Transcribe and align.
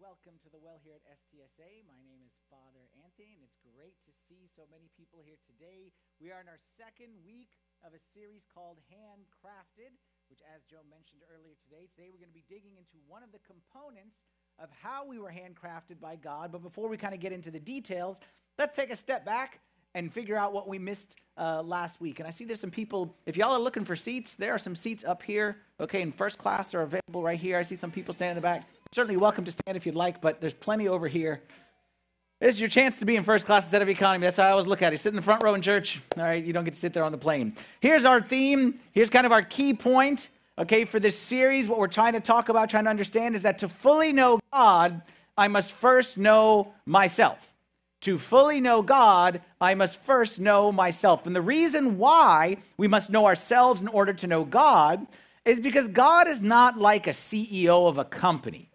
welcome 0.00 0.40
to 0.40 0.48
the 0.48 0.56
well 0.56 0.80
here 0.80 0.96
at 0.96 1.04
STSA. 1.12 1.84
My 1.84 2.00
name 2.00 2.24
is 2.24 2.32
Father 2.48 2.88
Anthony, 3.04 3.36
and 3.36 3.44
it's 3.44 3.60
great 3.60 4.00
to 4.08 4.12
see 4.16 4.48
so 4.48 4.64
many 4.72 4.88
people 4.96 5.20
here 5.20 5.36
today. 5.44 5.92
We 6.16 6.32
are 6.32 6.40
in 6.40 6.48
our 6.48 6.56
second 6.56 7.12
week 7.20 7.60
of 7.84 7.92
a 7.92 8.00
series 8.00 8.48
called 8.48 8.80
Handcrafted, 8.88 9.92
which, 10.32 10.40
as 10.48 10.64
Joe 10.64 10.80
mentioned 10.88 11.20
earlier 11.28 11.52
today, 11.60 11.84
today 11.92 12.08
we're 12.08 12.16
going 12.16 12.32
to 12.32 12.40
be 12.40 12.48
digging 12.48 12.80
into 12.80 12.96
one 13.12 13.20
of 13.20 13.28
the 13.28 13.44
components 13.44 14.24
of 14.56 14.72
how 14.72 15.04
we 15.04 15.20
were 15.20 15.28
handcrafted 15.28 16.00
by 16.00 16.16
God. 16.16 16.48
But 16.48 16.64
before 16.64 16.88
we 16.88 16.96
kind 16.96 17.12
of 17.12 17.20
get 17.20 17.36
into 17.36 17.52
the 17.52 17.60
details, 17.60 18.24
let's 18.56 18.72
take 18.72 18.88
a 18.88 18.96
step 18.96 19.28
back 19.28 19.60
and 19.92 20.08
figure 20.08 20.40
out 20.40 20.56
what 20.56 20.64
we 20.64 20.80
missed 20.80 21.20
uh, 21.36 21.60
last 21.60 22.00
week. 22.00 22.24
And 22.24 22.26
I 22.26 22.32
see 22.32 22.48
there's 22.48 22.64
some 22.64 22.72
people, 22.72 23.20
if 23.28 23.36
y'all 23.36 23.52
are 23.52 23.60
looking 23.60 23.84
for 23.84 23.96
seats, 23.96 24.32
there 24.32 24.56
are 24.56 24.62
some 24.64 24.74
seats 24.74 25.04
up 25.04 25.20
here, 25.20 25.60
okay, 25.76 26.00
in 26.00 26.08
first 26.08 26.40
class 26.40 26.72
are 26.72 26.88
available 26.88 27.20
right 27.20 27.38
here. 27.38 27.60
I 27.60 27.68
see 27.68 27.76
some 27.76 27.92
people 27.92 28.14
standing 28.14 28.32
in 28.32 28.40
the 28.40 28.48
back. 28.48 28.64
Certainly 28.92 29.18
welcome 29.18 29.44
to 29.44 29.52
stand 29.52 29.76
if 29.76 29.86
you'd 29.86 29.94
like, 29.94 30.20
but 30.20 30.40
there's 30.40 30.52
plenty 30.52 30.88
over 30.88 31.06
here. 31.06 31.42
This 32.40 32.56
is 32.56 32.60
your 32.60 32.68
chance 32.68 32.98
to 32.98 33.04
be 33.04 33.14
in 33.14 33.22
first 33.22 33.46
class 33.46 33.62
instead 33.62 33.82
of 33.82 33.88
economy. 33.88 34.26
That's 34.26 34.38
how 34.38 34.48
I 34.48 34.50
always 34.50 34.66
look 34.66 34.82
at 34.82 34.92
it. 34.92 34.98
Sit 34.98 35.10
in 35.10 35.16
the 35.16 35.22
front 35.22 35.44
row 35.44 35.54
in 35.54 35.62
church. 35.62 36.00
All 36.16 36.24
right, 36.24 36.44
you 36.44 36.52
don't 36.52 36.64
get 36.64 36.72
to 36.72 36.78
sit 36.78 36.92
there 36.92 37.04
on 37.04 37.12
the 37.12 37.18
plane. 37.18 37.54
Here's 37.80 38.04
our 38.04 38.20
theme. 38.20 38.80
Here's 38.90 39.08
kind 39.08 39.26
of 39.26 39.32
our 39.32 39.42
key 39.42 39.74
point, 39.74 40.28
okay, 40.58 40.84
for 40.84 40.98
this 40.98 41.16
series. 41.16 41.68
What 41.68 41.78
we're 41.78 41.86
trying 41.86 42.14
to 42.14 42.20
talk 42.20 42.48
about, 42.48 42.68
trying 42.68 42.82
to 42.84 42.90
understand 42.90 43.36
is 43.36 43.42
that 43.42 43.58
to 43.58 43.68
fully 43.68 44.12
know 44.12 44.40
God, 44.52 45.02
I 45.38 45.46
must 45.46 45.70
first 45.70 46.18
know 46.18 46.74
myself. 46.84 47.54
To 48.00 48.18
fully 48.18 48.60
know 48.60 48.82
God, 48.82 49.40
I 49.60 49.76
must 49.76 50.00
first 50.00 50.40
know 50.40 50.72
myself. 50.72 51.28
And 51.28 51.36
the 51.36 51.42
reason 51.42 51.96
why 51.96 52.56
we 52.76 52.88
must 52.88 53.08
know 53.08 53.26
ourselves 53.26 53.82
in 53.82 53.88
order 53.88 54.14
to 54.14 54.26
know 54.26 54.44
God 54.44 55.06
is 55.44 55.60
because 55.60 55.86
God 55.86 56.26
is 56.26 56.42
not 56.42 56.76
like 56.76 57.06
a 57.06 57.10
CEO 57.10 57.88
of 57.88 57.96
a 57.96 58.04
company. 58.04 58.69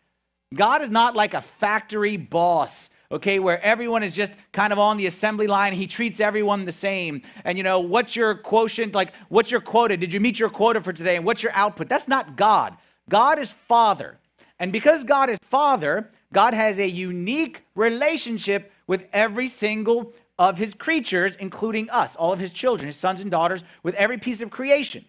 God 0.54 0.82
is 0.82 0.90
not 0.90 1.16
like 1.16 1.34
a 1.34 1.42
factory 1.42 2.18
boss, 2.18 2.90
okay, 3.12 3.40
where 3.40 3.62
everyone 3.64 4.04
is 4.04 4.16
just 4.16 4.34
kind 4.52 4.72
of 4.72 4.80
on 4.80 4.98
the 4.98 5.06
assembly 5.06 5.48
line. 5.48 5.74
He 5.74 5.88
treats 5.88 6.20
everyone 6.20 6.66
the 6.66 6.72
same. 6.72 7.22
And, 7.44 7.58
you 7.58 7.64
know, 7.64 7.80
what's 7.80 8.16
your 8.16 8.36
quotient? 8.36 8.94
Like, 8.94 9.14
what's 9.30 9.52
your 9.52 9.62
quota? 9.62 9.98
Did 9.98 10.14
you 10.14 10.20
meet 10.20 10.40
your 10.40 10.50
quota 10.50 10.82
for 10.82 10.94
today? 10.94 11.16
And 11.16 11.26
what's 11.26 11.44
your 11.44 11.52
output? 11.54 11.90
That's 11.90 12.08
not 12.08 12.36
God. 12.36 12.78
God 13.10 13.40
is 13.40 13.52
Father. 13.52 14.18
And 14.60 14.72
because 14.72 15.04
God 15.04 15.30
is 15.30 15.40
Father, 15.44 16.12
God 16.32 16.54
has 16.54 16.80
a 16.80 16.88
unique 16.88 17.64
relationship 17.76 18.72
with 18.88 19.08
every 19.12 19.48
single 19.48 20.14
of 20.38 20.58
his 20.58 20.74
creatures, 20.74 21.36
including 21.36 21.90
us, 21.90 22.16
all 22.16 22.34
of 22.34 22.40
his 22.40 22.54
children, 22.54 22.88
his 22.88 22.96
sons 22.96 23.22
and 23.22 23.32
daughters, 23.32 23.64
with 23.84 23.96
every 23.96 24.18
piece 24.18 24.42
of 24.42 24.50
creation. 24.50 25.04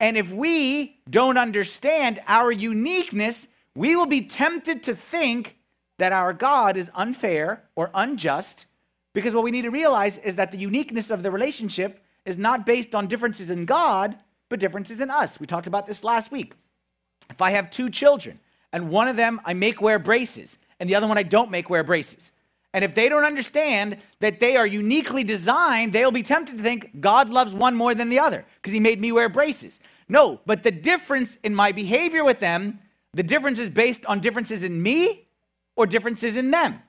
And 0.00 0.16
if 0.16 0.32
we 0.32 0.98
don't 1.08 1.38
understand 1.38 2.20
our 2.28 2.52
uniqueness, 2.52 3.48
we 3.78 3.94
will 3.94 4.06
be 4.06 4.22
tempted 4.22 4.82
to 4.82 4.92
think 4.92 5.56
that 5.98 6.12
our 6.12 6.32
God 6.32 6.76
is 6.76 6.90
unfair 6.96 7.62
or 7.76 7.92
unjust 7.94 8.66
because 9.14 9.36
what 9.36 9.44
we 9.44 9.52
need 9.52 9.62
to 9.62 9.70
realize 9.70 10.18
is 10.18 10.34
that 10.34 10.50
the 10.50 10.58
uniqueness 10.58 11.12
of 11.12 11.22
the 11.22 11.30
relationship 11.30 12.02
is 12.24 12.36
not 12.36 12.66
based 12.66 12.96
on 12.96 13.06
differences 13.06 13.50
in 13.50 13.66
God, 13.66 14.16
but 14.48 14.58
differences 14.58 15.00
in 15.00 15.12
us. 15.12 15.38
We 15.38 15.46
talked 15.46 15.68
about 15.68 15.86
this 15.86 16.02
last 16.02 16.32
week. 16.32 16.54
If 17.30 17.40
I 17.40 17.52
have 17.52 17.70
two 17.70 17.88
children 17.88 18.40
and 18.72 18.90
one 18.90 19.06
of 19.06 19.16
them 19.16 19.40
I 19.44 19.54
make 19.54 19.80
wear 19.80 20.00
braces 20.00 20.58
and 20.80 20.90
the 20.90 20.96
other 20.96 21.06
one 21.06 21.16
I 21.16 21.22
don't 21.22 21.52
make 21.52 21.70
wear 21.70 21.84
braces, 21.84 22.32
and 22.74 22.84
if 22.84 22.96
they 22.96 23.08
don't 23.08 23.24
understand 23.24 23.98
that 24.18 24.40
they 24.40 24.56
are 24.56 24.66
uniquely 24.66 25.22
designed, 25.22 25.92
they'll 25.92 26.10
be 26.10 26.24
tempted 26.24 26.56
to 26.56 26.62
think 26.64 27.00
God 27.00 27.30
loves 27.30 27.54
one 27.54 27.76
more 27.76 27.94
than 27.94 28.08
the 28.08 28.18
other 28.18 28.44
because 28.56 28.72
he 28.72 28.80
made 28.80 29.00
me 29.00 29.12
wear 29.12 29.28
braces. 29.28 29.78
No, 30.08 30.40
but 30.46 30.64
the 30.64 30.72
difference 30.72 31.36
in 31.36 31.54
my 31.54 31.70
behavior 31.70 32.24
with 32.24 32.40
them 32.40 32.80
the 33.14 33.22
difference 33.22 33.58
is 33.58 33.70
based 33.70 34.04
on 34.06 34.20
differences 34.20 34.62
in 34.62 34.82
me 34.82 35.28
or 35.76 35.86
differences 35.86 36.36
in 36.36 36.50
them. 36.50 36.82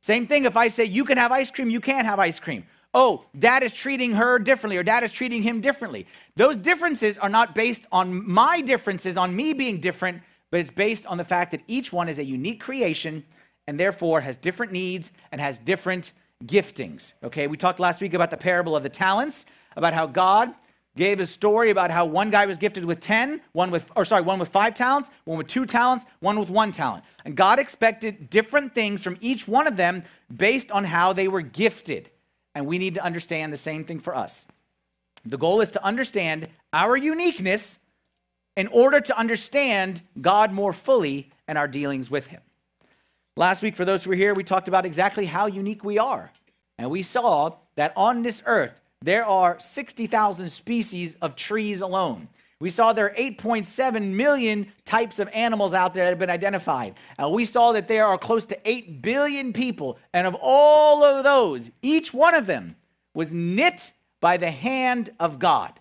Same 0.00 0.26
thing 0.26 0.44
if 0.44 0.56
I 0.56 0.68
say, 0.68 0.84
you 0.84 1.04
can 1.04 1.18
have 1.18 1.32
ice 1.32 1.50
cream, 1.50 1.70
you 1.70 1.80
can't 1.80 2.06
have 2.06 2.18
ice 2.18 2.38
cream. 2.38 2.64
Oh, 2.94 3.24
dad 3.38 3.62
is 3.62 3.74
treating 3.74 4.12
her 4.12 4.38
differently 4.38 4.78
or 4.78 4.82
dad 4.82 5.02
is 5.02 5.12
treating 5.12 5.42
him 5.42 5.60
differently. 5.60 6.06
Those 6.36 6.56
differences 6.56 7.18
are 7.18 7.28
not 7.28 7.54
based 7.54 7.86
on 7.92 8.28
my 8.28 8.60
differences, 8.60 9.16
on 9.16 9.36
me 9.36 9.52
being 9.52 9.80
different, 9.80 10.22
but 10.50 10.60
it's 10.60 10.70
based 10.70 11.04
on 11.06 11.18
the 11.18 11.24
fact 11.24 11.50
that 11.50 11.60
each 11.66 11.92
one 11.92 12.08
is 12.08 12.18
a 12.18 12.24
unique 12.24 12.60
creation 12.60 13.24
and 13.66 13.78
therefore 13.78 14.22
has 14.22 14.36
different 14.36 14.72
needs 14.72 15.12
and 15.30 15.40
has 15.40 15.58
different 15.58 16.12
giftings. 16.44 17.12
Okay, 17.22 17.46
we 17.46 17.56
talked 17.56 17.80
last 17.80 18.00
week 18.00 18.14
about 18.14 18.30
the 18.30 18.36
parable 18.36 18.74
of 18.74 18.82
the 18.82 18.88
talents, 18.88 19.46
about 19.76 19.92
how 19.92 20.06
God 20.06 20.54
gave 20.98 21.20
a 21.20 21.26
story 21.26 21.70
about 21.70 21.92
how 21.92 22.04
one 22.04 22.28
guy 22.28 22.44
was 22.44 22.58
gifted 22.58 22.84
with 22.84 22.98
10, 22.98 23.40
one 23.52 23.70
with, 23.70 23.88
or 23.94 24.04
sorry, 24.04 24.22
one 24.22 24.40
with 24.40 24.48
five 24.48 24.74
talents, 24.74 25.10
one 25.24 25.38
with 25.38 25.46
two 25.46 25.64
talents, 25.64 26.04
one 26.18 26.40
with 26.40 26.50
one 26.50 26.72
talent. 26.72 27.04
And 27.24 27.36
God 27.36 27.60
expected 27.60 28.28
different 28.28 28.74
things 28.74 29.00
from 29.00 29.16
each 29.20 29.46
one 29.46 29.68
of 29.68 29.76
them 29.76 30.02
based 30.34 30.72
on 30.72 30.82
how 30.82 31.12
they 31.12 31.28
were 31.28 31.40
gifted. 31.40 32.10
And 32.52 32.66
we 32.66 32.78
need 32.78 32.94
to 32.94 33.04
understand 33.04 33.52
the 33.52 33.56
same 33.56 33.84
thing 33.84 34.00
for 34.00 34.14
us. 34.14 34.44
The 35.24 35.38
goal 35.38 35.60
is 35.60 35.70
to 35.70 35.84
understand 35.84 36.48
our 36.72 36.96
uniqueness 36.96 37.78
in 38.56 38.66
order 38.66 39.00
to 39.00 39.16
understand 39.16 40.02
God 40.20 40.52
more 40.52 40.72
fully 40.72 41.30
and 41.46 41.56
our 41.56 41.68
dealings 41.68 42.10
with 42.10 42.26
Him. 42.26 42.40
Last 43.36 43.62
week, 43.62 43.76
for 43.76 43.84
those 43.84 44.02
who 44.02 44.10
were 44.10 44.16
here, 44.16 44.34
we 44.34 44.42
talked 44.42 44.66
about 44.66 44.84
exactly 44.84 45.26
how 45.26 45.46
unique 45.46 45.84
we 45.84 45.96
are. 45.96 46.32
And 46.76 46.90
we 46.90 47.02
saw 47.02 47.54
that 47.76 47.92
on 47.96 48.24
this 48.24 48.42
earth, 48.46 48.80
there 49.02 49.24
are 49.24 49.58
60,000 49.58 50.48
species 50.50 51.16
of 51.16 51.36
trees 51.36 51.80
alone. 51.80 52.28
We 52.60 52.70
saw 52.70 52.92
there 52.92 53.06
are 53.06 53.14
8.7 53.14 54.10
million 54.10 54.72
types 54.84 55.20
of 55.20 55.28
animals 55.32 55.74
out 55.74 55.94
there 55.94 56.04
that 56.04 56.10
have 56.10 56.18
been 56.18 56.30
identified. 56.30 56.94
And 57.16 57.32
we 57.32 57.44
saw 57.44 57.70
that 57.72 57.86
there 57.86 58.06
are 58.06 58.18
close 58.18 58.46
to 58.46 58.58
8 58.64 59.00
billion 59.00 59.52
people. 59.52 59.98
And 60.12 60.26
of 60.26 60.36
all 60.40 61.04
of 61.04 61.22
those, 61.22 61.70
each 61.82 62.12
one 62.12 62.34
of 62.34 62.46
them 62.46 62.74
was 63.14 63.32
knit 63.32 63.92
by 64.20 64.36
the 64.38 64.50
hand 64.50 65.10
of 65.20 65.38
God. 65.38 65.78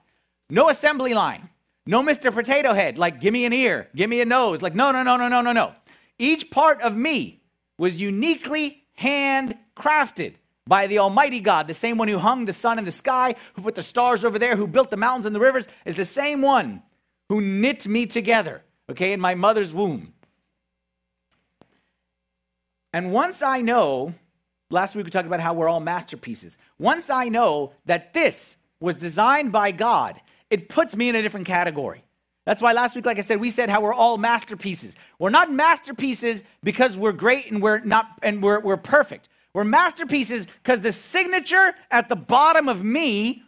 No 0.51 0.69
assembly 0.69 1.16
line. 1.16 1.50
No 1.88 2.03
Mr. 2.03 2.33
Potato 2.33 2.73
Head, 2.73 2.97
like, 2.97 3.22
give 3.22 3.31
me 3.31 3.45
an 3.45 3.53
ear, 3.53 3.88
give 3.95 4.09
me 4.09 4.19
a 4.19 4.25
nose. 4.25 4.61
Like, 4.61 4.75
no, 4.75 4.91
no, 4.91 5.03
no, 5.03 5.16
no, 5.16 5.29
no, 5.29 5.41
no, 5.41 5.53
no. 5.53 5.73
Each 6.19 6.51
part 6.51 6.81
of 6.81 6.97
me 6.97 7.41
was 7.77 8.00
uniquely 8.00 8.83
handcrafted 9.00 10.35
by 10.67 10.88
the 10.88 11.00
Almighty 11.00 11.39
God, 11.39 11.67
the 11.67 11.73
same 11.73 11.97
one 11.97 12.07
who 12.07 12.17
hung 12.17 12.45
the 12.45 12.53
sun 12.53 12.78
in 12.78 12.85
the 12.85 12.91
sky, 12.91 13.35
who 13.53 13.61
put 13.61 13.75
the 13.75 13.83
stars 13.83 14.25
over 14.25 14.38
there, 14.38 14.55
who 14.55 14.67
built 14.67 14.89
the 14.89 14.97
mountains 14.97 15.25
and 15.25 15.35
the 15.35 15.39
rivers, 15.39 15.67
is 15.85 15.95
the 15.95 16.05
same 16.05 16.41
one 16.41 16.83
who 17.29 17.41
knit 17.41 17.88
me 17.88 18.05
together, 18.05 18.63
okay, 18.89 19.13
in 19.13 19.19
my 19.19 19.35
mother's 19.35 19.73
womb. 19.73 20.13
And 22.94 23.11
once 23.11 23.41
I 23.41 23.61
know, 23.61 24.13
last 24.69 24.95
week 24.95 25.06
we 25.06 25.11
talked 25.11 25.27
about 25.27 25.39
how 25.39 25.53
we're 25.53 25.69
all 25.69 25.79
masterpieces. 25.79 26.57
Once 26.79 27.09
I 27.09 27.29
know 27.29 27.73
that 27.85 28.13
this 28.13 28.57
was 28.79 28.97
designed 28.97 29.51
by 29.51 29.72
God, 29.72 30.19
it 30.50 30.69
puts 30.69 30.95
me 30.95 31.09
in 31.09 31.16
a 31.16 31.22
different 31.22 31.47
category. 31.47 32.03
That's 32.45 32.61
why 32.61 32.72
last 32.72 32.95
week, 32.95 33.06
like 33.06 33.17
I 33.17 33.22
said, 33.22 33.41
we 33.41 33.50
said 33.50 33.69
how 33.69 33.81
we're 33.81 33.94
all 33.94 34.17
masterpieces. 34.17 34.95
We're 35.19 35.31
not 35.31 35.51
masterpieces 35.51 36.45
because 36.63 36.97
we're 36.97 37.11
great 37.11 37.51
and 37.51 37.61
we're 37.61 37.79
not 37.79 38.07
and 38.23 38.41
we're, 38.41 38.61
we're 38.61 38.77
perfect. 38.77 39.27
We're 39.57 39.63
masterpieces 39.63 40.45
because 40.45 40.81
the 40.81 40.91
signature 40.91 41.73
at 41.90 42.09
the 42.09 42.16
bottom 42.16 42.69
of 42.69 42.84
me 42.84 43.41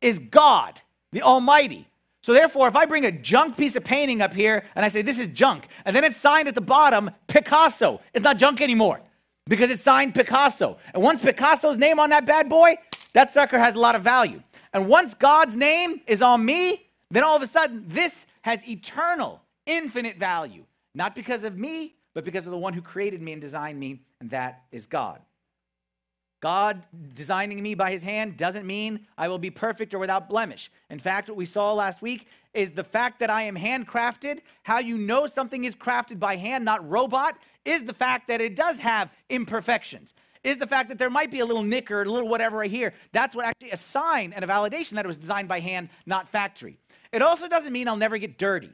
is 0.00 0.20
God, 0.20 0.80
the 1.10 1.22
Almighty. 1.22 1.88
So 2.22 2.32
therefore, 2.32 2.68
if 2.68 2.76
I 2.76 2.86
bring 2.86 3.04
a 3.06 3.10
junk 3.10 3.56
piece 3.56 3.74
of 3.74 3.84
painting 3.84 4.22
up 4.22 4.32
here 4.32 4.64
and 4.76 4.84
I 4.84 4.88
say 4.88 5.02
this 5.02 5.18
is 5.18 5.26
junk, 5.32 5.66
and 5.84 5.96
then 5.96 6.04
it's 6.04 6.16
signed 6.16 6.46
at 6.46 6.54
the 6.54 6.60
bottom 6.60 7.10
Picasso, 7.26 8.00
it's 8.14 8.22
not 8.22 8.38
junk 8.38 8.60
anymore 8.60 9.00
because 9.46 9.68
it's 9.68 9.82
signed 9.82 10.14
Picasso. 10.14 10.78
And 10.94 11.02
once 11.02 11.24
Picasso's 11.24 11.76
name 11.76 11.98
on 11.98 12.10
that 12.10 12.24
bad 12.24 12.48
boy, 12.48 12.76
that 13.14 13.32
sucker 13.32 13.58
has 13.58 13.74
a 13.74 13.80
lot 13.80 13.96
of 13.96 14.02
value. 14.02 14.40
And 14.72 14.86
once 14.86 15.12
God's 15.12 15.56
name 15.56 16.02
is 16.06 16.22
on 16.22 16.44
me, 16.44 16.86
then 17.10 17.24
all 17.24 17.34
of 17.34 17.42
a 17.42 17.48
sudden 17.48 17.84
this 17.88 18.26
has 18.42 18.64
eternal, 18.68 19.42
infinite 19.66 20.18
value. 20.18 20.62
Not 20.94 21.16
because 21.16 21.42
of 21.42 21.58
me, 21.58 21.96
but 22.14 22.24
because 22.24 22.46
of 22.46 22.52
the 22.52 22.58
one 22.58 22.74
who 22.74 22.80
created 22.80 23.20
me 23.20 23.32
and 23.32 23.42
designed 23.42 23.80
me, 23.80 24.02
and 24.20 24.30
that 24.30 24.62
is 24.70 24.86
God. 24.86 25.20
God 26.40 26.84
designing 27.14 27.62
me 27.62 27.74
by 27.74 27.90
his 27.90 28.02
hand 28.02 28.36
doesn't 28.36 28.66
mean 28.66 29.06
I 29.16 29.28
will 29.28 29.38
be 29.38 29.50
perfect 29.50 29.92
or 29.92 29.98
without 29.98 30.28
blemish. 30.28 30.70
In 30.88 31.00
fact, 31.00 31.28
what 31.28 31.36
we 31.36 31.44
saw 31.44 31.72
last 31.72 32.00
week 32.00 32.28
is 32.54 32.72
the 32.72 32.84
fact 32.84 33.18
that 33.18 33.30
I 33.30 33.42
am 33.42 33.56
handcrafted. 33.56 34.40
How 34.62 34.78
you 34.78 34.98
know 34.98 35.26
something 35.26 35.64
is 35.64 35.74
crafted 35.74 36.20
by 36.20 36.36
hand, 36.36 36.64
not 36.64 36.88
robot, 36.88 37.36
is 37.64 37.82
the 37.82 37.94
fact 37.94 38.28
that 38.28 38.40
it 38.40 38.54
does 38.54 38.78
have 38.78 39.10
imperfections. 39.28 40.14
Is 40.44 40.58
the 40.58 40.68
fact 40.68 40.88
that 40.90 40.98
there 40.98 41.10
might 41.10 41.32
be 41.32 41.40
a 41.40 41.46
little 41.46 41.64
nick 41.64 41.90
or 41.90 42.02
a 42.02 42.04
little 42.04 42.28
whatever 42.28 42.58
right 42.58 42.70
here. 42.70 42.94
That's 43.12 43.34
what 43.34 43.44
actually 43.44 43.72
a 43.72 43.76
sign 43.76 44.32
and 44.32 44.44
a 44.44 44.48
validation 44.48 44.92
that 44.92 45.04
it 45.04 45.08
was 45.08 45.18
designed 45.18 45.48
by 45.48 45.58
hand, 45.58 45.88
not 46.06 46.28
factory. 46.28 46.78
It 47.12 47.22
also 47.22 47.48
doesn't 47.48 47.72
mean 47.72 47.88
I'll 47.88 47.96
never 47.96 48.16
get 48.18 48.38
dirty. 48.38 48.70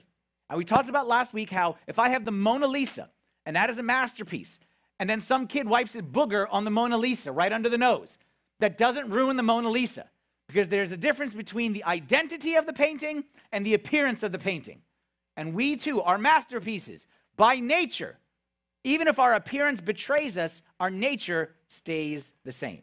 And 0.50 0.58
we 0.58 0.64
talked 0.64 0.90
about 0.90 1.08
last 1.08 1.32
week 1.32 1.50
how 1.50 1.76
if 1.86 1.98
I 1.98 2.10
have 2.10 2.26
the 2.26 2.30
Mona 2.30 2.66
Lisa, 2.66 3.10
and 3.46 3.56
that 3.56 3.70
is 3.70 3.78
a 3.78 3.82
masterpiece, 3.82 4.60
and 4.98 5.08
then 5.08 5.20
some 5.20 5.46
kid 5.46 5.68
wipes 5.68 5.96
a 5.96 6.02
booger 6.02 6.46
on 6.50 6.64
the 6.64 6.70
Mona 6.70 6.96
Lisa 6.96 7.32
right 7.32 7.52
under 7.52 7.68
the 7.68 7.78
nose. 7.78 8.18
That 8.60 8.78
doesn't 8.78 9.10
ruin 9.10 9.36
the 9.36 9.42
Mona 9.42 9.68
Lisa 9.70 10.08
because 10.46 10.68
there's 10.68 10.92
a 10.92 10.96
difference 10.96 11.34
between 11.34 11.72
the 11.72 11.84
identity 11.84 12.54
of 12.54 12.66
the 12.66 12.72
painting 12.72 13.24
and 13.52 13.66
the 13.66 13.74
appearance 13.74 14.22
of 14.22 14.32
the 14.32 14.38
painting. 14.38 14.82
And 15.36 15.54
we 15.54 15.76
too 15.76 16.00
are 16.02 16.18
masterpieces 16.18 17.06
by 17.36 17.56
nature. 17.56 18.18
Even 18.84 19.08
if 19.08 19.18
our 19.18 19.34
appearance 19.34 19.80
betrays 19.80 20.38
us, 20.38 20.62
our 20.78 20.90
nature 20.90 21.54
stays 21.68 22.32
the 22.44 22.52
same. 22.52 22.82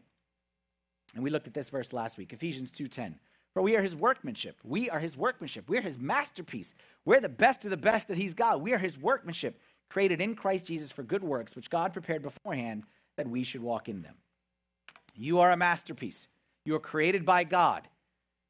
And 1.15 1.23
we 1.23 1.29
looked 1.29 1.47
at 1.47 1.53
this 1.53 1.69
verse 1.69 1.93
last 1.93 2.17
week, 2.17 2.33
Ephesians 2.33 2.71
2:10. 2.71 3.19
For 3.53 3.61
we 3.61 3.75
are 3.75 3.81
his 3.81 3.95
workmanship. 3.95 4.59
We 4.63 4.89
are 4.89 4.99
his 4.99 5.17
workmanship. 5.17 5.69
We're 5.69 5.81
his 5.81 5.99
masterpiece. 5.99 6.73
We're 7.03 7.19
the 7.19 7.29
best 7.29 7.65
of 7.65 7.71
the 7.71 7.77
best 7.77 8.07
that 8.07 8.17
he's 8.17 8.33
got. 8.33 8.61
We 8.61 8.73
are 8.73 8.77
his 8.77 8.97
workmanship, 8.97 9.59
created 9.91 10.21
in 10.21 10.35
Christ 10.35 10.67
Jesus 10.67 10.89
for 10.89 11.03
good 11.03 11.23
works, 11.23 11.53
which 11.53 11.69
God 11.69 11.91
prepared 11.91 12.23
beforehand 12.23 12.83
that 13.17 13.27
we 13.27 13.43
should 13.43 13.61
walk 13.61 13.89
in 13.89 14.01
them. 14.01 14.15
You 15.15 15.41
are 15.41 15.51
a 15.51 15.57
masterpiece. 15.57 16.29
You 16.63 16.75
are 16.75 16.79
created 16.79 17.25
by 17.25 17.43
God. 17.43 17.89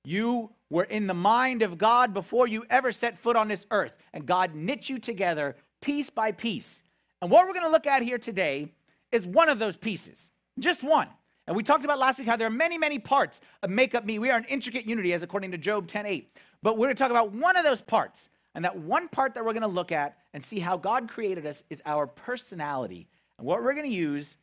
You 0.06 0.52
were 0.70 0.84
in 0.84 1.08
the 1.08 1.16
mind 1.16 1.64
of 1.64 1.80
God 1.80 2.14
before 2.14 2.48
you 2.48 2.64
ever 2.70 2.92
set 2.92 3.18
foot 3.18 3.36
on 3.36 3.48
this 3.48 3.66
earth, 3.72 3.94
and 4.14 4.28
God 4.28 4.54
knit 4.54 4.88
you 4.88 5.00
together 5.00 5.56
piece 5.82 6.12
by 6.12 6.32
piece. 6.32 6.84
And 7.22 7.32
what 7.32 7.48
we're 7.48 7.54
going 7.54 7.66
to 7.66 7.72
look 7.72 7.88
at 7.88 8.04
here 8.04 8.20
today 8.20 8.72
is 9.12 9.26
one 9.26 9.50
of 9.50 9.58
those 9.58 9.78
pieces, 9.78 10.30
just 10.60 10.84
one. 10.84 11.08
And 11.48 11.56
we 11.56 11.64
talked 11.64 11.84
about 11.84 11.98
last 11.98 12.20
week 12.20 12.28
how 12.28 12.36
there 12.36 12.48
are 12.48 12.52
many, 12.52 12.78
many 12.78 13.00
parts 13.00 13.42
of 13.64 13.72
make 13.72 13.96
up 13.96 14.06
me. 14.06 14.20
We 14.20 14.30
are 14.30 14.38
an 14.38 14.46
intricate 14.46 14.86
unity, 14.86 15.12
as 15.12 15.24
according 15.24 15.52
to 15.52 15.58
Job 15.58 15.88
10:8. 15.88 16.28
But 16.62 16.78
we're 16.78 16.86
going 16.86 16.96
to 16.96 17.04
talk 17.04 17.10
about 17.10 17.32
one 17.32 17.58
of 17.58 17.64
those 17.64 17.82
parts. 17.82 18.30
And 18.56 18.66
that 18.66 18.78
one 18.78 19.08
part 19.08 19.36
that 19.36 19.46
we're 19.46 19.54
going 19.54 19.62
to 19.62 19.68
look 19.68 19.92
at 19.92 20.18
and 20.34 20.44
see 20.44 20.60
how 20.60 20.78
God 20.78 21.10
created 21.10 21.46
us 21.46 21.64
is 21.70 21.82
our 21.86 22.08
personality. 22.08 23.08
And 23.38 23.48
what 23.48 23.64
we're 23.64 23.74
going 23.74 23.90
to 23.90 23.96
use 23.96 24.36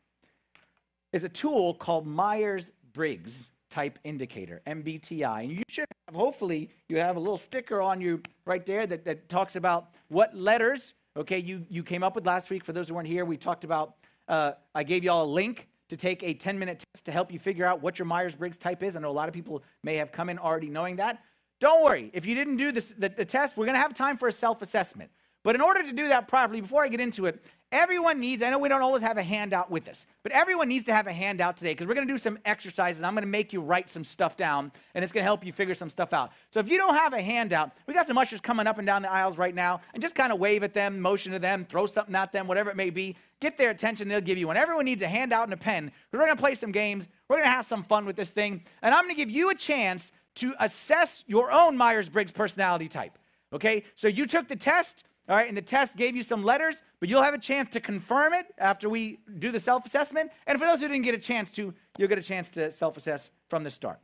is 1.12 1.25
a 1.25 1.28
tool 1.28 1.75
called 1.75 2.06
Myers 2.06 2.72
Briggs 2.93 3.50
type 3.70 3.99
indicator, 4.05 4.62
MBTI. 4.66 5.43
And 5.43 5.52
you 5.52 5.62
should 5.69 5.87
have, 6.06 6.14
hopefully, 6.14 6.70
you 6.88 6.99
have 6.99 7.16
a 7.16 7.20
little 7.20 7.37
sticker 7.37 7.81
on 7.82 8.00
you 8.00 8.22
right 8.44 8.64
there 8.64 8.87
that, 8.87 9.05
that 9.05 9.28
talks 9.28 9.56
about 9.56 9.90
what 10.08 10.34
letters, 10.34 10.94
okay, 11.16 11.38
you, 11.38 11.64
you 11.69 11.82
came 11.82 12.02
up 12.02 12.14
with 12.14 12.26
last 12.26 12.50
week. 12.50 12.64
For 12.64 12.72
those 12.72 12.88
who 12.88 12.94
weren't 12.94 13.08
here, 13.08 13.25
we 13.25 13.37
talked 13.37 13.64
about, 13.64 13.96
uh, 14.26 14.52
I 14.75 14.84
gave 14.84 15.05
you 15.05 15.10
all 15.10 15.25
a 15.25 15.26
link 15.31 15.69
to 15.88 15.96
take 15.96 16.22
a 16.22 16.34
10 16.34 16.58
minute 16.58 16.84
test 16.93 17.05
to 17.06 17.12
help 17.12 17.32
you 17.32 17.38
figure 17.38 17.64
out 17.64 17.82
what 17.82 17.99
your 17.99 18.06
Myers 18.06 18.37
Briggs 18.37 18.58
type 18.58 18.82
is. 18.82 18.96
I 18.96 19.00
know 19.00 19.10
a 19.10 19.12
lot 19.12 19.28
of 19.28 19.34
people 19.34 19.62
may 19.82 19.96
have 19.96 20.12
come 20.12 20.28
in 20.28 20.38
already 20.38 20.69
knowing 20.69 20.96
that. 20.96 21.22
Don't 21.60 21.84
worry, 21.84 22.10
if 22.12 22.25
you 22.25 22.34
didn't 22.34 22.56
do 22.56 22.72
this, 22.72 22.93
the, 22.93 23.08
the 23.08 23.25
test, 23.25 23.56
we're 23.56 23.66
gonna 23.66 23.78
have 23.78 23.94
time 23.94 24.16
for 24.16 24.28
a 24.28 24.32
self 24.32 24.62
assessment. 24.62 25.10
But 25.44 25.55
in 25.55 25.60
order 25.60 25.82
to 25.82 25.93
do 25.93 26.08
that 26.08 26.28
properly, 26.28 26.60
before 26.60 26.84
I 26.84 26.88
get 26.88 27.00
into 27.00 27.26
it, 27.26 27.43
everyone 27.70 28.19
needs, 28.19 28.43
I 28.43 28.50
know 28.50 28.58
we 28.58 28.69
don't 28.69 28.82
always 28.82 29.02
have 29.02 29.19
a 29.19 29.22
handout 29.22 29.70
with 29.70 29.88
us, 29.88 30.06
but 30.22 30.32
everyone 30.32 30.69
needs 30.69 30.84
to 30.87 30.93
have 30.93 31.06
a 31.06 31.12
handout 31.12 31.56
today 31.56 31.72
because 31.72 31.87
we're 31.87 31.94
going 31.94 32.06
to 32.06 32.12
do 32.12 32.19
some 32.19 32.38
exercises. 32.44 33.02
I'm 33.02 33.14
going 33.14 33.22
to 33.22 33.28
make 33.28 33.52
you 33.52 33.60
write 33.60 33.88
some 33.88 34.05
stuff 34.05 34.37
down 34.37 34.72
and 34.94 35.05
it's 35.05 35.12
going 35.12 35.22
to 35.22 35.26
help 35.26 35.46
you 35.46 35.52
figure 35.52 35.75
some 35.75 35.88
stuff 35.88 36.12
out. 36.12 36.32
So 36.50 36.60
if 36.60 36.69
you 36.69 36.76
don't 36.76 36.94
have 36.94 37.12
a 37.12 37.22
handout, 37.22 37.72
we 37.87 37.94
got 37.94 38.06
some 38.06 38.19
ushers 38.19 38.40
coming 38.40 38.66
up 38.66 38.78
and 38.78 38.87
down 38.87 39.02
the 39.02 39.10
aisles 39.10 39.38
right 39.38 39.55
now 39.55 39.81
and 39.94 40.02
just 40.02 40.14
kind 40.14 40.32
of 40.32 40.38
wave 40.38 40.62
at 40.64 40.75
them, 40.75 41.00
motion 41.00 41.32
to 41.32 41.38
them, 41.38 41.64
throw 41.64 41.87
something 41.87 42.14
at 42.14 42.32
them, 42.32 42.46
whatever 42.46 42.70
it 42.70 42.76
may 42.76 42.90
be. 42.90 43.16
Get 43.40 43.56
their 43.56 43.70
attention, 43.70 44.08
they'll 44.08 44.20
give 44.20 44.37
you 44.37 44.49
one. 44.49 44.56
Everyone 44.56 44.84
needs 44.84 45.02
a 45.02 45.08
handout 45.08 45.44
and 45.44 45.52
a 45.52 45.56
pen. 45.56 45.93
We're 46.10 46.19
going 46.19 46.31
to 46.31 46.37
play 46.37 46.56
some 46.56 46.72
games. 46.72 47.06
We're 47.28 47.37
going 47.37 47.46
to 47.46 47.52
have 47.52 47.66
some 47.66 47.84
fun 47.84 48.05
with 48.05 48.16
this 48.16 48.31
thing. 48.31 48.64
And 48.82 48.93
I'm 48.93 49.05
going 49.05 49.14
to 49.14 49.16
give 49.16 49.31
you 49.31 49.50
a 49.50 49.55
chance 49.55 50.12
to 50.38 50.55
assess 50.61 51.25
your 51.26 51.52
own 51.52 51.76
Myers 51.76 52.08
Briggs 52.08 52.32
personality 52.32 52.88
type. 52.88 53.19
Okay? 53.52 53.85
So 53.94 54.08
you 54.08 54.26
took 54.26 54.49
the 54.49 54.56
test. 54.56 55.05
All 55.29 55.37
right, 55.37 55.46
and 55.46 55.55
the 55.55 55.61
test 55.61 55.99
gave 55.99 56.17
you 56.17 56.23
some 56.23 56.43
letters, 56.43 56.82
but 57.00 57.11
you'll 57.11 57.23
have 57.23 57.35
a 57.35 57.38
chance 57.38 57.69
to 57.75 57.81
confirm 57.81 58.32
it 58.32 58.46
after 58.56 58.88
we 58.88 59.19
do 59.38 59.52
the 59.52 59.61
self 59.61 59.85
assessment. 59.85 60.31
And 60.46 60.58
for 60.58 60.64
those 60.64 60.81
who 60.81 60.88
didn't 60.88 61.05
get 61.05 61.14
a 61.14 61.19
chance 61.19 61.52
to, 61.52 61.75
you'll 61.99 62.08
get 62.08 62.17
a 62.17 62.23
chance 62.23 62.50
to 62.52 62.70
self 62.70 62.96
assess 62.96 63.29
from 63.50 63.62
the 63.62 63.70
start. 63.70 63.99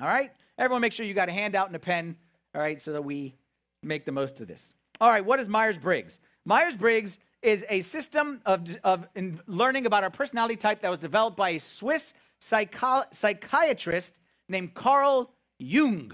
All 0.00 0.08
right, 0.08 0.32
everyone 0.58 0.80
make 0.80 0.92
sure 0.92 1.06
you 1.06 1.14
got 1.14 1.28
a 1.28 1.32
handout 1.32 1.68
and 1.68 1.76
a 1.76 1.78
pen, 1.78 2.16
all 2.52 2.60
right, 2.60 2.82
so 2.82 2.92
that 2.94 3.02
we 3.02 3.36
make 3.80 4.04
the 4.04 4.10
most 4.10 4.40
of 4.40 4.48
this. 4.48 4.74
All 5.00 5.08
right, 5.08 5.24
what 5.24 5.38
is 5.38 5.48
Myers 5.48 5.78
Briggs? 5.78 6.18
Myers 6.44 6.76
Briggs 6.76 7.20
is 7.40 7.64
a 7.68 7.82
system 7.82 8.40
of, 8.44 8.76
of 8.82 9.06
learning 9.46 9.86
about 9.86 10.02
our 10.02 10.10
personality 10.10 10.56
type 10.56 10.80
that 10.80 10.90
was 10.90 10.98
developed 10.98 11.36
by 11.36 11.50
a 11.50 11.60
Swiss 11.60 12.12
psycho- 12.40 13.04
psychiatrist 13.12 14.18
named 14.48 14.74
Carl 14.74 15.30
Jung 15.58 16.12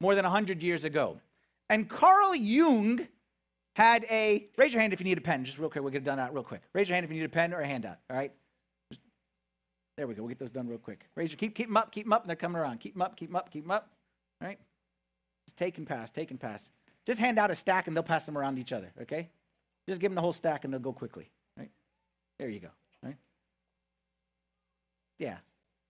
more 0.00 0.14
than 0.14 0.24
100 0.24 0.62
years 0.62 0.84
ago. 0.84 1.20
And 1.68 1.88
Carl 1.88 2.34
Jung 2.34 3.06
had 3.74 4.04
a, 4.10 4.46
raise 4.56 4.72
your 4.72 4.80
hand 4.80 4.92
if 4.92 5.00
you 5.00 5.04
need 5.04 5.18
a 5.18 5.22
pen, 5.22 5.44
just 5.44 5.58
real 5.58 5.68
quick. 5.68 5.82
We'll 5.82 5.92
get 5.92 5.98
it 5.98 6.04
done 6.04 6.18
out 6.18 6.32
real 6.32 6.42
quick. 6.42 6.62
Raise 6.72 6.88
your 6.88 6.94
hand 6.94 7.04
if 7.04 7.10
you 7.10 7.18
need 7.18 7.26
a 7.26 7.28
pen 7.28 7.52
or 7.52 7.60
a 7.60 7.66
handout, 7.66 7.98
all 8.08 8.16
right? 8.16 8.32
Just, 8.90 9.02
there 9.96 10.06
we 10.06 10.14
go. 10.14 10.22
We'll 10.22 10.28
get 10.28 10.38
those 10.38 10.50
done 10.50 10.68
real 10.68 10.78
quick. 10.78 11.06
Raise 11.14 11.30
your, 11.30 11.38
keep, 11.38 11.54
keep 11.54 11.66
them 11.66 11.76
up, 11.76 11.92
keep 11.92 12.04
them 12.06 12.12
up, 12.12 12.22
and 12.22 12.28
they're 12.28 12.36
coming 12.36 12.60
around. 12.60 12.80
Keep 12.80 12.94
them 12.94 13.02
up, 13.02 13.16
keep 13.16 13.28
them 13.28 13.36
up, 13.36 13.50
keep 13.50 13.64
them 13.64 13.70
up, 13.70 13.90
all 14.40 14.48
right? 14.48 14.58
Just 15.46 15.56
take 15.56 15.78
and 15.78 15.86
pass, 15.86 16.10
take 16.10 16.30
and 16.30 16.40
pass. 16.40 16.70
Just 17.04 17.18
hand 17.18 17.38
out 17.38 17.50
a 17.50 17.54
stack 17.54 17.86
and 17.86 17.96
they'll 17.96 18.02
pass 18.02 18.26
them 18.26 18.38
around 18.38 18.58
each 18.58 18.72
other, 18.72 18.92
okay? 19.02 19.28
Just 19.88 20.00
give 20.00 20.10
them 20.10 20.16
the 20.16 20.22
whole 20.22 20.32
stack 20.32 20.64
and 20.64 20.72
they'll 20.72 20.80
go 20.80 20.92
quickly, 20.92 21.30
right? 21.58 21.70
There 22.38 22.48
you 22.48 22.60
go, 22.60 22.70
right? 23.02 23.16
Yeah. 25.18 25.36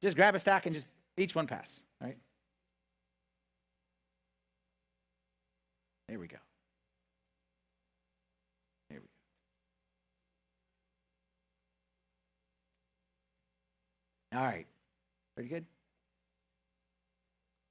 Just 0.02 0.16
grab 0.16 0.34
a 0.34 0.38
stack 0.38 0.66
and 0.66 0.74
just 0.74 0.86
each 1.16 1.34
one 1.34 1.46
pass, 1.46 1.80
right? 2.00 2.16
There 6.08 6.18
we 6.18 6.28
go. 6.28 6.36
There 8.90 9.00
we 9.00 9.06
go. 14.32 14.38
All 14.38 14.44
right. 14.44 14.66
Pretty 15.34 15.48
good? 15.48 15.64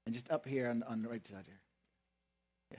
And 0.06 0.14
just 0.14 0.30
up 0.30 0.46
here 0.46 0.68
on, 0.68 0.82
on 0.84 1.02
the 1.02 1.08
right 1.08 1.26
side 1.26 1.44
here. 1.46 1.60
Yeah. 2.70 2.78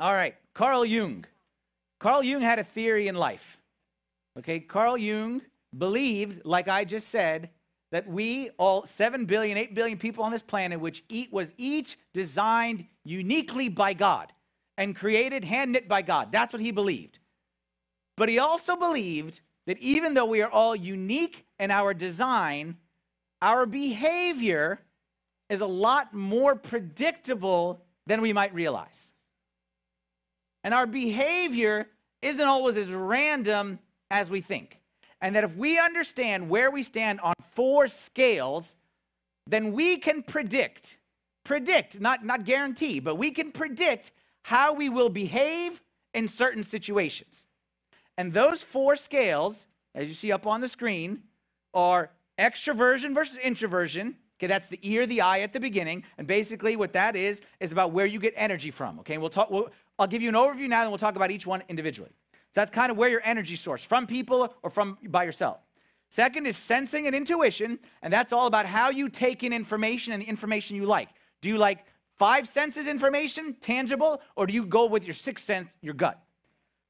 All 0.00 0.14
right. 0.14 0.34
Carl 0.54 0.84
Jung. 0.86 1.26
Carl 1.98 2.22
Jung 2.22 2.40
had 2.40 2.58
a 2.58 2.64
theory 2.64 3.06
in 3.06 3.14
life. 3.14 3.58
Okay, 4.38 4.58
Carl 4.58 4.96
Jung 4.96 5.42
believed, 5.76 6.46
like 6.46 6.68
I 6.68 6.84
just 6.84 7.08
said, 7.08 7.50
that 7.92 8.08
we, 8.08 8.50
all 8.58 8.86
7 8.86 9.26
billion, 9.26 9.58
8 9.58 9.74
billion 9.74 9.98
people 9.98 10.24
on 10.24 10.32
this 10.32 10.42
planet, 10.42 10.80
which 10.80 11.04
eat, 11.10 11.30
was 11.32 11.52
each 11.58 11.98
designed 12.14 12.86
uniquely 13.04 13.68
by 13.68 13.92
God 13.92 14.32
and 14.78 14.96
created, 14.96 15.44
hand 15.44 15.72
knit 15.72 15.86
by 15.86 16.00
God. 16.00 16.32
That's 16.32 16.52
what 16.52 16.62
he 16.62 16.70
believed. 16.70 17.18
But 18.16 18.30
he 18.30 18.38
also 18.38 18.76
believed 18.76 19.40
that 19.66 19.78
even 19.78 20.14
though 20.14 20.26
we 20.26 20.40
are 20.40 20.50
all 20.50 20.74
unique 20.74 21.44
in 21.58 21.70
our 21.70 21.92
design, 21.92 22.78
our 23.42 23.66
behavior 23.66 24.80
is 25.50 25.60
a 25.60 25.66
lot 25.66 26.14
more 26.14 26.54
predictable 26.54 27.82
than 28.06 28.22
we 28.22 28.32
might 28.32 28.54
realize. 28.54 29.12
And 30.64 30.74
our 30.74 30.86
behavior 30.86 31.88
isn't 32.22 32.46
always 32.46 32.76
as 32.76 32.92
random 32.92 33.78
as 34.10 34.30
we 34.30 34.40
think. 34.40 34.80
And 35.20 35.34
that 35.36 35.44
if 35.44 35.56
we 35.56 35.78
understand 35.78 36.48
where 36.48 36.70
we 36.70 36.82
stand 36.82 37.20
on 37.20 37.34
four 37.50 37.86
scales, 37.88 38.74
then 39.46 39.72
we 39.72 39.96
can 39.98 40.22
predict, 40.22 40.98
predict, 41.44 42.00
not, 42.00 42.24
not 42.24 42.44
guarantee, 42.44 43.00
but 43.00 43.16
we 43.16 43.30
can 43.30 43.52
predict 43.52 44.12
how 44.42 44.72
we 44.72 44.88
will 44.88 45.10
behave 45.10 45.82
in 46.14 46.28
certain 46.28 46.62
situations. 46.62 47.46
And 48.16 48.32
those 48.32 48.62
four 48.62 48.96
scales, 48.96 49.66
as 49.94 50.08
you 50.08 50.14
see 50.14 50.32
up 50.32 50.46
on 50.46 50.60
the 50.60 50.68
screen, 50.68 51.22
are 51.74 52.10
extroversion 52.38 53.14
versus 53.14 53.36
introversion. 53.38 54.16
Okay, 54.38 54.46
that's 54.46 54.68
the 54.68 54.78
ear, 54.82 55.06
the 55.06 55.20
eye 55.20 55.40
at 55.40 55.52
the 55.52 55.60
beginning. 55.60 56.02
And 56.16 56.26
basically, 56.26 56.74
what 56.74 56.94
that 56.94 57.14
is, 57.14 57.42
is 57.60 57.72
about 57.72 57.92
where 57.92 58.06
you 58.06 58.18
get 58.18 58.32
energy 58.36 58.70
from. 58.70 58.98
Okay, 59.00 59.18
we'll 59.18 59.28
talk, 59.28 59.50
we'll, 59.50 59.68
I'll 60.00 60.06
give 60.06 60.22
you 60.22 60.30
an 60.30 60.34
overview 60.34 60.66
now, 60.66 60.80
and 60.80 60.90
we'll 60.90 60.98
talk 60.98 61.14
about 61.14 61.30
each 61.30 61.46
one 61.46 61.62
individually. 61.68 62.10
So 62.32 62.60
that's 62.62 62.70
kind 62.70 62.90
of 62.90 62.96
where 62.96 63.10
your 63.10 63.20
energy 63.22 63.54
source 63.54 63.84
from 63.84 64.06
people 64.06 64.54
or 64.62 64.70
from 64.70 64.96
by 65.08 65.24
yourself. 65.24 65.58
Second 66.08 66.46
is 66.46 66.56
sensing 66.56 67.06
and 67.06 67.14
intuition, 67.14 67.78
and 68.02 68.10
that's 68.12 68.32
all 68.32 68.46
about 68.46 68.64
how 68.64 68.90
you 68.90 69.10
take 69.10 69.44
in 69.44 69.52
information 69.52 70.14
and 70.14 70.22
the 70.22 70.26
information 70.26 70.74
you 70.74 70.86
like. 70.86 71.10
Do 71.42 71.50
you 71.50 71.58
like 71.58 71.84
five 72.16 72.48
senses 72.48 72.88
information, 72.88 73.54
tangible, 73.60 74.22
or 74.36 74.46
do 74.46 74.54
you 74.54 74.64
go 74.64 74.86
with 74.86 75.06
your 75.06 75.14
sixth 75.14 75.44
sense, 75.44 75.68
your 75.82 75.94
gut? 75.94 76.18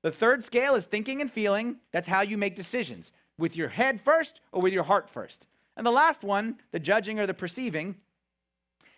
The 0.03 0.13
third 0.13 0.45
scale 0.45 0.77
is 0.77 0.85
thinking 0.85 1.21
and 1.21 1.31
feeling. 1.31 1.79
That's 1.91 2.09
how 2.09 2.23
you 2.23 2.39
make 2.39 2.55
decisions 2.55 3.13
with 3.37 3.57
your 3.57 3.69
head 3.69 4.01
first 4.01 4.41
or 4.53 4.63
with 4.63 4.73
your 4.73 4.85
heart 4.85 5.11
first. 5.11 5.49
And 5.77 5.85
the 5.85 5.91
last 5.91 6.23
one, 6.23 6.59
the 6.71 6.79
judging 6.79 7.19
or 7.19 7.27
the 7.27 7.35
perceiving, 7.35 7.97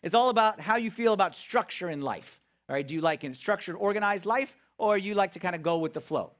is 0.02 0.14
all 0.14 0.28
about 0.28 0.60
how 0.60 0.76
you 0.76 0.90
feel 0.90 1.14
about 1.14 1.34
structure 1.34 1.88
in 1.88 2.02
life. 2.02 2.41
All 2.72 2.76
right, 2.76 2.88
do 2.88 2.94
you 2.94 3.02
like 3.02 3.22
a 3.22 3.34
structured, 3.34 3.76
organized 3.78 4.24
life, 4.24 4.56
or 4.78 4.96
you 4.96 5.14
like 5.14 5.32
to 5.32 5.38
kind 5.38 5.54
of 5.54 5.62
go 5.62 5.76
with 5.76 5.92
the 5.92 6.00
flow? 6.00 6.32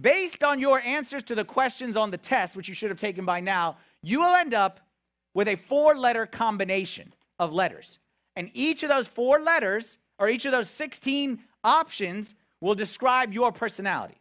Based 0.00 0.42
on 0.42 0.58
your 0.58 0.80
answers 0.80 1.22
to 1.22 1.36
the 1.36 1.44
questions 1.44 1.96
on 1.96 2.10
the 2.10 2.18
test, 2.18 2.56
which 2.56 2.68
you 2.68 2.74
should 2.74 2.90
have 2.90 2.98
taken 2.98 3.24
by 3.24 3.38
now, 3.38 3.76
you 4.02 4.18
will 4.18 4.34
end 4.34 4.52
up 4.52 4.80
with 5.32 5.46
a 5.46 5.54
four 5.54 5.94
letter 5.94 6.26
combination 6.26 7.12
of 7.38 7.52
letters. 7.52 8.00
And 8.34 8.50
each 8.52 8.82
of 8.82 8.88
those 8.88 9.06
four 9.06 9.38
letters, 9.38 9.98
or 10.18 10.28
each 10.28 10.44
of 10.44 10.50
those 10.50 10.68
16 10.70 11.38
options, 11.62 12.34
will 12.60 12.74
describe 12.74 13.32
your 13.32 13.52
personality. 13.52 14.20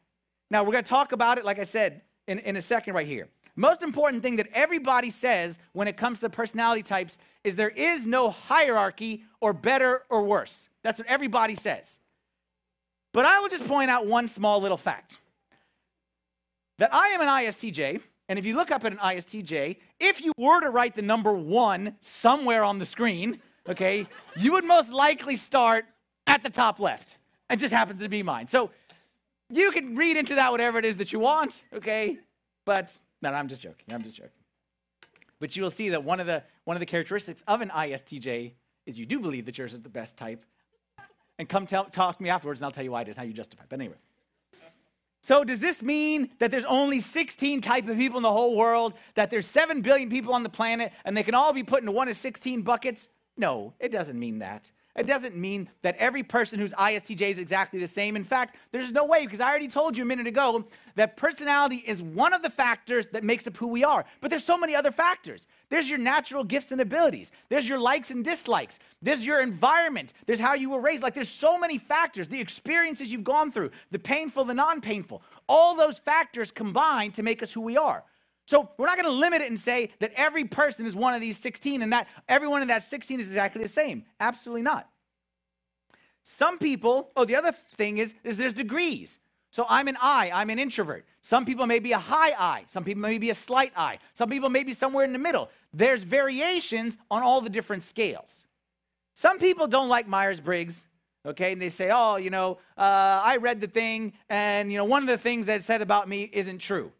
Now, 0.51 0.63
we're 0.63 0.73
going 0.73 0.83
to 0.83 0.89
talk 0.89 1.13
about 1.13 1.39
it, 1.39 1.45
like 1.45 1.57
I 1.57 1.63
said, 1.63 2.03
in, 2.27 2.37
in 2.37 2.57
a 2.57 2.61
second 2.61 2.93
right 2.93 3.07
here. 3.07 3.27
Most 3.55 3.81
important 3.81 4.21
thing 4.21 4.35
that 4.35 4.49
everybody 4.53 5.09
says 5.09 5.57
when 5.71 5.87
it 5.87 5.97
comes 5.97 6.19
to 6.19 6.29
personality 6.29 6.83
types 6.83 7.17
is 7.43 7.55
there 7.55 7.69
is 7.69 8.05
no 8.05 8.29
hierarchy 8.29 9.23
or 9.41 9.51
better 9.51 10.03
or 10.11 10.25
worse. 10.25 10.69
That's 10.83 10.99
what 10.99 11.07
everybody 11.07 11.55
says. 11.55 11.99
But 13.13 13.25
I 13.25 13.39
will 13.39 13.49
just 13.49 13.67
point 13.67 13.89
out 13.89 14.05
one 14.05 14.27
small 14.27 14.59
little 14.61 14.77
fact 14.77 15.19
that 16.79 16.93
I 16.93 17.09
am 17.09 17.21
an 17.21 17.27
ISTJ, 17.27 18.01
and 18.27 18.39
if 18.39 18.45
you 18.45 18.55
look 18.55 18.71
up 18.71 18.83
at 18.83 18.91
an 18.91 18.97
ISTJ, 18.97 19.77
if 19.99 20.23
you 20.23 20.33
were 20.37 20.61
to 20.61 20.69
write 20.69 20.95
the 20.95 21.01
number 21.01 21.31
one 21.33 21.95
somewhere 21.99 22.63
on 22.63 22.79
the 22.79 22.85
screen, 22.85 23.39
okay, 23.69 24.07
you 24.37 24.53
would 24.53 24.65
most 24.65 24.91
likely 24.91 25.35
start 25.35 25.85
at 26.25 26.41
the 26.41 26.49
top 26.49 26.79
left. 26.79 27.17
It 27.49 27.57
just 27.57 27.73
happens 27.73 28.01
to 28.01 28.09
be 28.09 28.23
mine. 28.23 28.47
So 28.47 28.71
you 29.49 29.71
can 29.71 29.95
read 29.95 30.17
into 30.17 30.35
that 30.35 30.51
whatever 30.51 30.79
it 30.79 30.85
is 30.85 30.97
that 30.97 31.11
you 31.11 31.19
want, 31.19 31.63
okay? 31.73 32.17
But 32.65 32.97
no, 33.21 33.31
no, 33.31 33.37
I'm 33.37 33.47
just 33.47 33.61
joking. 33.61 33.93
I'm 33.93 34.01
just 34.01 34.15
joking. 34.15 34.31
But 35.39 35.55
you 35.55 35.63
will 35.63 35.69
see 35.69 35.89
that 35.89 36.03
one 36.03 36.19
of 36.19 36.25
the 36.25 36.43
one 36.63 36.75
of 36.75 36.79
the 36.79 36.85
characteristics 36.85 37.43
of 37.47 37.61
an 37.61 37.69
ISTJ 37.69 38.53
is 38.85 38.97
you 38.97 39.05
do 39.05 39.19
believe 39.19 39.45
that 39.45 39.57
yours 39.57 39.73
is 39.73 39.81
the 39.81 39.89
best 39.89 40.17
type. 40.17 40.45
And 41.39 41.49
come 41.49 41.65
tell, 41.65 41.85
talk 41.85 42.17
to 42.17 42.23
me 42.23 42.29
afterwards, 42.29 42.61
and 42.61 42.65
I'll 42.65 42.71
tell 42.71 42.83
you 42.83 42.91
why 42.91 43.01
it 43.01 43.07
is, 43.07 43.17
how 43.17 43.23
you 43.23 43.33
justify. 43.33 43.63
But 43.67 43.79
anyway. 43.79 43.95
So 45.21 45.45
does 45.45 45.59
this 45.59 45.81
mean 45.81 46.31
that 46.39 46.51
there's 46.51 46.65
only 46.65 46.99
16 46.99 47.61
type 47.61 47.87
of 47.87 47.97
people 47.97 48.17
in 48.17 48.23
the 48.23 48.31
whole 48.31 48.57
world? 48.57 48.93
That 49.15 49.29
there's 49.29 49.45
7 49.45 49.81
billion 49.81 50.09
people 50.09 50.33
on 50.33 50.43
the 50.43 50.49
planet, 50.49 50.91
and 51.05 51.15
they 51.15 51.23
can 51.23 51.33
all 51.33 51.53
be 51.53 51.63
put 51.63 51.79
into 51.79 51.93
one 51.93 52.09
of 52.09 52.17
16 52.17 52.61
buckets? 52.61 53.07
No, 53.37 53.73
it 53.79 53.91
doesn't 53.91 54.19
mean 54.19 54.39
that. 54.39 54.69
It 54.95 55.07
doesn't 55.07 55.35
mean 55.35 55.69
that 55.81 55.95
every 55.97 56.21
person 56.21 56.59
who's 56.59 56.71
ISTJ 56.73 57.21
is 57.21 57.39
exactly 57.39 57.79
the 57.79 57.87
same. 57.87 58.15
In 58.15 58.23
fact, 58.23 58.57
there's 58.71 58.91
no 58.91 59.05
way, 59.05 59.25
because 59.25 59.39
I 59.39 59.49
already 59.49 59.67
told 59.67 59.97
you 59.97 60.03
a 60.03 60.05
minute 60.05 60.27
ago 60.27 60.65
that 60.95 61.17
personality 61.17 61.77
is 61.77 62.03
one 62.03 62.31
of 62.31 62.43
the 62.43 62.49
factors 62.51 63.07
that 63.07 63.23
makes 63.23 63.47
up 63.47 63.57
who 63.57 63.67
we 63.67 63.83
are. 63.83 64.05
But 64.21 64.29
there's 64.29 64.43
so 64.43 64.55
many 64.55 64.75
other 64.75 64.91
factors. 64.91 65.47
There's 65.69 65.89
your 65.89 65.97
natural 65.97 66.43
gifts 66.43 66.71
and 66.71 66.79
abilities, 66.79 67.31
there's 67.49 67.67
your 67.67 67.79
likes 67.79 68.11
and 68.11 68.23
dislikes, 68.23 68.77
there's 69.01 69.25
your 69.25 69.41
environment, 69.41 70.13
there's 70.27 70.39
how 70.39 70.53
you 70.53 70.69
were 70.69 70.81
raised. 70.81 71.01
Like, 71.01 71.15
there's 71.15 71.27
so 71.27 71.57
many 71.57 71.79
factors, 71.79 72.27
the 72.27 72.39
experiences 72.39 73.11
you've 73.11 73.23
gone 73.23 73.51
through, 73.51 73.71
the 73.89 73.97
painful, 73.97 74.43
the 74.43 74.53
non 74.53 74.79
painful. 74.79 75.23
All 75.49 75.75
those 75.75 75.97
factors 75.97 76.51
combine 76.51 77.11
to 77.13 77.23
make 77.23 77.41
us 77.41 77.51
who 77.51 77.61
we 77.61 77.77
are. 77.77 78.03
So 78.45 78.69
we're 78.77 78.87
not 78.87 78.97
going 78.97 79.09
to 79.09 79.19
limit 79.19 79.41
it 79.41 79.47
and 79.47 79.57
say 79.57 79.91
that 79.99 80.11
every 80.15 80.43
person 80.43 80.85
is 80.85 80.95
one 80.95 81.13
of 81.13 81.21
these 81.21 81.37
16 81.37 81.81
and 81.81 81.93
that 81.93 82.07
everyone 82.27 82.61
in 82.61 82.67
that 82.67 82.83
16 82.83 83.19
is 83.19 83.27
exactly 83.27 83.61
the 83.61 83.69
same. 83.69 84.03
Absolutely 84.19 84.63
not. 84.63 84.89
Some 86.23 86.57
people, 86.57 87.11
oh, 87.15 87.25
the 87.25 87.35
other 87.35 87.51
thing 87.51 87.97
is, 87.97 88.15
is 88.23 88.37
there's 88.37 88.53
degrees. 88.53 89.19
So 89.51 89.65
I'm 89.69 89.87
an 89.87 89.97
I, 90.01 90.31
I'm 90.33 90.49
an 90.49 90.57
introvert. 90.57 91.05
Some 91.21 91.45
people 91.45 91.67
may 91.67 91.79
be 91.79 91.91
a 91.91 91.99
high 91.99 92.31
I, 92.31 92.63
some 92.65 92.83
people 92.83 93.01
may 93.01 93.17
be 93.19 93.29
a 93.29 93.35
slight 93.35 93.71
I, 93.75 93.99
some 94.13 94.29
people 94.29 94.49
may 94.49 94.63
be 94.63 94.73
somewhere 94.73 95.05
in 95.05 95.13
the 95.13 95.19
middle. 95.19 95.49
There's 95.73 96.03
variations 96.03 96.97
on 97.11 97.21
all 97.21 97.39
the 97.39 97.49
different 97.49 97.83
scales. 97.83 98.45
Some 99.13 99.37
people 99.37 99.67
don't 99.67 99.89
like 99.89 100.07
Myers 100.07 100.39
Briggs, 100.39 100.87
okay, 101.25 101.51
and 101.51 101.61
they 101.61 101.69
say, 101.69 101.91
oh, 101.93 102.15
you 102.15 102.31
know, 102.31 102.57
uh, 102.77 103.21
I 103.23 103.37
read 103.37 103.61
the 103.61 103.67
thing, 103.67 104.13
and, 104.27 104.71
you 104.71 104.77
know, 104.77 104.85
one 104.85 105.03
of 105.03 105.07
the 105.07 105.19
things 105.19 105.45
that 105.45 105.57
it 105.57 105.63
said 105.63 105.83
about 105.83 106.09
me 106.09 106.29
isn't 106.33 106.57
true. 106.57 106.91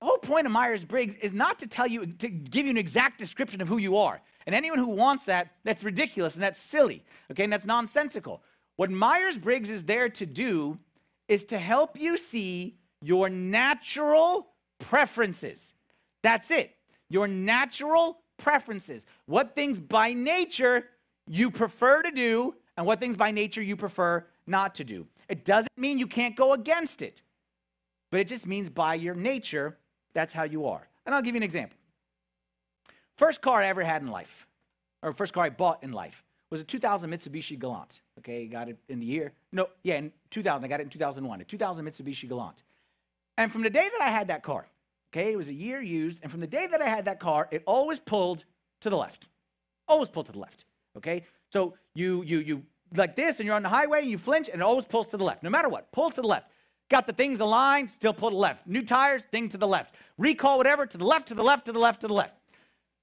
The 0.00 0.06
whole 0.06 0.18
point 0.18 0.46
of 0.46 0.52
Myers 0.52 0.84
Briggs 0.84 1.14
is 1.16 1.32
not 1.32 1.58
to 1.60 1.66
tell 1.66 1.86
you, 1.86 2.06
to 2.06 2.28
give 2.28 2.66
you 2.66 2.70
an 2.70 2.76
exact 2.76 3.18
description 3.18 3.60
of 3.60 3.68
who 3.68 3.78
you 3.78 3.96
are. 3.96 4.20
And 4.46 4.54
anyone 4.54 4.78
who 4.78 4.90
wants 4.90 5.24
that, 5.24 5.52
that's 5.64 5.82
ridiculous 5.82 6.34
and 6.34 6.42
that's 6.42 6.60
silly, 6.60 7.04
okay, 7.30 7.44
and 7.44 7.52
that's 7.52 7.66
nonsensical. 7.66 8.42
What 8.76 8.90
Myers 8.90 9.38
Briggs 9.38 9.70
is 9.70 9.84
there 9.84 10.08
to 10.10 10.26
do 10.26 10.78
is 11.28 11.44
to 11.44 11.58
help 11.58 11.98
you 11.98 12.16
see 12.16 12.78
your 13.02 13.28
natural 13.28 14.48
preferences. 14.78 15.74
That's 16.22 16.50
it. 16.50 16.74
Your 17.08 17.26
natural 17.26 18.18
preferences. 18.36 19.06
What 19.24 19.56
things 19.56 19.80
by 19.80 20.12
nature 20.12 20.88
you 21.26 21.50
prefer 21.50 22.02
to 22.02 22.10
do 22.10 22.54
and 22.76 22.86
what 22.86 23.00
things 23.00 23.16
by 23.16 23.30
nature 23.30 23.62
you 23.62 23.76
prefer 23.76 24.26
not 24.46 24.74
to 24.76 24.84
do. 24.84 25.06
It 25.28 25.44
doesn't 25.44 25.76
mean 25.76 25.98
you 25.98 26.06
can't 26.06 26.36
go 26.36 26.52
against 26.52 27.02
it, 27.02 27.22
but 28.10 28.20
it 28.20 28.28
just 28.28 28.46
means 28.46 28.68
by 28.68 28.94
your 28.94 29.14
nature 29.14 29.78
that's 30.16 30.32
how 30.32 30.44
you 30.44 30.66
are. 30.66 30.88
And 31.04 31.14
I'll 31.14 31.20
give 31.20 31.34
you 31.34 31.40
an 31.40 31.42
example. 31.42 31.76
First 33.18 33.42
car 33.42 33.60
I 33.60 33.66
ever 33.66 33.84
had 33.84 34.00
in 34.00 34.08
life, 34.08 34.46
or 35.02 35.12
first 35.12 35.34
car 35.34 35.44
I 35.44 35.50
bought 35.50 35.84
in 35.84 35.92
life, 35.92 36.24
was 36.50 36.60
a 36.60 36.64
2000 36.64 37.10
Mitsubishi 37.10 37.58
Galant. 37.58 38.00
Okay, 38.18 38.46
got 38.46 38.70
it 38.70 38.78
in 38.88 38.98
the 38.98 39.04
year. 39.06 39.32
No, 39.52 39.68
yeah, 39.82 39.96
in 39.96 40.12
2000. 40.30 40.64
I 40.64 40.68
got 40.68 40.80
it 40.80 40.84
in 40.84 40.88
2001. 40.88 41.42
A 41.42 41.44
2000 41.44 41.84
Mitsubishi 41.84 42.28
Galant. 42.28 42.62
And 43.36 43.52
from 43.52 43.62
the 43.62 43.68
day 43.68 43.90
that 43.92 44.00
I 44.00 44.08
had 44.08 44.28
that 44.28 44.42
car, 44.42 44.64
okay, 45.10 45.32
it 45.32 45.36
was 45.36 45.50
a 45.50 45.54
year 45.54 45.82
used, 45.82 46.20
and 46.22 46.30
from 46.32 46.40
the 46.40 46.46
day 46.46 46.66
that 46.66 46.80
I 46.80 46.88
had 46.88 47.04
that 47.04 47.20
car, 47.20 47.46
it 47.50 47.62
always 47.66 48.00
pulled 48.00 48.44
to 48.80 48.88
the 48.88 48.96
left. 48.96 49.28
Always 49.86 50.08
pulled 50.08 50.26
to 50.26 50.32
the 50.32 50.38
left. 50.38 50.64
Okay, 50.96 51.24
so 51.50 51.74
you 51.94 52.22
you 52.22 52.38
you 52.38 52.62
like 52.94 53.16
this, 53.16 53.38
and 53.38 53.46
you're 53.46 53.54
on 53.54 53.62
the 53.62 53.68
highway, 53.68 54.00
and 54.00 54.10
you 54.10 54.16
flinch, 54.16 54.48
and 54.48 54.62
it 54.62 54.64
always 54.64 54.86
pulls 54.86 55.08
to 55.08 55.18
the 55.18 55.24
left, 55.24 55.42
no 55.42 55.50
matter 55.50 55.68
what. 55.68 55.92
Pulls 55.92 56.14
to 56.14 56.22
the 56.22 56.26
left. 56.26 56.50
Got 56.88 57.06
the 57.06 57.12
things 57.12 57.40
aligned, 57.40 57.90
still 57.90 58.12
pull 58.12 58.30
to 58.30 58.34
the 58.34 58.40
left. 58.40 58.66
New 58.66 58.82
tires, 58.82 59.24
thing 59.24 59.48
to 59.48 59.58
the 59.58 59.66
left. 59.66 59.94
Recall, 60.18 60.58
whatever, 60.58 60.86
to 60.86 60.96
the 60.96 61.04
left, 61.04 61.28
to 61.28 61.34
the 61.34 61.42
left, 61.42 61.66
to 61.66 61.72
the 61.72 61.80
left, 61.80 62.00
to 62.02 62.06
the 62.06 62.14
left. 62.14 62.34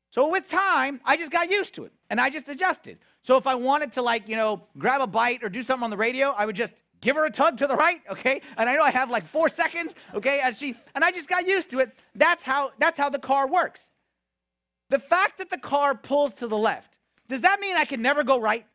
So 0.09 0.29
with 0.29 0.47
time, 0.47 1.01
I 1.03 1.17
just 1.17 1.31
got 1.31 1.49
used 1.49 1.73
to 1.75 1.85
it 1.85 1.91
and 2.09 2.21
I 2.21 2.29
just 2.29 2.47
adjusted. 2.47 2.99
So 3.21 3.35
if 3.37 3.47
I 3.47 3.55
wanted 3.55 3.91
to, 3.93 4.01
like, 4.01 4.29
you 4.29 4.35
know, 4.35 4.61
grab 4.77 5.01
a 5.01 5.07
bite 5.07 5.43
or 5.43 5.49
do 5.49 5.63
something 5.63 5.83
on 5.83 5.89
the 5.89 5.97
radio, 5.97 6.29
I 6.37 6.45
would 6.45 6.55
just 6.55 6.75
give 7.01 7.15
her 7.15 7.25
a 7.25 7.31
tug 7.31 7.57
to 7.57 7.67
the 7.67 7.75
right, 7.75 7.99
okay? 8.09 8.41
And 8.55 8.69
I 8.69 8.75
know 8.75 8.83
I 8.83 8.91
have 8.91 9.09
like 9.09 9.25
four 9.25 9.49
seconds, 9.49 9.95
okay, 10.13 10.39
as 10.39 10.59
she, 10.59 10.75
and 10.95 11.03
I 11.03 11.11
just 11.11 11.27
got 11.27 11.47
used 11.47 11.71
to 11.71 11.79
it. 11.79 11.97
That's 12.15 12.43
how, 12.43 12.71
that's 12.77 12.97
how 12.97 13.09
the 13.09 13.19
car 13.19 13.47
works. 13.47 13.89
The 14.89 14.99
fact 14.99 15.39
that 15.39 15.49
the 15.49 15.57
car 15.57 15.95
pulls 15.95 16.35
to 16.35 16.47
the 16.47 16.57
left, 16.57 16.99
does 17.27 17.41
that 17.41 17.59
mean 17.59 17.75
I 17.75 17.85
can 17.85 18.01
never 18.01 18.23
go 18.23 18.39
right? 18.39 18.65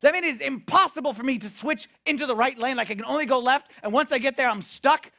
Does 0.00 0.12
that 0.12 0.14
mean 0.14 0.24
it's 0.24 0.42
impossible 0.42 1.14
for 1.14 1.22
me 1.22 1.38
to 1.38 1.48
switch 1.48 1.88
into 2.04 2.26
the 2.26 2.36
right 2.36 2.58
lane? 2.58 2.76
Like 2.76 2.90
I 2.90 2.94
can 2.94 3.04
only 3.04 3.26
go 3.26 3.38
left, 3.38 3.70
and 3.82 3.92
once 3.92 4.12
I 4.12 4.18
get 4.18 4.36
there, 4.36 4.48
I'm 4.48 4.62
stuck? 4.62 5.10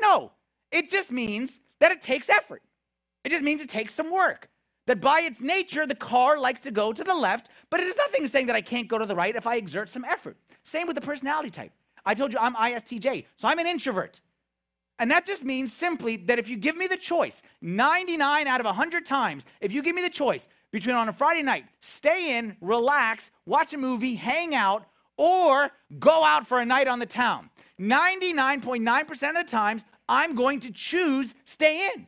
No. 0.00 0.32
It 0.70 0.90
just 0.90 1.10
means 1.10 1.60
that 1.80 1.92
it 1.92 2.00
takes 2.00 2.28
effort. 2.28 2.62
It 3.24 3.30
just 3.30 3.42
means 3.42 3.60
it 3.60 3.68
takes 3.68 3.94
some 3.94 4.10
work. 4.10 4.48
That 4.86 5.00
by 5.00 5.22
its 5.22 5.40
nature, 5.40 5.86
the 5.86 5.96
car 5.96 6.38
likes 6.38 6.60
to 6.60 6.70
go 6.70 6.92
to 6.92 7.02
the 7.02 7.14
left, 7.14 7.48
but 7.70 7.80
it 7.80 7.88
is 7.88 7.96
nothing 7.96 8.28
saying 8.28 8.46
that 8.46 8.54
I 8.54 8.60
can't 8.60 8.86
go 8.86 8.98
to 8.98 9.06
the 9.06 9.16
right 9.16 9.34
if 9.34 9.46
I 9.46 9.56
exert 9.56 9.88
some 9.88 10.04
effort. 10.04 10.36
Same 10.62 10.86
with 10.86 10.94
the 10.94 11.02
personality 11.02 11.50
type. 11.50 11.72
I 12.04 12.14
told 12.14 12.32
you 12.32 12.38
I'm 12.40 12.54
ISTJ, 12.54 13.24
so 13.36 13.48
I'm 13.48 13.58
an 13.58 13.66
introvert. 13.66 14.20
And 14.98 15.10
that 15.10 15.26
just 15.26 15.44
means 15.44 15.72
simply 15.72 16.16
that 16.16 16.38
if 16.38 16.48
you 16.48 16.56
give 16.56 16.76
me 16.76 16.86
the 16.86 16.96
choice, 16.96 17.42
99 17.60 18.46
out 18.46 18.60
of 18.60 18.66
100 18.66 19.04
times, 19.04 19.44
if 19.60 19.72
you 19.72 19.82
give 19.82 19.94
me 19.94 20.02
the 20.02 20.10
choice 20.10 20.48
between 20.76 20.94
on 20.94 21.08
a 21.08 21.12
Friday 21.12 21.42
night, 21.42 21.64
stay 21.80 22.36
in, 22.36 22.54
relax, 22.60 23.30
watch 23.46 23.72
a 23.72 23.78
movie, 23.78 24.14
hang 24.14 24.54
out, 24.54 24.84
or 25.16 25.70
go 25.98 26.22
out 26.22 26.46
for 26.46 26.60
a 26.60 26.66
night 26.66 26.86
on 26.86 26.98
the 26.98 27.06
town, 27.06 27.48
99.9% 27.80 29.28
of 29.30 29.36
the 29.36 29.44
times, 29.44 29.86
I'm 30.06 30.34
going 30.34 30.60
to 30.60 30.70
choose 30.70 31.34
stay 31.44 31.90
in. 31.94 32.06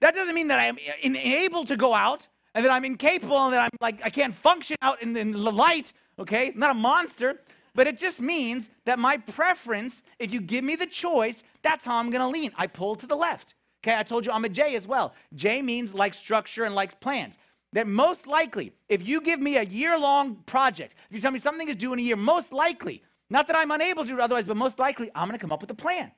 That 0.00 0.14
doesn't 0.14 0.34
mean 0.34 0.48
that 0.48 0.58
I 0.58 0.66
am 0.66 0.78
unable 1.04 1.64
to 1.66 1.76
go 1.76 1.92
out 1.92 2.26
and 2.54 2.64
that 2.64 2.72
I'm 2.72 2.86
incapable 2.86 3.36
and 3.36 3.52
that 3.52 3.60
I'm 3.60 3.78
like, 3.80 4.04
I 4.04 4.08
can't 4.08 4.34
function 4.34 4.76
out 4.80 5.02
in, 5.02 5.14
in 5.14 5.32
the 5.32 5.52
light, 5.52 5.92
okay? 6.18 6.50
I'm 6.52 6.58
not 6.58 6.70
a 6.70 6.74
monster. 6.74 7.40
But 7.74 7.86
it 7.86 7.98
just 7.98 8.20
means 8.20 8.70
that 8.84 8.98
my 8.98 9.18
preference, 9.18 10.02
if 10.18 10.32
you 10.32 10.40
give 10.40 10.64
me 10.64 10.76
the 10.76 10.86
choice, 10.86 11.42
that's 11.62 11.84
how 11.84 11.96
I'm 11.96 12.10
gonna 12.10 12.28
lean. 12.28 12.52
I 12.56 12.66
pull 12.66 12.96
to 12.96 13.06
the 13.06 13.16
left. 13.16 13.54
Okay, 13.84 13.98
I 13.98 14.02
told 14.02 14.24
you 14.24 14.32
I'm 14.32 14.44
a 14.44 14.48
J 14.48 14.76
as 14.76 14.86
well. 14.86 15.14
J 15.34 15.60
means 15.62 15.92
like 15.92 16.14
structure 16.14 16.64
and 16.64 16.74
likes 16.74 16.94
plans. 16.94 17.38
That 17.72 17.86
most 17.86 18.26
likely, 18.26 18.72
if 18.88 19.06
you 19.06 19.20
give 19.20 19.40
me 19.40 19.56
a 19.56 19.62
year 19.62 19.98
long 19.98 20.36
project, 20.46 20.94
if 21.08 21.16
you 21.16 21.20
tell 21.20 21.30
me 21.30 21.38
something 21.38 21.68
is 21.68 21.76
due 21.76 21.92
in 21.92 21.98
a 21.98 22.02
year, 22.02 22.16
most 22.16 22.52
likely, 22.52 23.02
not 23.30 23.46
that 23.46 23.56
I'm 23.56 23.70
unable 23.70 24.04
to 24.04 24.18
otherwise, 24.18 24.44
but 24.44 24.56
most 24.56 24.78
likely, 24.78 25.10
I'm 25.14 25.28
gonna 25.28 25.38
come 25.38 25.52
up 25.52 25.62
with 25.62 25.70
a 25.70 25.74
plan. 25.74 26.12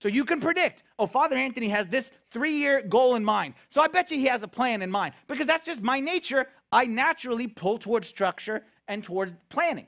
So 0.00 0.08
you 0.08 0.24
can 0.24 0.40
predict, 0.40 0.82
oh, 0.98 1.06
Father 1.06 1.36
Anthony 1.36 1.68
has 1.68 1.86
this 1.86 2.12
three 2.30 2.54
year 2.54 2.82
goal 2.82 3.14
in 3.14 3.24
mind. 3.24 3.54
So 3.68 3.80
I 3.80 3.86
bet 3.86 4.10
you 4.10 4.18
he 4.18 4.26
has 4.26 4.42
a 4.42 4.48
plan 4.48 4.82
in 4.82 4.90
mind 4.90 5.14
because 5.28 5.46
that's 5.46 5.64
just 5.64 5.80
my 5.80 6.00
nature. 6.00 6.48
I 6.72 6.86
naturally 6.86 7.46
pull 7.46 7.78
towards 7.78 8.08
structure 8.08 8.64
and 8.88 9.04
towards 9.04 9.34
planning. 9.48 9.86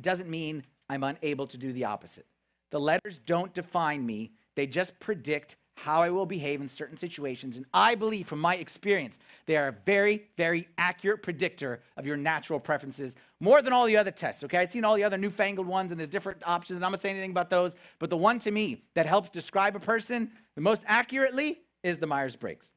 Doesn't 0.00 0.30
mean 0.30 0.64
I'm 0.88 1.02
unable 1.02 1.48
to 1.48 1.58
do 1.58 1.72
the 1.72 1.84
opposite. 1.84 2.26
The 2.70 2.78
letters 2.78 3.18
don't 3.18 3.52
define 3.52 4.06
me, 4.06 4.32
they 4.54 4.66
just 4.66 5.00
predict 5.00 5.56
how 5.76 6.02
I 6.02 6.10
will 6.10 6.26
behave 6.26 6.60
in 6.60 6.68
certain 6.68 6.96
situations. 6.96 7.56
And 7.56 7.66
I 7.74 7.94
believe, 7.94 8.26
from 8.26 8.40
my 8.40 8.56
experience, 8.56 9.18
they 9.46 9.56
are 9.56 9.68
a 9.68 9.76
very, 9.84 10.28
very 10.36 10.68
accurate 10.78 11.22
predictor 11.22 11.80
of 11.96 12.06
your 12.06 12.16
natural 12.16 12.60
preferences 12.60 13.16
more 13.40 13.62
than 13.62 13.72
all 13.72 13.86
the 13.86 13.96
other 13.96 14.10
tests. 14.10 14.44
Okay, 14.44 14.58
I've 14.58 14.68
seen 14.68 14.84
all 14.84 14.94
the 14.94 15.04
other 15.04 15.18
newfangled 15.18 15.66
ones 15.66 15.90
and 15.90 16.00
there's 16.00 16.08
different 16.08 16.46
options, 16.46 16.76
and 16.76 16.84
I'm 16.84 16.92
not 16.92 17.00
saying 17.00 17.16
anything 17.16 17.32
about 17.32 17.50
those. 17.50 17.74
But 17.98 18.10
the 18.10 18.16
one 18.16 18.38
to 18.40 18.50
me 18.50 18.84
that 18.94 19.06
helps 19.06 19.30
describe 19.30 19.76
a 19.76 19.80
person 19.80 20.30
the 20.54 20.60
most 20.60 20.84
accurately 20.86 21.60
is 21.82 21.98
the 21.98 22.06
Myers 22.06 22.36
Briggs. 22.36 22.70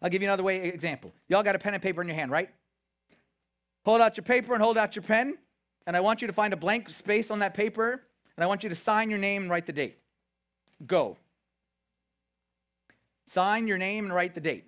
I'll 0.00 0.10
give 0.10 0.22
you 0.22 0.28
another 0.28 0.42
way 0.42 0.62
example. 0.62 1.12
Y'all 1.28 1.42
got 1.42 1.54
a 1.54 1.58
pen 1.58 1.74
and 1.74 1.82
paper 1.82 2.00
in 2.00 2.08
your 2.08 2.16
hand, 2.16 2.30
right? 2.30 2.48
Hold 3.84 4.00
out 4.00 4.16
your 4.16 4.24
paper 4.24 4.54
and 4.54 4.62
hold 4.62 4.78
out 4.78 4.96
your 4.96 5.02
pen. 5.02 5.36
And 5.86 5.96
I 5.96 6.00
want 6.00 6.22
you 6.22 6.26
to 6.26 6.32
find 6.32 6.52
a 6.52 6.56
blank 6.56 6.88
space 6.90 7.30
on 7.30 7.40
that 7.40 7.54
paper. 7.54 8.02
And 8.36 8.40
and 8.40 8.44
I 8.46 8.48
want 8.48 8.62
you 8.62 8.70
to 8.70 8.74
sign 8.74 9.10
your 9.10 9.18
name 9.18 9.42
and 9.42 9.50
write 9.50 9.66
the 9.66 9.72
date. 9.74 9.98
Go. 10.86 11.18
Sign 13.30 13.68
your 13.68 13.78
name 13.78 14.06
and 14.06 14.12
write 14.12 14.34
the 14.34 14.40
date. 14.40 14.64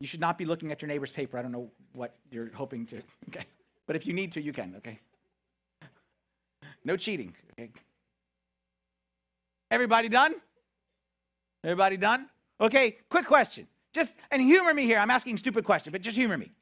You 0.00 0.06
should 0.06 0.20
not 0.20 0.36
be 0.36 0.44
looking 0.44 0.70
at 0.70 0.82
your 0.82 0.88
neighbor's 0.90 1.10
paper. 1.10 1.38
I 1.38 1.42
don't 1.42 1.50
know 1.50 1.70
what 1.94 2.14
you're 2.30 2.50
hoping 2.52 2.84
to. 2.86 2.96
Okay. 3.28 3.46
But 3.86 3.96
if 3.96 4.06
you 4.06 4.12
need 4.12 4.30
to, 4.32 4.42
you 4.42 4.52
can, 4.52 4.74
okay? 4.76 4.98
No 6.84 6.98
cheating, 6.98 7.34
okay? 7.52 7.70
Everybody 9.70 10.10
done? 10.10 10.34
Everybody 11.64 11.96
done? 11.96 12.28
Okay, 12.60 12.98
quick 13.08 13.24
question. 13.24 13.66
Just 13.94 14.14
and 14.30 14.42
humor 14.42 14.74
me 14.74 14.84
here. 14.84 14.98
I'm 14.98 15.10
asking 15.10 15.38
stupid 15.38 15.64
question, 15.64 15.90
but 15.90 16.02
just 16.02 16.18
humor 16.18 16.36
me. 16.36 16.52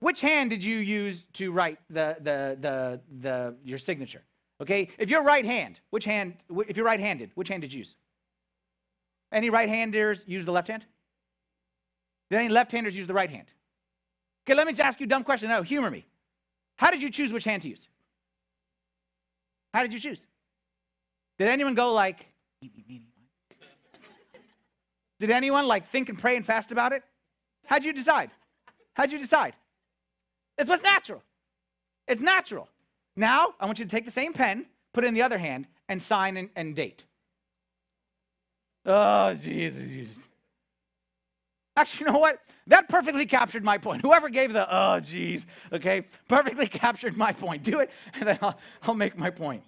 Which 0.00 0.22
hand 0.22 0.48
did 0.48 0.64
you 0.64 0.78
use 0.78 1.26
to 1.34 1.52
write 1.52 1.78
the 1.90 2.16
the 2.20 2.56
the 2.58 3.00
the 3.20 3.56
your 3.64 3.78
signature? 3.78 4.22
Okay, 4.62 4.88
if 4.98 5.10
you're 5.10 5.24
right 5.24 5.44
hand, 5.44 5.80
which 5.90 6.06
hand? 6.06 6.36
If 6.68 6.76
you're 6.78 6.86
right-handed, 6.86 7.32
which 7.34 7.48
hand 7.48 7.60
did 7.60 7.72
you 7.72 7.80
use? 7.80 7.96
Any 9.32 9.50
right-handers 9.50 10.24
use 10.26 10.44
the 10.44 10.52
left 10.52 10.68
hand? 10.68 10.84
Did 12.30 12.38
any 12.38 12.48
left-handers 12.48 12.96
use 12.96 13.06
the 13.06 13.14
right 13.14 13.30
hand? 13.30 13.52
Okay, 14.46 14.54
let 14.54 14.66
me 14.66 14.72
just 14.72 14.82
ask 14.82 15.00
you 15.00 15.06
a 15.06 15.08
dumb 15.08 15.24
question. 15.24 15.48
No, 15.48 15.62
humor 15.62 15.90
me. 15.90 16.04
How 16.76 16.90
did 16.90 17.02
you 17.02 17.10
choose 17.10 17.32
which 17.32 17.44
hand 17.44 17.62
to 17.62 17.68
use? 17.68 17.88
How 19.72 19.82
did 19.82 19.92
you 19.92 19.98
choose? 19.98 20.26
Did 21.38 21.48
anyone 21.48 21.74
go 21.74 21.92
like, 21.92 22.26
did 25.18 25.30
anyone 25.30 25.66
like 25.66 25.88
think 25.88 26.08
and 26.08 26.18
pray 26.18 26.36
and 26.36 26.44
fast 26.44 26.72
about 26.72 26.92
it? 26.92 27.02
How'd 27.66 27.84
you 27.84 27.92
decide? 27.92 28.30
How'd 28.94 29.12
you 29.12 29.18
decide? 29.18 29.54
It's 30.58 30.68
what's 30.68 30.82
natural. 30.82 31.22
It's 32.06 32.20
natural. 32.20 32.68
Now, 33.16 33.54
I 33.58 33.66
want 33.66 33.78
you 33.78 33.84
to 33.84 33.90
take 33.90 34.04
the 34.04 34.10
same 34.10 34.32
pen, 34.32 34.66
put 34.92 35.04
it 35.04 35.06
in 35.06 35.14
the 35.14 35.22
other 35.22 35.38
hand, 35.38 35.66
and 35.88 36.02
sign 36.02 36.36
and, 36.36 36.50
and 36.54 36.74
date. 36.74 37.04
Oh, 38.84 39.34
Jesus. 39.34 40.16
Actually, 41.76 42.06
you 42.06 42.12
know 42.12 42.18
what? 42.18 42.38
That 42.66 42.88
perfectly 42.88 43.26
captured 43.26 43.64
my 43.64 43.78
point. 43.78 44.02
Whoever 44.02 44.28
gave 44.28 44.52
the, 44.52 44.66
oh, 44.70 45.00
geez, 45.00 45.46
okay, 45.72 46.04
perfectly 46.28 46.66
captured 46.68 47.16
my 47.16 47.32
point. 47.32 47.62
Do 47.62 47.80
it, 47.80 47.90
and 48.14 48.28
then 48.28 48.38
I'll, 48.42 48.58
I'll 48.82 48.94
make 48.94 49.16
my 49.16 49.30
point. 49.30 49.64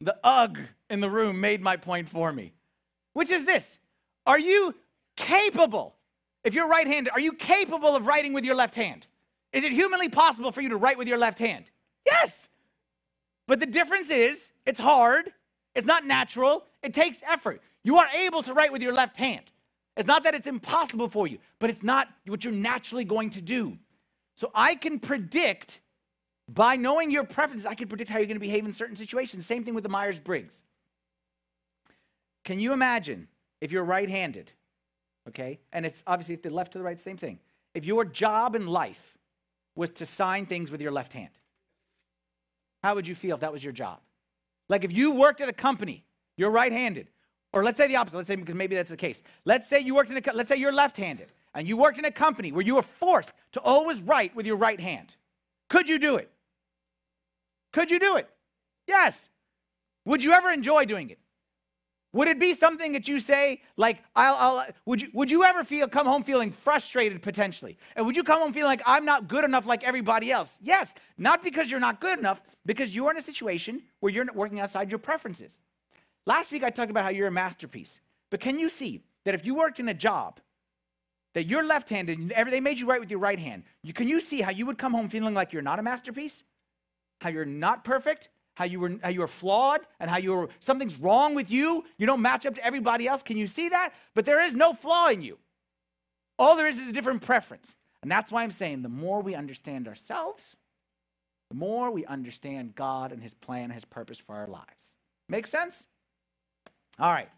The 0.00 0.16
ugh 0.24 0.58
in 0.90 1.00
the 1.00 1.08
room 1.08 1.40
made 1.40 1.62
my 1.62 1.76
point 1.76 2.08
for 2.08 2.32
me, 2.32 2.54
which 3.12 3.30
is 3.30 3.44
this 3.44 3.78
Are 4.26 4.38
you 4.38 4.74
capable, 5.16 5.94
if 6.44 6.54
you're 6.54 6.68
right 6.68 6.86
handed, 6.86 7.12
are 7.12 7.20
you 7.20 7.32
capable 7.32 7.94
of 7.94 8.06
writing 8.06 8.32
with 8.32 8.44
your 8.44 8.56
left 8.56 8.74
hand? 8.74 9.06
Is 9.52 9.64
it 9.64 9.72
humanly 9.72 10.08
possible 10.08 10.50
for 10.50 10.60
you 10.60 10.70
to 10.70 10.76
write 10.76 10.98
with 10.98 11.06
your 11.06 11.18
left 11.18 11.38
hand? 11.38 11.66
Yes. 12.04 12.48
But 13.46 13.60
the 13.60 13.66
difference 13.66 14.10
is, 14.10 14.50
it's 14.66 14.80
hard, 14.80 15.32
it's 15.74 15.86
not 15.86 16.04
natural, 16.04 16.64
it 16.82 16.94
takes 16.94 17.22
effort. 17.22 17.62
You 17.84 17.98
are 17.98 18.08
able 18.24 18.42
to 18.42 18.54
write 18.54 18.72
with 18.72 18.82
your 18.82 18.92
left 18.92 19.16
hand. 19.16 19.50
It's 19.96 20.06
not 20.06 20.24
that 20.24 20.34
it's 20.34 20.46
impossible 20.46 21.08
for 21.08 21.26
you, 21.26 21.38
but 21.58 21.70
it's 21.70 21.82
not 21.82 22.08
what 22.26 22.44
you're 22.44 22.52
naturally 22.52 23.04
going 23.04 23.30
to 23.30 23.42
do. 23.42 23.78
So 24.36 24.50
I 24.54 24.74
can 24.74 24.98
predict 24.98 25.80
by 26.48 26.76
knowing 26.76 27.10
your 27.10 27.24
preferences, 27.24 27.66
I 27.66 27.74
can 27.74 27.88
predict 27.88 28.10
how 28.10 28.18
you're 28.18 28.26
going 28.26 28.36
to 28.36 28.40
behave 28.40 28.64
in 28.64 28.72
certain 28.72 28.96
situations. 28.96 29.46
Same 29.46 29.64
thing 29.64 29.74
with 29.74 29.84
the 29.84 29.90
Myers 29.90 30.20
Briggs. 30.20 30.62
Can 32.44 32.58
you 32.58 32.72
imagine 32.72 33.28
if 33.60 33.70
you're 33.70 33.84
right 33.84 34.08
handed, 34.08 34.52
okay, 35.28 35.60
and 35.72 35.86
it's 35.86 36.02
obviously 36.06 36.36
the 36.36 36.50
left 36.50 36.72
to 36.72 36.78
the 36.78 36.84
right, 36.84 36.98
same 36.98 37.16
thing. 37.16 37.38
If 37.74 37.84
your 37.84 38.04
job 38.04 38.54
in 38.56 38.66
life 38.66 39.16
was 39.76 39.90
to 39.92 40.06
sign 40.06 40.46
things 40.46 40.70
with 40.70 40.80
your 40.80 40.90
left 40.90 41.12
hand, 41.12 41.30
how 42.82 42.96
would 42.96 43.06
you 43.06 43.14
feel 43.14 43.34
if 43.34 43.40
that 43.40 43.52
was 43.52 43.62
your 43.62 43.72
job? 43.72 44.00
Like 44.68 44.84
if 44.84 44.92
you 44.92 45.12
worked 45.12 45.40
at 45.40 45.48
a 45.48 45.52
company, 45.52 46.04
you're 46.36 46.50
right 46.50 46.72
handed, 46.72 47.08
or 47.52 47.62
let's 47.62 47.76
say 47.76 47.86
the 47.86 47.96
opposite, 47.96 48.16
let's 48.16 48.28
say 48.28 48.36
because 48.36 48.54
maybe 48.54 48.74
that's 48.74 48.90
the 48.90 48.96
case. 48.96 49.22
Let's 49.44 49.68
say 49.68 49.80
you 49.80 49.94
worked 49.94 50.10
in 50.10 50.16
a, 50.16 50.32
let's 50.32 50.48
say 50.48 50.56
you're 50.56 50.72
left 50.72 50.96
handed, 50.96 51.32
and 51.54 51.68
you 51.68 51.76
worked 51.76 51.98
in 51.98 52.04
a 52.04 52.10
company 52.10 52.52
where 52.52 52.64
you 52.64 52.76
were 52.76 52.82
forced 52.82 53.34
to 53.52 53.60
always 53.60 54.00
write 54.00 54.34
with 54.34 54.46
your 54.46 54.56
right 54.56 54.80
hand. 54.80 55.16
Could 55.68 55.88
you 55.88 55.98
do 55.98 56.16
it? 56.16 56.30
Could 57.72 57.90
you 57.90 57.98
do 57.98 58.16
it? 58.16 58.28
Yes. 58.86 59.28
Would 60.04 60.22
you 60.22 60.32
ever 60.32 60.50
enjoy 60.50 60.84
doing 60.84 61.10
it? 61.10 61.18
Would 62.14 62.28
it 62.28 62.38
be 62.38 62.52
something 62.52 62.92
that 62.92 63.08
you 63.08 63.20
say, 63.20 63.62
like, 63.76 64.02
I'll, 64.14 64.34
I'll, 64.34 64.66
would, 64.84 65.00
you, 65.00 65.08
would 65.14 65.30
you 65.30 65.44
ever 65.44 65.64
feel, 65.64 65.88
come 65.88 66.06
home 66.06 66.22
feeling 66.22 66.50
frustrated 66.50 67.22
potentially? 67.22 67.78
And 67.96 68.04
would 68.04 68.16
you 68.16 68.22
come 68.22 68.40
home 68.40 68.52
feeling 68.52 68.68
like, 68.68 68.82
I'm 68.84 69.06
not 69.06 69.28
good 69.28 69.44
enough 69.44 69.66
like 69.66 69.82
everybody 69.82 70.30
else? 70.30 70.58
Yes, 70.62 70.94
not 71.16 71.42
because 71.42 71.70
you're 71.70 71.80
not 71.80 72.00
good 72.00 72.18
enough, 72.18 72.42
because 72.66 72.94
you're 72.94 73.10
in 73.10 73.16
a 73.16 73.22
situation 73.22 73.82
where 74.00 74.12
you're 74.12 74.26
working 74.34 74.60
outside 74.60 74.90
your 74.90 74.98
preferences. 74.98 75.58
Last 76.26 76.52
week 76.52 76.62
I 76.62 76.70
talked 76.70 76.90
about 76.90 77.04
how 77.04 77.10
you're 77.10 77.28
a 77.28 77.32
masterpiece. 77.32 78.00
But 78.30 78.40
can 78.40 78.58
you 78.58 78.68
see 78.68 79.02
that 79.24 79.34
if 79.34 79.46
you 79.46 79.54
worked 79.54 79.80
in 79.80 79.88
a 79.88 79.94
job 79.94 80.40
that 81.34 81.44
you're 81.44 81.64
left 81.64 81.88
handed 81.88 82.18
and 82.18 82.50
they 82.50 82.60
made 82.60 82.78
you 82.78 82.86
write 82.86 83.00
with 83.00 83.10
your 83.10 83.20
right 83.20 83.38
hand, 83.38 83.62
you, 83.82 83.94
can 83.94 84.06
you 84.06 84.20
see 84.20 84.42
how 84.42 84.50
you 84.50 84.66
would 84.66 84.76
come 84.76 84.92
home 84.92 85.08
feeling 85.08 85.32
like 85.32 85.52
you're 85.52 85.62
not 85.62 85.78
a 85.78 85.82
masterpiece? 85.82 86.44
how 87.22 87.30
you're 87.30 87.44
not 87.44 87.84
perfect, 87.84 88.28
how 88.54 88.64
you 88.64 88.80
were 88.80 88.96
how 89.02 89.10
you 89.10 89.22
are 89.22 89.28
flawed, 89.28 89.80
and 90.00 90.10
how 90.10 90.18
you're 90.18 90.48
something's 90.60 90.98
wrong 90.98 91.34
with 91.34 91.50
you. 91.50 91.84
You 91.98 92.06
don't 92.06 92.22
match 92.22 92.46
up 92.46 92.54
to 92.54 92.64
everybody 92.64 93.06
else. 93.06 93.22
Can 93.22 93.36
you 93.36 93.46
see 93.46 93.68
that? 93.68 93.92
But 94.14 94.24
there 94.24 94.42
is 94.42 94.54
no 94.54 94.72
flaw 94.72 95.08
in 95.08 95.22
you. 95.22 95.38
All 96.38 96.56
there 96.56 96.68
is 96.68 96.78
is 96.78 96.88
a 96.88 96.92
different 96.92 97.22
preference. 97.22 97.76
And 98.02 98.10
that's 98.10 98.32
why 98.32 98.42
I'm 98.42 98.50
saying 98.50 98.82
the 98.82 98.88
more 98.88 99.20
we 99.20 99.34
understand 99.34 99.86
ourselves, 99.86 100.56
the 101.50 101.56
more 101.56 101.90
we 101.90 102.04
understand 102.06 102.74
God 102.74 103.12
and 103.12 103.22
his 103.22 103.34
plan 103.34 103.64
and 103.64 103.74
his 103.74 103.84
purpose 103.84 104.18
for 104.18 104.34
our 104.34 104.48
lives. 104.48 104.94
Make 105.28 105.46
sense? 105.46 105.86
All 106.98 107.12
right. 107.12 107.28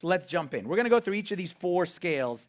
So 0.00 0.06
let's 0.06 0.26
jump 0.26 0.54
in. 0.54 0.66
We're 0.68 0.76
going 0.76 0.84
to 0.84 0.90
go 0.90 1.00
through 1.00 1.14
each 1.14 1.32
of 1.32 1.38
these 1.38 1.52
four 1.52 1.84
scales. 1.84 2.48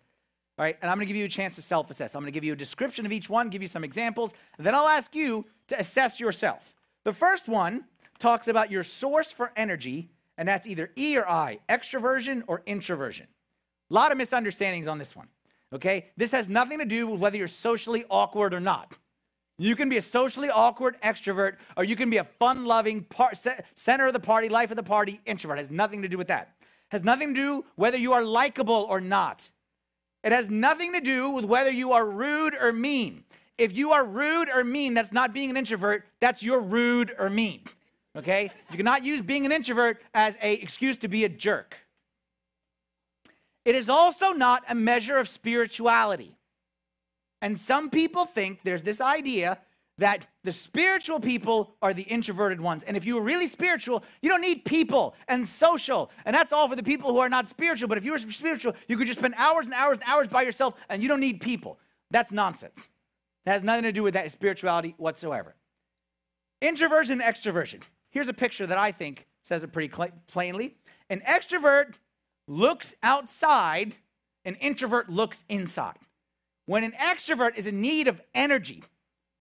All 0.58 0.63
right, 0.63 0.78
and 0.82 0.91
I'm 0.91 0.98
going 0.98 1.08
to 1.08 1.13
give 1.13 1.17
you 1.17 1.26
a 1.26 1.30
chance 1.30 1.56
to 1.56 1.62
self 1.62 1.89
assess. 1.89 2.15
I'm 2.15 2.22
going 2.22 2.32
to 2.32 2.34
give 2.34 2.43
you 2.43 2.54
a 2.54 2.56
description 2.56 3.06
of 3.06 3.12
each 3.12 3.30
one, 3.30 3.50
give 3.50 3.62
you 3.62 3.67
some 3.67 3.84
examples, 3.84 4.34
and 4.58 4.65
then 4.65 4.76
I'll 4.76 4.89
ask 4.89 5.15
you 5.15 5.45
to 5.67 5.80
assess 5.80 6.19
yourself. 6.19 6.74
The 7.06 7.13
first 7.13 7.48
one 7.48 7.86
talks 8.19 8.47
about 8.47 8.69
your 8.69 8.84
source 8.84 9.32
for 9.32 9.51
energy, 9.55 10.10
and 10.38 10.47
that's 10.47 10.67
either 10.67 10.91
E 10.97 11.17
or 11.17 11.27
I, 11.27 11.60
extroversion 11.67 12.43
or 12.47 12.62
introversion. 12.65 13.27
A 13.89 13.93
lot 13.93 14.12
of 14.12 14.17
misunderstandings 14.17 14.88
on 14.88 14.97
this 14.99 15.15
one. 15.15 15.27
Okay? 15.73 16.08
This 16.17 16.32
has 16.32 16.49
nothing 16.49 16.79
to 16.79 16.86
do 16.86 17.08
with 17.08 17.19
whether 17.19 17.38
you're 17.38 17.47
socially 17.47 18.05
awkward 18.10 18.53
or 18.53 18.60
not. 18.60 18.93
You 19.58 19.75
can 19.75 19.89
be 19.89 19.97
a 19.97 20.01
socially 20.01 20.49
awkward 20.49 20.99
extrovert, 21.01 21.58
or 21.75 21.84
you 21.84 21.95
can 21.95 22.10
be 22.10 22.17
a 22.17 22.23
fun 22.23 22.65
loving, 22.65 23.03
par- 23.03 23.34
center 23.75 24.08
of 24.08 24.13
the 24.13 24.19
party, 24.19 24.47
life 24.47 24.71
of 24.71 24.77
the 24.77 24.84
party 24.84 25.19
introvert. 25.25 25.58
It 25.58 25.62
has 25.62 25.71
nothing 25.71 26.01
to 26.01 26.08
do 26.08 26.17
with 26.17 26.27
that. 26.27 26.55
It 26.62 26.93
has 26.93 27.03
nothing 27.03 27.34
to 27.36 27.41
do 27.41 27.65
whether 27.75 27.97
you 27.97 28.13
are 28.13 28.23
likable 28.23 28.88
or 28.89 29.01
not. 29.01 29.49
It 30.23 30.32
has 30.32 30.49
nothing 30.49 30.93
to 30.93 31.01
do 31.01 31.29
with 31.29 31.45
whether 31.45 31.71
you 31.71 31.91
are 31.91 32.10
rude 32.10 32.55
or 32.60 32.71
mean. 32.71 33.23
If 33.58 33.75
you 33.75 33.91
are 33.91 34.05
rude 34.05 34.49
or 34.49 34.63
mean, 34.63 34.93
that's 34.93 35.12
not 35.12 35.34
being 35.34 35.49
an 35.49 35.58
introvert, 35.58 36.05
that's 36.21 36.41
your 36.41 36.62
rude 36.62 37.13
or 37.19 37.29
mean. 37.29 37.62
Okay? 38.15 38.52
You 38.72 38.78
cannot 38.78 39.04
use 39.04 39.22
being 39.22 39.45
an 39.45 39.52
introvert 39.52 40.02
as 40.13 40.38
a 40.41 40.54
excuse 40.54 40.98
to 41.00 41.08
be 41.08 41.26
a 41.26 41.30
jerk. 41.30 41.78
It 43.65 43.76
is 43.76 43.89
also 43.89 44.32
not 44.32 44.63
a 44.67 44.76
measure 44.76 45.17
of 45.17 45.28
spirituality. 45.28 46.36
And 47.41 47.58
some 47.58 47.89
people 47.89 48.26
think 48.26 48.62
there's 48.63 48.84
this 48.84 49.00
idea 49.00 49.60
that 50.00 50.26
the 50.43 50.52
spiritual 50.52 51.19
people 51.19 51.76
are 51.82 51.93
the 51.93 52.04
introverted 52.04 52.62
ones. 52.62 52.84
And 52.84 52.95
if 52.95 53.06
you 53.06 53.15
were 53.15 53.22
really 53.22 53.48
spiritual, 53.48 54.04
you 54.22 54.30
don't 54.30 54.41
need 54.41 54.65
people 54.65 55.13
and 55.28 55.48
social. 55.48 56.10
And 56.26 56.34
that's 56.34 56.54
all 56.54 56.67
for 56.69 56.76
the 56.76 56.84
people 56.84 57.12
who 57.12 57.19
are 57.19 57.30
not 57.30 57.50
spiritual. 57.50 57.89
But 57.89 57.98
if 57.98 58.06
you 58.06 58.13
were 58.13 58.17
spiritual, 58.17 58.74
you 58.88 58.98
could 58.98 59.08
just 59.08 59.19
spend 59.19 59.36
hours 59.38 59.65
and 59.67 59.76
hours 59.76 60.00
and 60.00 60.10
hours 60.10 60.28
by 60.30 60.41
yourself 60.41 60.76
and 60.89 61.02
you 61.02 61.10
don't 61.10 61.19
need 61.19 61.41
people. 61.41 61.80
That's 62.12 62.32
nonsense. 62.32 62.89
It 63.45 63.50
has 63.50 63.62
nothing 63.62 63.84
to 63.84 63.91
do 63.91 64.04
with 64.04 64.13
that 64.13 64.32
spirituality 64.32 64.95
whatsoever. 64.98 65.56
Introversion 66.62 67.22
and 67.22 67.36
extroversion. 67.36 67.82
Here's 68.12 68.28
a 68.28 68.34
picture 68.34 68.65
that 68.67 68.78
I 68.78 68.91
think 68.91 69.28
says 69.41 69.63
it 69.63 69.72
pretty 69.72 69.93
plainly. 70.28 70.76
An 71.10 71.22
extrovert 71.22 71.95
looks 72.48 72.95
outside, 73.04 73.98
an 74.45 74.56
introvert 74.56 75.10
looks 75.10 75.43
inside. 75.50 75.98
When 76.65 76.84
an 76.84 76.91
extrovert 76.93 77.58
is 77.58 77.67
in 77.67 77.82
need 77.82 78.08
of 78.08 78.22
energy, 78.34 78.84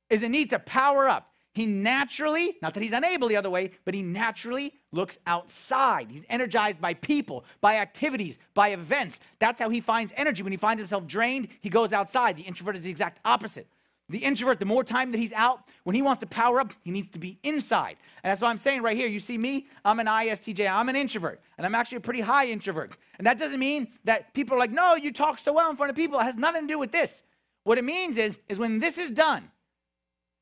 is 0.09 0.23
in 0.23 0.33
need 0.33 0.51
to 0.51 0.59
power 0.59 1.09
up, 1.09 1.33
he 1.53 1.67
naturally, 1.67 2.57
not 2.63 2.75
that 2.75 2.83
he's 2.83 2.93
unable 2.93 3.27
the 3.27 3.37
other 3.37 3.51
way, 3.51 3.73
but 3.85 3.93
he 3.93 4.01
naturally 4.01 4.75
looks 4.93 5.19
outside. 5.27 6.11
He's 6.11 6.25
energized 6.29 6.81
by 6.81 6.95
people, 6.95 7.45
by 7.61 7.79
activities, 7.79 8.39
by 8.55 8.69
events. 8.69 9.19
That's 9.41 9.61
how 9.61 9.69
he 9.69 9.81
finds 9.81 10.13
energy. 10.17 10.43
When 10.43 10.53
he 10.53 10.57
finds 10.57 10.81
himself 10.81 11.07
drained, 11.07 11.49
he 11.61 11.69
goes 11.69 11.93
outside. 11.93 12.37
The 12.37 12.43
introvert 12.43 12.77
is 12.77 12.83
the 12.83 12.91
exact 12.91 13.21
opposite. 13.25 13.67
The 14.11 14.19
introvert, 14.19 14.59
the 14.59 14.65
more 14.65 14.83
time 14.83 15.13
that 15.13 15.19
he's 15.19 15.35
out, 15.35 15.69
when 15.85 15.95
he 15.95 16.01
wants 16.01 16.21
to 16.21 16.27
power 16.27 16.61
up, 16.61 16.73
he 16.83 16.91
needs 16.91 17.11
to 17.11 17.19
be 17.19 17.39
inside. 17.43 17.97
And 18.23 18.31
that's 18.31 18.41
what 18.41 18.49
I'm 18.49 18.57
saying 18.57 18.83
right 18.83 18.97
here. 18.97 19.07
You 19.07 19.21
see 19.21 19.37
me, 19.37 19.67
I'm 19.85 20.01
an 20.01 20.07
ISTJ, 20.07 20.71
I'm 20.71 20.89
an 20.89 20.97
introvert, 20.97 21.43
and 21.59 21.67
I'm 21.67 21.75
actually 21.75 21.99
a 21.99 22.01
pretty 22.01 22.23
high 22.23 22.47
introvert. 22.47 22.97
And 23.19 23.27
that 23.27 23.39
doesn't 23.39 23.59
mean 23.59 23.89
that 24.05 24.33
people 24.33 24.57
are 24.57 24.59
like, 24.59 24.71
no, 24.71 24.95
you 24.95 25.13
talk 25.13 25.39
so 25.39 25.53
well 25.53 25.69
in 25.69 25.77
front 25.77 25.91
of 25.91 25.97
people. 25.97 26.19
It 26.19 26.25
has 26.25 26.37
nothing 26.37 26.63
to 26.63 26.69
do 26.69 26.79
with 26.79 26.91
this. 26.91 27.23
What 27.65 27.77
it 27.77 27.85
means 27.85 28.17
is, 28.17 28.41
is 28.49 28.59
when 28.59 28.81
this 28.81 28.97
is 28.97 29.11
done, 29.11 29.51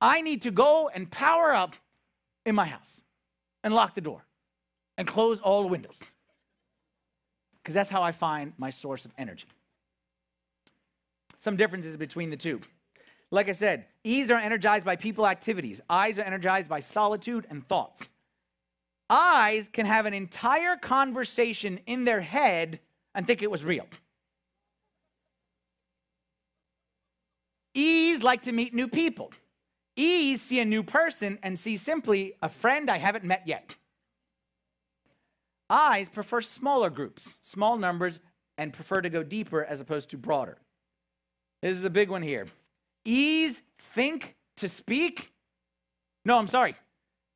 I 0.00 0.20
need 0.20 0.42
to 0.42 0.52
go 0.52 0.88
and 0.94 1.10
power 1.10 1.52
up 1.52 1.74
in 2.44 2.54
my 2.54 2.66
house 2.66 3.02
and 3.64 3.74
lock 3.74 3.94
the 3.94 4.00
door 4.00 4.24
and 4.96 5.08
close 5.08 5.40
all 5.40 5.62
the 5.62 5.68
windows. 5.68 5.98
Because 7.62 7.74
that's 7.74 7.90
how 7.90 8.02
I 8.02 8.12
find 8.12 8.52
my 8.58 8.70
source 8.70 9.04
of 9.04 9.12
energy. 9.18 9.48
Some 11.40 11.56
differences 11.56 11.96
between 11.96 12.30
the 12.30 12.36
two. 12.36 12.60
Like 13.30 13.48
I 13.48 13.52
said, 13.52 13.86
E's 14.04 14.30
are 14.30 14.38
energized 14.38 14.86
by 14.86 14.96
people 14.96 15.26
activities, 15.26 15.80
I's 15.88 16.18
are 16.18 16.22
energized 16.22 16.70
by 16.70 16.80
solitude 16.80 17.46
and 17.50 17.66
thoughts. 17.66 18.10
I's 19.08 19.68
can 19.68 19.86
have 19.86 20.06
an 20.06 20.14
entire 20.14 20.76
conversation 20.76 21.78
in 21.86 22.04
their 22.04 22.20
head 22.20 22.80
and 23.14 23.26
think 23.26 23.42
it 23.42 23.50
was 23.50 23.64
real. 23.64 23.86
E's 27.74 28.22
like 28.22 28.42
to 28.42 28.52
meet 28.52 28.74
new 28.74 28.88
people. 28.88 29.32
E's 29.96 30.42
see 30.42 30.60
a 30.60 30.64
new 30.64 30.82
person 30.82 31.38
and 31.42 31.58
see 31.58 31.76
simply 31.76 32.34
a 32.42 32.48
friend 32.48 32.90
I 32.90 32.98
haven't 32.98 33.24
met 33.24 33.42
yet. 33.46 33.76
I's 35.68 36.08
prefer 36.08 36.40
smaller 36.40 36.90
groups, 36.90 37.38
small 37.42 37.76
numbers, 37.76 38.18
and 38.58 38.72
prefer 38.72 39.00
to 39.02 39.10
go 39.10 39.22
deeper 39.22 39.64
as 39.64 39.80
opposed 39.80 40.10
to 40.10 40.18
broader. 40.18 40.58
This 41.62 41.76
is 41.76 41.84
a 41.84 41.90
big 41.90 42.10
one 42.10 42.22
here. 42.22 42.46
E's 43.06 43.62
think 43.78 44.36
to 44.56 44.68
speak. 44.68 45.32
No, 46.24 46.38
I'm 46.38 46.46
sorry. 46.46 46.74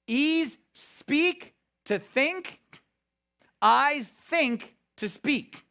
E's 0.06 0.58
speak 0.72 1.54
to 1.86 1.98
think. 1.98 2.60
I's 3.62 4.08
think 4.08 4.74
to 4.96 5.08
speak. 5.08 5.64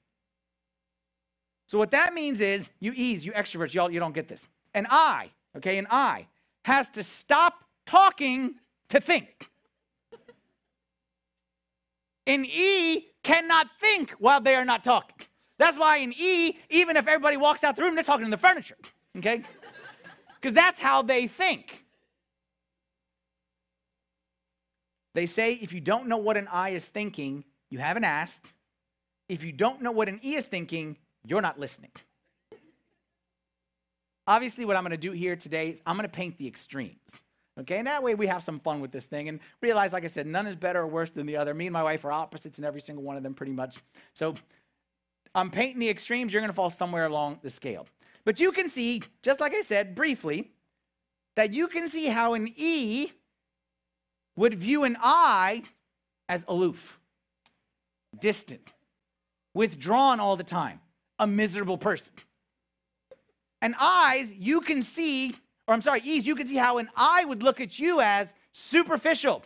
So 1.67 1.77
what 1.77 1.91
that 1.91 2.13
means 2.13 2.41
is 2.41 2.71
you 2.79 2.93
E's, 2.95 3.25
you 3.25 3.31
extroverts, 3.33 3.73
y'all, 3.73 3.91
you 3.91 3.99
don't 3.99 4.13
get 4.13 4.27
this. 4.27 4.47
An 4.73 4.87
I, 4.89 5.29
okay, 5.57 5.77
an 5.77 5.87
I 5.89 6.27
has 6.65 6.89
to 6.89 7.03
stop 7.03 7.65
talking 7.85 8.55
to 8.89 8.99
think. 8.99 9.49
An 12.25 12.45
E 12.45 13.07
cannot 13.23 13.67
think 13.79 14.11
while 14.19 14.39
they 14.39 14.55
are 14.55 14.65
not 14.65 14.83
talking. 14.83 15.27
That's 15.57 15.77
why 15.77 15.97
in 15.97 16.13
E, 16.17 16.57
even 16.69 16.95
if 16.95 17.07
everybody 17.07 17.37
walks 17.37 17.63
out 17.63 17.75
the 17.75 17.81
room, 17.81 17.95
they're 17.95 18.03
talking 18.03 18.25
to 18.25 18.31
the 18.31 18.37
furniture, 18.37 18.77
okay? 19.17 19.41
Because 20.39 20.53
that's 20.53 20.79
how 20.79 21.01
they 21.01 21.27
think. 21.27 21.85
They 25.15 25.25
say 25.25 25.53
if 25.53 25.73
you 25.73 25.81
don't 25.81 26.07
know 26.07 26.17
what 26.17 26.37
an 26.37 26.47
I 26.49 26.69
is 26.69 26.87
thinking, 26.87 27.43
you 27.69 27.79
haven't 27.79 28.05
asked. 28.05 28.53
If 29.27 29.43
you 29.43 29.51
don't 29.51 29.81
know 29.81 29.91
what 29.91 30.07
an 30.07 30.19
E 30.23 30.35
is 30.35 30.45
thinking, 30.45 30.97
you're 31.25 31.41
not 31.41 31.59
listening. 31.59 31.91
Obviously, 34.27 34.63
what 34.63 34.75
I'm 34.75 34.83
going 34.83 34.91
to 34.91 34.97
do 34.97 35.11
here 35.11 35.35
today 35.35 35.69
is 35.69 35.81
I'm 35.85 35.95
going 35.95 36.07
to 36.07 36.11
paint 36.11 36.37
the 36.37 36.47
extremes. 36.47 37.23
Okay, 37.59 37.77
and 37.77 37.87
that 37.87 38.03
way 38.03 38.15
we 38.15 38.27
have 38.27 38.41
some 38.41 38.59
fun 38.59 38.79
with 38.79 38.91
this 38.91 39.05
thing 39.05 39.27
and 39.27 39.39
realize, 39.61 39.91
like 39.91 40.05
I 40.05 40.07
said, 40.07 40.25
none 40.25 40.47
is 40.47 40.55
better 40.55 40.81
or 40.81 40.87
worse 40.87 41.09
than 41.09 41.25
the 41.25 41.35
other. 41.35 41.53
Me 41.53 41.67
and 41.67 41.73
my 41.73 41.83
wife 41.83 42.05
are 42.05 42.11
opposites 42.11 42.57
in 42.57 42.63
every 42.63 42.79
single 42.79 43.03
one 43.03 43.17
of 43.17 43.23
them, 43.23 43.33
pretty 43.33 43.51
much. 43.51 43.79
So 44.13 44.35
I'm 45.35 45.51
painting 45.51 45.79
the 45.79 45.89
extremes. 45.89 46.31
You're 46.31 46.41
going 46.41 46.51
to 46.51 46.55
fall 46.55 46.69
somewhere 46.69 47.05
along 47.05 47.39
the 47.41 47.49
scale. 47.49 47.87
But 48.25 48.39
you 48.39 48.51
can 48.51 48.69
see, 48.69 49.01
just 49.23 49.39
like 49.39 49.53
I 49.53 49.61
said 49.61 49.95
briefly, 49.95 50.51
that 51.35 51.53
you 51.53 51.67
can 51.67 51.87
see 51.87 52.07
how 52.07 52.33
an 52.33 52.51
E 52.55 53.11
would 54.35 54.53
view 54.53 54.83
an 54.83 54.97
I 55.01 55.63
as 56.27 56.45
aloof, 56.47 56.99
distant, 58.19 58.71
withdrawn 59.53 60.19
all 60.19 60.35
the 60.35 60.43
time, 60.43 60.79
a 61.17 61.27
miserable 61.27 61.77
person. 61.77 62.13
And 63.61 63.75
I's, 63.79 64.33
you 64.33 64.61
can 64.61 64.81
see, 64.81 65.33
or 65.67 65.73
I'm 65.73 65.81
sorry, 65.81 66.01
E's, 66.03 66.25
you 66.25 66.35
can 66.35 66.47
see 66.47 66.55
how 66.55 66.77
an 66.77 66.89
I 66.95 67.25
would 67.25 67.43
look 67.43 67.59
at 67.59 67.79
you 67.79 67.99
as 67.99 68.33
superficial, 68.53 69.43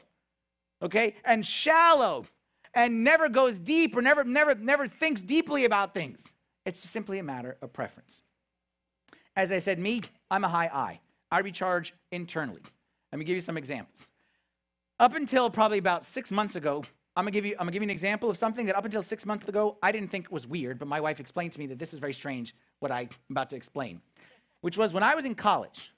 okay, 0.81 1.15
and 1.25 1.45
shallow, 1.45 2.25
and 2.73 3.03
never 3.03 3.29
goes 3.29 3.59
deep 3.59 3.95
or 3.95 4.01
never, 4.01 4.23
never, 4.23 4.55
never 4.55 4.88
thinks 4.88 5.21
deeply 5.21 5.65
about 5.65 5.93
things. 5.93 6.33
It's 6.65 6.81
just 6.81 6.93
simply 6.93 7.19
a 7.19 7.23
matter 7.23 7.57
of 7.62 7.73
preference. 7.73 8.21
As 9.35 9.51
I 9.51 9.59
said, 9.59 9.79
me, 9.79 10.01
I'm 10.29 10.43
a 10.43 10.47
high 10.47 10.69
I. 10.73 10.99
I 11.31 11.39
recharge 11.39 11.93
internally. 12.11 12.61
Let 13.11 13.19
me 13.19 13.25
give 13.25 13.35
you 13.35 13.41
some 13.41 13.57
examples. 13.57 14.09
Up 14.99 15.15
until 15.15 15.49
probably 15.49 15.79
about 15.79 16.05
six 16.05 16.31
months 16.31 16.55
ago, 16.55 16.83
I'm 17.15 17.25
gonna 17.25 17.31
give 17.31 17.45
you 17.45 17.53
I'm 17.53 17.65
gonna 17.65 17.71
give 17.71 17.81
you 17.81 17.87
an 17.87 17.91
example 17.91 18.29
of 18.29 18.37
something 18.37 18.65
that 18.67 18.75
up 18.75 18.85
until 18.85 19.03
six 19.03 19.25
months 19.25 19.47
ago 19.47 19.77
I 19.81 19.91
didn't 19.91 20.09
think 20.09 20.31
was 20.31 20.47
weird, 20.47 20.79
but 20.79 20.87
my 20.87 20.99
wife 20.99 21.19
explained 21.19 21.51
to 21.53 21.59
me 21.59 21.67
that 21.67 21.79
this 21.79 21.93
is 21.93 21.99
very 21.99 22.13
strange 22.13 22.55
what 22.79 22.91
I'm 22.91 23.09
about 23.29 23.49
to 23.51 23.55
explain, 23.55 24.01
which 24.61 24.77
was 24.77 24.93
when 24.93 25.03
I 25.03 25.15
was 25.15 25.25
in 25.25 25.35
college. 25.35 25.91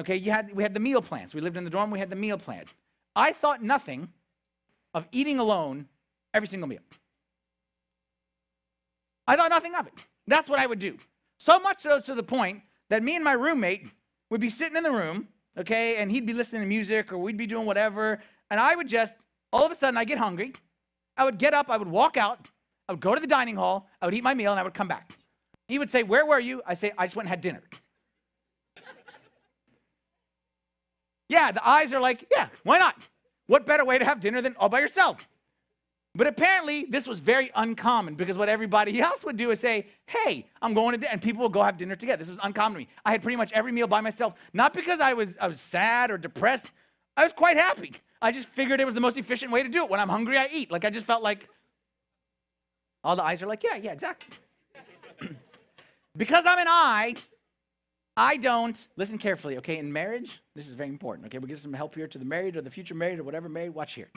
Okay, 0.00 0.16
you 0.16 0.30
had 0.30 0.52
we 0.54 0.62
had 0.62 0.74
the 0.74 0.80
meal 0.80 1.02
plans. 1.02 1.34
We 1.34 1.40
lived 1.40 1.56
in 1.56 1.64
the 1.64 1.70
dorm. 1.70 1.90
We 1.90 1.98
had 1.98 2.10
the 2.10 2.16
meal 2.16 2.38
plan. 2.38 2.64
I 3.16 3.32
thought 3.32 3.62
nothing 3.62 4.08
of 4.92 5.06
eating 5.12 5.38
alone 5.38 5.88
every 6.32 6.48
single 6.48 6.68
meal. 6.68 6.82
I 9.26 9.36
thought 9.36 9.50
nothing 9.50 9.74
of 9.74 9.86
it. 9.86 9.94
That's 10.26 10.48
what 10.48 10.58
I 10.58 10.66
would 10.66 10.78
do. 10.78 10.96
So 11.44 11.58
much 11.58 11.80
so 11.80 12.00
to 12.00 12.14
the 12.14 12.22
point 12.22 12.62
that 12.88 13.02
me 13.02 13.16
and 13.16 13.22
my 13.22 13.34
roommate 13.34 13.86
would 14.30 14.40
be 14.40 14.48
sitting 14.48 14.78
in 14.78 14.82
the 14.82 14.90
room, 14.90 15.28
okay, 15.58 15.96
and 15.96 16.10
he'd 16.10 16.24
be 16.24 16.32
listening 16.32 16.62
to 16.62 16.66
music 16.66 17.12
or 17.12 17.18
we'd 17.18 17.36
be 17.36 17.46
doing 17.46 17.66
whatever, 17.66 18.22
and 18.50 18.58
I 18.58 18.74
would 18.74 18.88
just, 18.88 19.14
all 19.52 19.66
of 19.66 19.70
a 19.70 19.74
sudden, 19.74 19.98
I 19.98 20.04
get 20.04 20.16
hungry. 20.16 20.54
I 21.18 21.24
would 21.26 21.36
get 21.36 21.52
up, 21.52 21.68
I 21.68 21.76
would 21.76 21.86
walk 21.86 22.16
out, 22.16 22.48
I 22.88 22.92
would 22.94 23.00
go 23.00 23.14
to 23.14 23.20
the 23.20 23.26
dining 23.26 23.56
hall, 23.56 23.90
I 24.00 24.06
would 24.06 24.14
eat 24.14 24.24
my 24.24 24.32
meal, 24.32 24.52
and 24.52 24.58
I 24.58 24.62
would 24.62 24.72
come 24.72 24.88
back. 24.88 25.18
He 25.68 25.78
would 25.78 25.90
say, 25.90 26.02
Where 26.02 26.24
were 26.24 26.40
you? 26.40 26.62
I 26.66 26.72
say, 26.72 26.92
I 26.96 27.04
just 27.04 27.14
went 27.14 27.26
and 27.26 27.30
had 27.30 27.42
dinner. 27.42 27.62
yeah, 31.28 31.52
the 31.52 31.68
I's 31.68 31.92
are 31.92 32.00
like, 32.00 32.26
Yeah, 32.30 32.48
why 32.62 32.78
not? 32.78 32.96
What 33.48 33.66
better 33.66 33.84
way 33.84 33.98
to 33.98 34.04
have 34.06 34.18
dinner 34.18 34.40
than 34.40 34.56
all 34.56 34.70
by 34.70 34.80
yourself? 34.80 35.28
But 36.16 36.28
apparently, 36.28 36.84
this 36.84 37.08
was 37.08 37.18
very 37.18 37.50
uncommon 37.56 38.14
because 38.14 38.38
what 38.38 38.48
everybody 38.48 39.00
else 39.08 39.24
would 39.24 39.36
do 39.36 39.50
is 39.50 39.58
say, 39.60 39.86
Hey, 40.06 40.46
I'm 40.62 40.74
going 40.74 40.92
to 40.92 40.98
dinner, 40.98 41.10
and 41.12 41.20
people 41.20 41.42
would 41.42 41.52
go 41.52 41.62
have 41.62 41.76
dinner 41.76 41.96
together. 41.96 42.18
This 42.18 42.28
was 42.28 42.38
uncommon 42.42 42.74
to 42.74 42.78
me. 42.80 42.88
I 43.04 43.10
had 43.10 43.22
pretty 43.22 43.36
much 43.36 43.52
every 43.52 43.72
meal 43.72 43.86
by 43.86 44.00
myself, 44.00 44.34
not 44.52 44.74
because 44.74 45.00
I 45.00 45.14
was, 45.14 45.36
I 45.40 45.48
was 45.48 45.60
sad 45.60 46.10
or 46.10 46.18
depressed. 46.18 46.70
I 47.16 47.24
was 47.24 47.32
quite 47.32 47.56
happy. 47.56 47.92
I 48.22 48.30
just 48.30 48.46
figured 48.46 48.80
it 48.80 48.84
was 48.84 48.94
the 48.94 49.00
most 49.00 49.18
efficient 49.18 49.50
way 49.50 49.62
to 49.62 49.68
do 49.68 49.84
it. 49.84 49.90
When 49.90 50.00
I'm 50.00 50.08
hungry, 50.08 50.38
I 50.38 50.48
eat. 50.52 50.70
Like, 50.70 50.84
I 50.84 50.90
just 50.90 51.06
felt 51.06 51.22
like 51.22 51.48
all 53.02 53.16
the 53.16 53.24
I's 53.24 53.42
are 53.42 53.46
like, 53.46 53.64
Yeah, 53.64 53.76
yeah, 53.76 53.92
exactly. 53.92 54.36
because 56.16 56.44
I'm 56.46 56.58
an 56.58 56.68
I, 56.68 57.14
I 58.16 58.36
don't, 58.36 58.86
listen 58.96 59.18
carefully, 59.18 59.58
okay? 59.58 59.78
In 59.78 59.92
marriage, 59.92 60.40
this 60.54 60.68
is 60.68 60.74
very 60.74 60.90
important, 60.90 61.26
okay? 61.26 61.38
We'll 61.38 61.48
give 61.48 61.58
some 61.58 61.72
help 61.72 61.96
here 61.96 62.06
to 62.06 62.18
the 62.18 62.24
married 62.24 62.56
or 62.56 62.60
the 62.60 62.70
future 62.70 62.94
married 62.94 63.18
or 63.18 63.24
whatever 63.24 63.48
married. 63.48 63.70
Watch 63.70 63.94
here. 63.94 64.10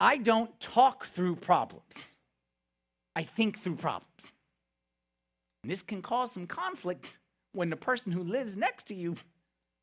I 0.00 0.18
don't 0.18 0.58
talk 0.60 1.06
through 1.06 1.36
problems, 1.36 2.16
I 3.14 3.22
think 3.22 3.58
through 3.58 3.76
problems. 3.76 4.34
And 5.62 5.70
this 5.72 5.82
can 5.82 6.02
cause 6.02 6.32
some 6.32 6.46
conflict 6.46 7.18
when 7.52 7.70
the 7.70 7.76
person 7.76 8.12
who 8.12 8.22
lives 8.22 8.56
next 8.56 8.84
to 8.84 8.94
you 8.94 9.16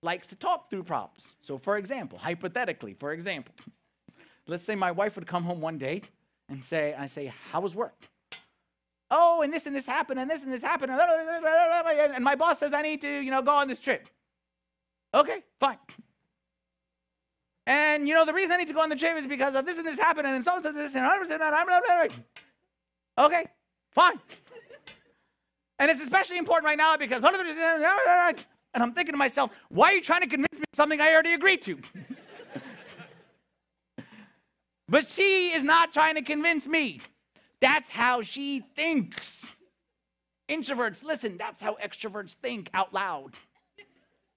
likes 0.01 0.27
to 0.27 0.35
talk 0.35 0.69
through 0.69 0.83
problems. 0.83 1.35
So, 1.41 1.57
for 1.57 1.77
example, 1.77 2.19
hypothetically, 2.19 2.93
for 2.93 3.11
example, 3.11 3.55
let's 4.47 4.63
say 4.63 4.75
my 4.75 4.91
wife 4.91 5.15
would 5.15 5.27
come 5.27 5.43
home 5.43 5.61
one 5.61 5.77
day 5.77 6.03
and 6.49 6.63
say, 6.63 6.93
I 6.93 7.07
say, 7.07 7.33
How 7.51 7.61
was 7.61 7.75
work? 7.75 8.09
Oh, 9.09 9.41
and 9.41 9.53
this 9.53 9.65
and 9.65 9.75
this 9.75 9.85
happened, 9.85 10.19
and 10.19 10.29
this 10.29 10.43
and 10.43 10.51
this 10.51 10.63
happened, 10.63 10.91
and 10.91 12.23
my 12.23 12.35
boss 12.35 12.59
says 12.59 12.73
I 12.73 12.81
need 12.81 13.01
to, 13.01 13.19
you 13.19 13.29
know, 13.29 13.41
go 13.41 13.51
on 13.51 13.67
this 13.67 13.79
trip. 13.79 14.07
Okay, 15.13 15.43
fine. 15.59 15.77
And 17.65 18.07
you 18.07 18.13
know, 18.13 18.25
the 18.25 18.33
reason 18.33 18.51
I 18.51 18.57
need 18.57 18.67
to 18.67 18.73
go 18.73 18.81
on 18.81 18.89
the 18.89 18.95
trip 18.95 19.17
is 19.17 19.25
because 19.25 19.55
of 19.55 19.65
this 19.65 19.77
and 19.77 19.87
this 19.87 19.97
happened, 19.97 20.27
and 20.27 20.43
so 20.43 20.55
and 20.55 20.63
so 20.63 20.71
this 20.71 20.95
and 20.95 21.05
that. 21.05 22.09
Okay, 23.17 23.45
fine. 23.91 24.19
And 25.79 25.89
it's 25.89 26.01
especially 26.01 26.37
important 26.37 26.65
right 26.65 26.77
now 26.77 26.97
because 26.97 27.21
and 28.73 28.81
I'm 28.81 28.93
thinking 28.93 29.13
to 29.13 29.17
myself, 29.17 29.51
why 29.69 29.89
are 29.89 29.93
you 29.93 30.01
trying 30.01 30.21
to 30.21 30.27
convince 30.27 30.57
me 30.57 30.63
of 30.71 30.75
something 30.75 30.99
I 30.99 31.13
already 31.13 31.33
agreed 31.33 31.61
to? 31.63 31.79
but 34.89 35.07
she 35.07 35.51
is 35.53 35.63
not 35.63 35.93
trying 35.93 36.15
to 36.15 36.21
convince 36.21 36.67
me. 36.67 36.99
That's 37.61 37.89
how 37.89 38.23
she 38.23 38.61
thinks. 38.75 39.55
Introverts, 40.49 41.03
listen, 41.03 41.37
that's 41.37 41.61
how 41.61 41.77
extroverts 41.83 42.33
think 42.33 42.69
out 42.73 42.93
loud. 42.93 43.33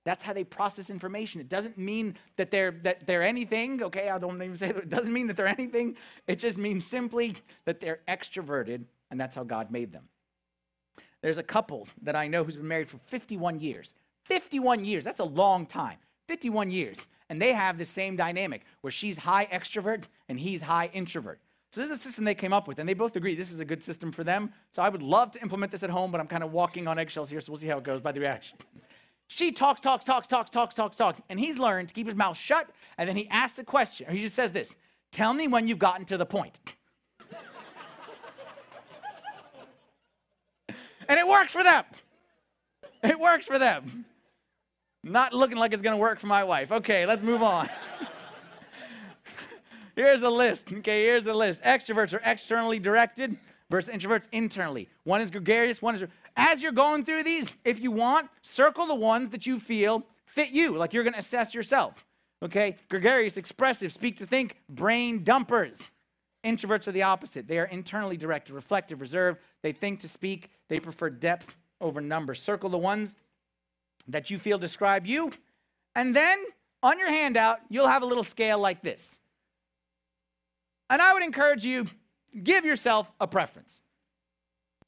That's 0.06 0.22
how 0.22 0.32
they 0.32 0.44
process 0.44 0.88
information. 0.88 1.40
It 1.40 1.48
doesn't 1.48 1.76
mean 1.76 2.16
that 2.36 2.52
they're 2.52 2.70
that 2.84 3.08
they're 3.08 3.24
anything. 3.24 3.82
Okay, 3.82 4.08
I 4.08 4.20
don't 4.20 4.36
even 4.36 4.56
say 4.56 4.68
that. 4.68 4.84
It 4.84 4.88
doesn't 4.88 5.12
mean 5.12 5.26
that 5.26 5.36
they're 5.36 5.48
anything. 5.48 5.96
It 6.28 6.38
just 6.38 6.58
means 6.58 6.86
simply 6.86 7.34
that 7.64 7.80
they're 7.80 7.98
extroverted, 8.06 8.84
and 9.10 9.20
that's 9.20 9.34
how 9.34 9.42
God 9.42 9.72
made 9.72 9.92
them. 9.92 10.04
There's 11.22 11.38
a 11.38 11.42
couple 11.42 11.88
that 12.02 12.14
I 12.14 12.28
know 12.28 12.44
who's 12.44 12.56
been 12.56 12.68
married 12.68 12.88
for 12.88 12.98
51 12.98 13.58
years. 13.58 13.94
51 14.26 14.84
years. 14.84 15.02
That's 15.02 15.18
a 15.18 15.24
long 15.24 15.66
time. 15.66 15.98
51 16.28 16.70
years. 16.70 17.08
And 17.28 17.42
they 17.42 17.52
have 17.52 17.76
the 17.76 17.84
same 17.84 18.14
dynamic 18.14 18.64
where 18.82 18.92
she's 18.92 19.18
high 19.18 19.46
extrovert 19.46 20.04
and 20.28 20.38
he's 20.38 20.62
high 20.62 20.88
introvert. 20.92 21.40
So 21.72 21.80
this 21.80 21.90
is 21.90 21.98
a 21.98 22.00
system 22.00 22.24
they 22.24 22.36
came 22.36 22.52
up 22.52 22.68
with, 22.68 22.78
and 22.78 22.88
they 22.88 22.94
both 22.94 23.16
agree 23.16 23.34
this 23.34 23.50
is 23.50 23.58
a 23.58 23.64
good 23.64 23.82
system 23.82 24.12
for 24.12 24.22
them. 24.22 24.52
So 24.70 24.82
I 24.82 24.88
would 24.88 25.02
love 25.02 25.32
to 25.32 25.42
implement 25.42 25.72
this 25.72 25.82
at 25.82 25.90
home, 25.90 26.12
but 26.12 26.20
I'm 26.20 26.28
kind 26.28 26.44
of 26.44 26.52
walking 26.52 26.86
on 26.86 26.96
eggshells 26.96 27.28
here, 27.28 27.40
so 27.40 27.50
we'll 27.50 27.58
see 27.58 27.66
how 27.66 27.78
it 27.78 27.84
goes 27.84 28.00
by 28.00 28.12
the 28.12 28.20
reaction. 28.20 28.56
She 29.28 29.52
talks, 29.52 29.80
talks, 29.80 30.04
talks, 30.04 30.28
talks, 30.28 30.50
talks, 30.50 30.74
talks, 30.74 30.96
talks. 30.96 31.22
And 31.28 31.40
he's 31.40 31.58
learned 31.58 31.88
to 31.88 31.94
keep 31.94 32.06
his 32.06 32.14
mouth 32.14 32.36
shut. 32.36 32.68
And 32.96 33.08
then 33.08 33.16
he 33.16 33.28
asks 33.28 33.58
a 33.58 33.64
question, 33.64 34.08
or 34.08 34.12
he 34.12 34.20
just 34.20 34.34
says 34.34 34.52
this 34.52 34.76
Tell 35.12 35.34
me 35.34 35.48
when 35.48 35.66
you've 35.66 35.78
gotten 35.78 36.04
to 36.06 36.16
the 36.16 36.26
point. 36.26 36.60
and 40.68 41.18
it 41.18 41.26
works 41.26 41.52
for 41.52 41.62
them. 41.62 41.84
It 43.02 43.18
works 43.18 43.46
for 43.46 43.58
them. 43.58 44.04
Not 45.02 45.32
looking 45.32 45.58
like 45.58 45.72
it's 45.72 45.82
going 45.82 45.94
to 45.94 46.00
work 46.00 46.18
for 46.18 46.26
my 46.26 46.42
wife. 46.42 46.72
Okay, 46.72 47.06
let's 47.06 47.22
move 47.22 47.42
on. 47.42 47.68
here's 49.94 50.22
a 50.22 50.30
list. 50.30 50.72
Okay, 50.72 51.04
here's 51.04 51.24
the 51.24 51.34
list. 51.34 51.62
Extroverts 51.62 52.12
are 52.12 52.22
externally 52.24 52.80
directed 52.80 53.36
versus 53.70 53.94
introverts 53.94 54.28
internally. 54.32 54.88
One 55.04 55.20
is 55.20 55.30
gregarious, 55.30 55.80
one 55.80 55.94
is. 55.94 56.04
As 56.36 56.62
you're 56.62 56.72
going 56.72 57.04
through 57.04 57.22
these, 57.22 57.56
if 57.64 57.80
you 57.80 57.90
want, 57.90 58.28
circle 58.42 58.86
the 58.86 58.94
ones 58.94 59.30
that 59.30 59.46
you 59.46 59.58
feel 59.58 60.04
fit 60.26 60.50
you, 60.50 60.76
like 60.76 60.92
you're 60.92 61.02
going 61.02 61.14
to 61.14 61.18
assess 61.18 61.54
yourself. 61.54 62.04
Okay, 62.42 62.76
gregarious, 62.90 63.38
expressive, 63.38 63.92
speak 63.92 64.18
to 64.18 64.26
think, 64.26 64.56
brain 64.68 65.24
dumpers. 65.24 65.92
Introverts 66.44 66.86
are 66.86 66.92
the 66.92 67.02
opposite. 67.02 67.48
They 67.48 67.58
are 67.58 67.64
internally 67.64 68.16
directed, 68.16 68.52
reflective, 68.52 69.00
reserved. 69.00 69.40
They 69.62 69.72
think 69.72 70.00
to 70.00 70.08
speak. 70.08 70.50
They 70.68 70.78
prefer 70.78 71.10
depth 71.10 71.56
over 71.80 72.00
number. 72.00 72.34
Circle 72.34 72.70
the 72.70 72.78
ones 72.78 73.16
that 74.06 74.30
you 74.30 74.38
feel 74.38 74.58
describe 74.58 75.06
you. 75.06 75.32
And 75.94 76.14
then 76.14 76.38
on 76.82 76.98
your 76.98 77.08
handout, 77.08 77.60
you'll 77.68 77.88
have 77.88 78.02
a 78.02 78.06
little 78.06 78.22
scale 78.22 78.58
like 78.58 78.82
this. 78.82 79.18
And 80.88 81.02
I 81.02 81.14
would 81.14 81.24
encourage 81.24 81.64
you, 81.64 81.86
give 82.42 82.64
yourself 82.64 83.10
a 83.18 83.26
preference. 83.26 83.80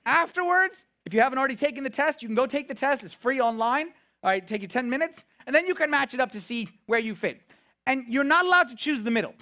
Afterwards, 0.07 0.85
if 1.09 1.15
you 1.15 1.23
haven't 1.23 1.39
already 1.39 1.57
taken 1.57 1.85
the 1.85 1.91
test, 1.91 2.21
you 2.21 2.29
can 2.29 2.35
go 2.35 2.45
take 2.45 2.69
the 2.69 2.75
test. 2.75 3.03
It's 3.03 3.15
free 3.15 3.41
online. 3.41 3.87
All 4.23 4.29
right, 4.29 4.47
take 4.47 4.61
you 4.61 4.69
10 4.69 4.91
minutes. 4.91 5.25
And 5.47 5.57
then 5.57 5.65
you 5.65 5.75
can 5.75 5.91
match 5.91 6.13
it 6.13 6.21
up 6.21 6.33
to 6.33 6.41
see 6.41 6.69
where 6.85 6.99
you 6.99 7.15
fit. 7.15 7.41
And 7.87 8.05
you're 8.09 8.25
not 8.25 8.45
allowed 8.45 8.69
to 8.69 8.77
choose 8.77 9.03
the 9.03 9.11
middle. 9.11 9.33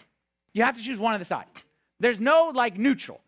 You 0.55 0.63
have 0.63 0.77
to 0.77 0.83
choose 0.83 1.01
one 1.01 1.15
of 1.15 1.19
the 1.19 1.25
sides. 1.25 1.67
There's 1.99 2.21
no 2.21 2.53
like 2.55 2.79
neutral. 2.79 3.21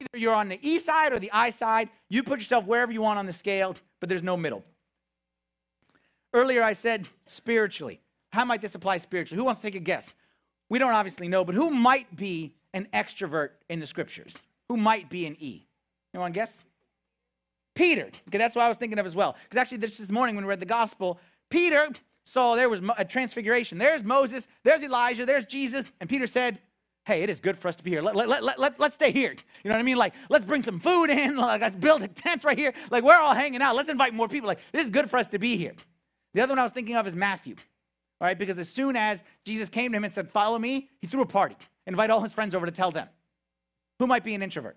Either 0.00 0.22
you're 0.22 0.34
on 0.34 0.48
the 0.48 0.58
E 0.66 0.78
side 0.78 1.12
or 1.12 1.18
the 1.18 1.30
I 1.34 1.50
side. 1.50 1.90
You 2.08 2.22
put 2.22 2.38
yourself 2.38 2.64
wherever 2.64 2.90
you 2.90 3.02
want 3.02 3.18
on 3.18 3.26
the 3.26 3.32
scale, 3.32 3.76
but 4.00 4.08
there's 4.08 4.22
no 4.22 4.38
middle. 4.38 4.64
Earlier, 6.32 6.62
I 6.62 6.72
said 6.72 7.06
spiritually. 7.26 8.00
How 8.32 8.46
might 8.46 8.62
this 8.62 8.74
apply 8.74 8.96
spiritually? 8.96 9.36
Who 9.36 9.44
wants 9.44 9.60
to 9.60 9.66
take 9.66 9.74
a 9.74 9.84
guess? 9.84 10.14
We 10.70 10.78
don't 10.78 10.94
obviously 10.94 11.28
know, 11.28 11.44
but 11.44 11.54
who 11.54 11.68
might 11.68 12.16
be 12.16 12.54
an 12.72 12.88
extrovert 12.94 13.50
in 13.68 13.80
the 13.80 13.86
scriptures? 13.86 14.34
Who 14.70 14.78
might 14.78 15.10
be 15.10 15.26
an 15.26 15.36
E? 15.38 15.66
To 16.14 16.30
guess? 16.30 16.64
Peter. 17.74 18.10
Okay, 18.28 18.38
that's 18.38 18.54
what 18.54 18.64
I 18.64 18.68
was 18.68 18.76
thinking 18.76 18.98
of 18.98 19.06
as 19.06 19.16
well. 19.16 19.36
Because 19.44 19.60
actually, 19.60 19.78
this, 19.78 20.10
morning 20.10 20.36
when 20.36 20.44
we 20.44 20.48
read 20.48 20.60
the 20.60 20.66
gospel, 20.66 21.18
Peter 21.50 21.88
saw 22.24 22.54
there 22.54 22.68
was 22.68 22.82
a 22.96 23.04
transfiguration. 23.04 23.78
There's 23.78 24.04
Moses, 24.04 24.48
there's 24.62 24.82
Elijah, 24.82 25.26
there's 25.26 25.46
Jesus. 25.46 25.92
And 26.00 26.08
Peter 26.08 26.26
said, 26.26 26.60
Hey, 27.04 27.22
it 27.22 27.30
is 27.30 27.40
good 27.40 27.58
for 27.58 27.66
us 27.66 27.74
to 27.76 27.82
be 27.82 27.90
here. 27.90 28.00
Let, 28.00 28.14
let, 28.14 28.28
let, 28.28 28.58
let, 28.60 28.78
let's 28.78 28.94
stay 28.94 29.10
here. 29.10 29.32
You 29.32 29.68
know 29.68 29.74
what 29.74 29.80
I 29.80 29.82
mean? 29.82 29.96
Like, 29.96 30.14
let's 30.28 30.44
bring 30.44 30.62
some 30.62 30.78
food 30.78 31.10
in. 31.10 31.36
Like, 31.42 31.60
let's 31.60 31.74
build 31.74 32.02
a 32.02 32.08
tent 32.08 32.44
right 32.44 32.56
here. 32.56 32.72
Like, 32.92 33.02
we're 33.02 33.16
all 33.16 33.34
hanging 33.34 33.60
out. 33.60 33.74
Let's 33.74 33.90
invite 33.90 34.14
more 34.14 34.28
people. 34.28 34.46
Like, 34.46 34.60
this 34.72 34.84
is 34.84 34.90
good 34.92 35.10
for 35.10 35.16
us 35.16 35.26
to 35.28 35.38
be 35.38 35.56
here. 35.56 35.74
The 36.34 36.42
other 36.42 36.52
one 36.52 36.60
I 36.60 36.62
was 36.62 36.70
thinking 36.70 36.94
of 36.94 37.06
is 37.08 37.16
Matthew, 37.16 37.56
all 38.20 38.26
right? 38.28 38.38
Because 38.38 38.58
as 38.58 38.68
soon 38.68 38.94
as 38.94 39.24
Jesus 39.44 39.68
came 39.68 39.90
to 39.90 39.96
him 39.96 40.04
and 40.04 40.12
said, 40.12 40.30
Follow 40.30 40.58
me, 40.58 40.88
he 41.00 41.08
threw 41.08 41.22
a 41.22 41.26
party, 41.26 41.56
invite 41.86 42.10
all 42.10 42.20
his 42.20 42.32
friends 42.32 42.54
over 42.54 42.66
to 42.66 42.72
tell 42.72 42.92
them. 42.92 43.08
Who 43.98 44.06
might 44.06 44.22
be 44.22 44.34
an 44.34 44.42
introvert? 44.42 44.76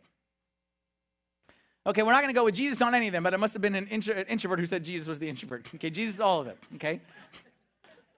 Okay, 1.87 2.01
we're 2.01 2.11
not 2.11 2.21
going 2.21 2.33
to 2.33 2.37
go 2.37 2.45
with 2.45 2.55
Jesus 2.55 2.81
on 2.81 2.95
any 2.95 3.07
of 3.07 3.13
them, 3.13 3.23
but 3.23 3.33
it 3.33 3.39
must 3.39 3.53
have 3.53 3.61
been 3.61 3.75
an, 3.75 3.87
intro, 3.87 4.15
an 4.15 4.25
introvert 4.25 4.59
who 4.59 4.65
said 4.65 4.83
Jesus 4.83 5.07
was 5.07 5.19
the 5.19 5.29
introvert. 5.29 5.67
Okay, 5.75 5.91
Jesus, 5.91 6.19
all 6.19 6.39
of 6.39 6.47
them. 6.47 6.57
Okay, 6.75 6.99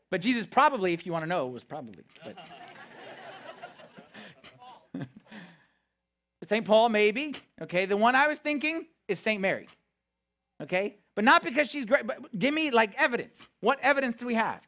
but 0.10 0.21
Jesus 0.21 0.45
probably, 0.45 0.93
if 0.93 1.06
you 1.06 1.12
want 1.12 1.23
to 1.23 1.30
know, 1.30 1.47
was 1.47 1.63
probably. 1.63 2.03
But. 2.23 2.38
St. 6.43 6.65
Paul, 6.65 6.88
maybe. 6.89 7.36
Okay, 7.62 7.86
the 7.86 7.97
one 7.97 8.15
I 8.15 8.27
was 8.27 8.39
thinking 8.39 8.86
is 9.10 9.19
St. 9.19 9.41
Mary. 9.41 9.67
Okay, 10.63 10.95
but 11.13 11.25
not 11.25 11.43
because 11.43 11.69
she's 11.69 11.86
great, 11.86 12.08
but 12.08 12.38
give 12.38 12.53
me 12.53 12.71
like 12.71 12.93
evidence. 12.97 13.47
What 13.60 13.80
evidence 13.82 14.15
do 14.15 14.25
we 14.25 14.36
have? 14.36 14.62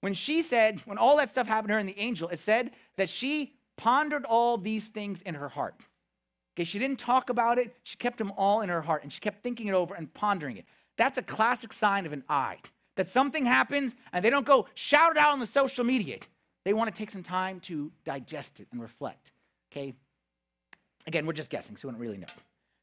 When 0.00 0.14
she 0.14 0.42
said, 0.42 0.80
when 0.84 0.98
all 0.98 1.16
that 1.16 1.30
stuff 1.30 1.48
happened 1.48 1.70
to 1.70 1.74
her 1.74 1.80
in 1.80 1.86
the 1.86 1.98
angel, 1.98 2.28
it 2.28 2.38
said 2.38 2.70
that 2.96 3.08
she 3.08 3.54
pondered 3.76 4.24
all 4.24 4.56
these 4.58 4.84
things 4.84 5.22
in 5.22 5.34
her 5.34 5.48
heart. 5.48 5.86
Okay, 6.56 6.64
she 6.64 6.78
didn't 6.78 6.98
talk 6.98 7.28
about 7.28 7.58
it, 7.58 7.76
she 7.82 7.96
kept 7.96 8.16
them 8.16 8.32
all 8.36 8.62
in 8.62 8.70
her 8.70 8.80
heart 8.80 9.02
and 9.02 9.12
she 9.12 9.20
kept 9.20 9.42
thinking 9.42 9.68
it 9.68 9.74
over 9.74 9.94
and 9.94 10.12
pondering 10.14 10.56
it. 10.56 10.64
That's 10.96 11.18
a 11.18 11.22
classic 11.22 11.72
sign 11.72 12.06
of 12.06 12.14
an 12.14 12.24
I. 12.30 12.56
That 12.94 13.06
something 13.06 13.44
happens 13.44 13.94
and 14.12 14.24
they 14.24 14.30
don't 14.30 14.46
go 14.46 14.66
shout 14.74 15.12
it 15.12 15.18
out 15.18 15.32
on 15.32 15.38
the 15.38 15.46
social 15.46 15.84
media. 15.84 16.18
They 16.64 16.72
want 16.72 16.92
to 16.92 16.98
take 16.98 17.10
some 17.10 17.22
time 17.22 17.60
to 17.60 17.92
digest 18.04 18.58
it 18.60 18.68
and 18.72 18.80
reflect. 18.80 19.32
Okay? 19.70 19.92
Again, 21.06 21.26
we're 21.26 21.34
just 21.34 21.50
guessing, 21.50 21.76
so 21.76 21.88
we 21.88 21.92
don't 21.92 22.00
really 22.00 22.16
know. 22.16 22.26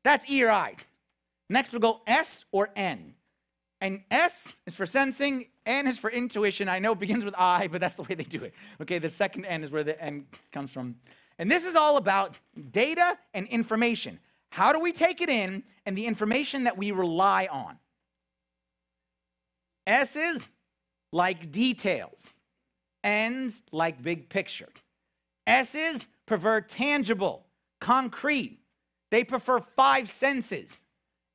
That's 0.03 0.29
E 0.29 0.43
or 0.43 0.51
I. 0.51 0.75
Next, 1.49 1.73
we'll 1.73 1.79
go 1.79 2.01
S 2.05 2.45
or 2.51 2.69
N. 2.75 3.15
And 3.81 4.01
S 4.09 4.53
is 4.65 4.75
for 4.75 4.86
sensing, 4.86 5.47
N 5.65 5.88
is 5.88 5.97
for 5.97 6.09
intuition. 6.09 6.69
I 6.69 6.79
know 6.79 6.93
it 6.93 6.99
begins 6.99 7.25
with 7.25 7.36
I, 7.38 7.67
but 7.67 7.81
that's 7.81 7.95
the 7.95 8.03
way 8.03 8.15
they 8.15 8.23
do 8.23 8.43
it. 8.43 8.53
Okay, 8.81 8.99
the 8.99 9.09
second 9.09 9.45
N 9.45 9.63
is 9.63 9.71
where 9.71 9.83
the 9.83 10.01
N 10.01 10.27
comes 10.51 10.71
from. 10.71 10.95
And 11.39 11.50
this 11.50 11.65
is 11.65 11.76
all 11.76 11.98
about 11.98 12.39
data 12.72 13.17
and 13.34 13.48
information. 13.48 14.19
How 14.52 14.72
do 14.72 14.80
we 14.80 14.91
take 14.91 15.22
it 15.22 15.30
in 15.30 15.63
and 15.86 15.98
the 15.98 16.06
information 16.06 16.65
that 16.65 16.78
we 16.78 16.91
rely 16.91 17.48
on? 17.52 17.78
S's 19.88 20.52
like 21.12 21.52
details, 21.52 22.38
N's 23.04 23.62
like 23.72 24.02
big 24.02 24.30
picture. 24.30 24.69
S's 25.46 26.08
prefer 26.26 26.62
tangible, 26.62 27.46
concrete. 27.82 28.60
They 29.12 29.24
prefer 29.24 29.60
five 29.60 30.08
senses. 30.10 30.82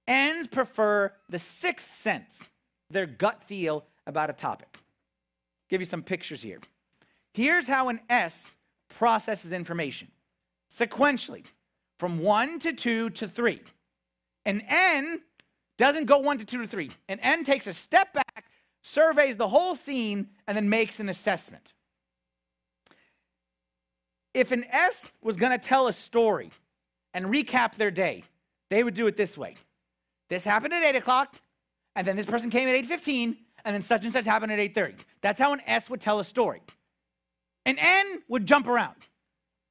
N's 0.06 0.46
prefer 0.46 1.12
the 1.28 1.38
sixth 1.38 1.94
sense, 1.94 2.50
their 2.90 3.06
gut 3.06 3.44
feel 3.44 3.84
about 4.06 4.30
a 4.30 4.32
topic. 4.32 4.80
Give 5.68 5.80
you 5.80 5.84
some 5.84 6.02
pictures 6.02 6.42
here. 6.42 6.60
Here's 7.34 7.68
how 7.68 7.88
an 7.88 8.00
S 8.08 8.56
processes 8.88 9.52
information 9.52 10.08
sequentially 10.70 11.44
from 11.98 12.18
one 12.18 12.58
to 12.60 12.72
two 12.72 13.10
to 13.10 13.26
three. 13.26 13.60
An 14.44 14.62
N 14.68 15.20
doesn't 15.76 16.06
go 16.06 16.18
one 16.18 16.38
to 16.38 16.44
two 16.44 16.62
to 16.62 16.68
three. 16.68 16.90
An 17.08 17.18
N 17.20 17.44
takes 17.44 17.66
a 17.66 17.72
step 17.72 18.12
back, 18.12 18.44
surveys 18.82 19.36
the 19.36 19.48
whole 19.48 19.74
scene, 19.74 20.28
and 20.46 20.56
then 20.56 20.68
makes 20.68 21.00
an 21.00 21.08
assessment. 21.08 21.74
If 24.34 24.52
an 24.52 24.64
S 24.70 25.12
was 25.22 25.36
going 25.36 25.52
to 25.52 25.58
tell 25.58 25.88
a 25.88 25.92
story 25.92 26.50
and 27.14 27.26
recap 27.26 27.74
their 27.76 27.90
day, 27.90 28.24
they 28.70 28.84
would 28.84 28.94
do 28.94 29.06
it 29.06 29.16
this 29.16 29.36
way 29.36 29.56
this 30.28 30.44
happened 30.44 30.74
at 30.74 30.82
8 30.82 30.96
o'clock, 30.96 31.36
and 31.96 32.06
then 32.06 32.16
this 32.16 32.26
person 32.26 32.50
came 32.50 32.68
at 32.68 32.74
8.15, 32.84 33.36
and 33.64 33.74
then 33.74 33.80
such 33.80 34.04
and 34.04 34.12
such 34.12 34.26
happened 34.26 34.52
at 34.52 34.58
8.30. 34.58 34.96
That's 35.20 35.40
how 35.40 35.52
an 35.52 35.60
S 35.66 35.90
would 35.90 36.00
tell 36.00 36.20
a 36.20 36.24
story. 36.24 36.60
An 37.64 37.76
N 37.78 38.22
would 38.28 38.46
jump 38.46 38.66
around. 38.66 38.96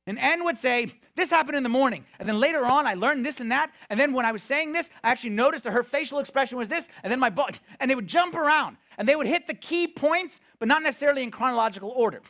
An 0.05 0.17
N 0.17 0.45
would 0.45 0.57
say, 0.57 0.87
This 1.15 1.29
happened 1.29 1.57
in 1.57 1.63
the 1.63 1.69
morning. 1.69 2.05
And 2.19 2.27
then 2.27 2.39
later 2.39 2.65
on, 2.65 2.87
I 2.87 2.93
learned 2.93 3.25
this 3.25 3.39
and 3.39 3.51
that. 3.51 3.71
And 3.89 3.99
then 3.99 4.13
when 4.13 4.25
I 4.25 4.31
was 4.31 4.43
saying 4.43 4.73
this, 4.73 4.89
I 5.03 5.11
actually 5.11 5.31
noticed 5.31 5.65
that 5.65 5.73
her 5.73 5.83
facial 5.83 6.19
expression 6.19 6.57
was 6.57 6.69
this. 6.69 6.87
And 7.03 7.11
then 7.11 7.19
my 7.19 7.29
body, 7.29 7.59
and 7.79 7.91
they 7.91 7.95
would 7.95 8.07
jump 8.07 8.35
around. 8.35 8.77
And 8.97 9.07
they 9.07 9.15
would 9.15 9.27
hit 9.27 9.47
the 9.47 9.53
key 9.53 9.87
points, 9.87 10.39
but 10.59 10.67
not 10.67 10.81
necessarily 10.81 11.23
in 11.23 11.31
chronological 11.31 11.89
order. 11.89 12.21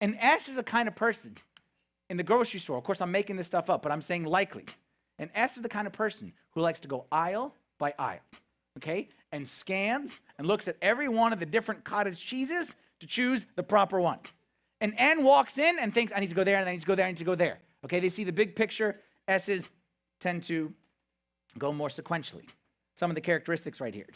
An 0.00 0.16
S 0.20 0.48
is 0.48 0.56
the 0.56 0.62
kind 0.62 0.88
of 0.88 0.96
person 0.96 1.36
in 2.10 2.16
the 2.16 2.22
grocery 2.22 2.60
store. 2.60 2.78
Of 2.78 2.84
course, 2.84 3.00
I'm 3.00 3.12
making 3.12 3.36
this 3.36 3.46
stuff 3.46 3.70
up, 3.70 3.82
but 3.82 3.92
I'm 3.92 4.00
saying 4.00 4.24
likely. 4.24 4.64
An 5.18 5.30
S 5.34 5.56
is 5.56 5.62
the 5.62 5.68
kind 5.68 5.86
of 5.86 5.92
person 5.92 6.32
who 6.50 6.60
likes 6.60 6.80
to 6.80 6.88
go 6.88 7.06
aisle 7.10 7.54
by 7.78 7.94
aisle, 7.98 8.20
okay? 8.78 9.08
And 9.32 9.48
scans 9.48 10.20
and 10.38 10.46
looks 10.46 10.68
at 10.68 10.76
every 10.80 11.08
one 11.08 11.32
of 11.32 11.40
the 11.40 11.46
different 11.46 11.84
cottage 11.84 12.20
cheeses 12.24 12.76
to 13.00 13.06
choose 13.06 13.46
the 13.56 13.62
proper 13.62 14.00
one. 14.00 14.18
An 14.80 14.94
N 14.96 15.24
walks 15.24 15.58
in 15.58 15.78
and 15.78 15.92
thinks, 15.92 16.12
I 16.14 16.20
need 16.20 16.28
to 16.28 16.34
go 16.34 16.44
there, 16.44 16.56
and 16.56 16.68
I 16.68 16.72
need 16.72 16.80
to 16.80 16.86
go 16.86 16.94
there, 16.94 17.06
I 17.06 17.10
need 17.10 17.18
to 17.18 17.24
go 17.24 17.34
there. 17.34 17.58
Okay, 17.84 18.00
they 18.00 18.08
see 18.08 18.24
the 18.24 18.32
big 18.32 18.54
picture. 18.56 19.00
S's 19.26 19.70
tend 20.20 20.42
to 20.44 20.72
go 21.58 21.72
more 21.72 21.88
sequentially. 21.88 22.46
Some 22.94 23.10
of 23.10 23.14
the 23.14 23.20
characteristics 23.20 23.80
right 23.80 23.94
here. 23.94 24.08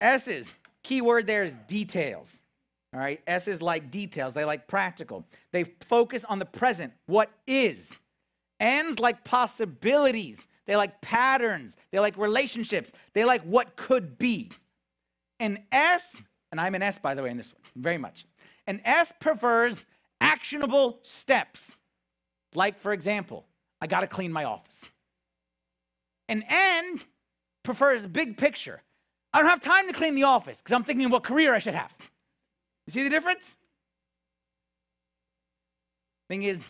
S's, 0.00 0.52
key 0.82 1.00
word 1.00 1.26
there 1.26 1.42
is 1.42 1.56
details. 1.68 2.42
All 2.94 3.00
right, 3.00 3.20
S's 3.26 3.62
like 3.62 3.90
details, 3.90 4.34
they 4.34 4.44
like 4.44 4.68
practical. 4.68 5.24
They 5.52 5.64
focus 5.64 6.24
on 6.24 6.38
the 6.38 6.44
present, 6.44 6.92
what 7.06 7.30
is. 7.46 7.98
N's 8.60 8.98
like 8.98 9.24
possibilities. 9.24 10.46
They 10.66 10.76
like 10.76 11.00
patterns. 11.00 11.76
They 11.90 11.98
like 11.98 12.16
relationships. 12.16 12.92
They 13.14 13.24
like 13.24 13.42
what 13.42 13.76
could 13.76 14.18
be. 14.18 14.50
An 15.40 15.64
S, 15.72 16.22
and 16.52 16.60
I'm 16.60 16.74
an 16.76 16.82
S 16.82 16.98
by 16.98 17.14
the 17.14 17.22
way 17.22 17.30
in 17.30 17.36
this 17.36 17.52
one, 17.52 17.62
very 17.74 17.98
much. 17.98 18.26
An 18.66 18.80
S 18.84 19.12
prefers 19.20 19.86
actionable 20.20 20.98
steps. 21.02 21.80
Like, 22.54 22.78
for 22.78 22.92
example, 22.92 23.46
I 23.80 23.86
got 23.86 24.00
to 24.00 24.06
clean 24.06 24.32
my 24.32 24.44
office. 24.44 24.90
An 26.28 26.44
N 26.48 27.00
prefers 27.62 28.06
big 28.06 28.36
picture. 28.36 28.82
I 29.32 29.40
don't 29.40 29.48
have 29.48 29.60
time 29.60 29.86
to 29.86 29.92
clean 29.92 30.14
the 30.14 30.24
office 30.24 30.60
because 30.60 30.72
I'm 30.72 30.84
thinking 30.84 31.08
what 31.10 31.22
career 31.22 31.54
I 31.54 31.58
should 31.58 31.74
have. 31.74 31.94
You 32.86 32.92
see 32.92 33.02
the 33.02 33.10
difference? 33.10 33.56
Thing 36.28 36.42
is, 36.42 36.66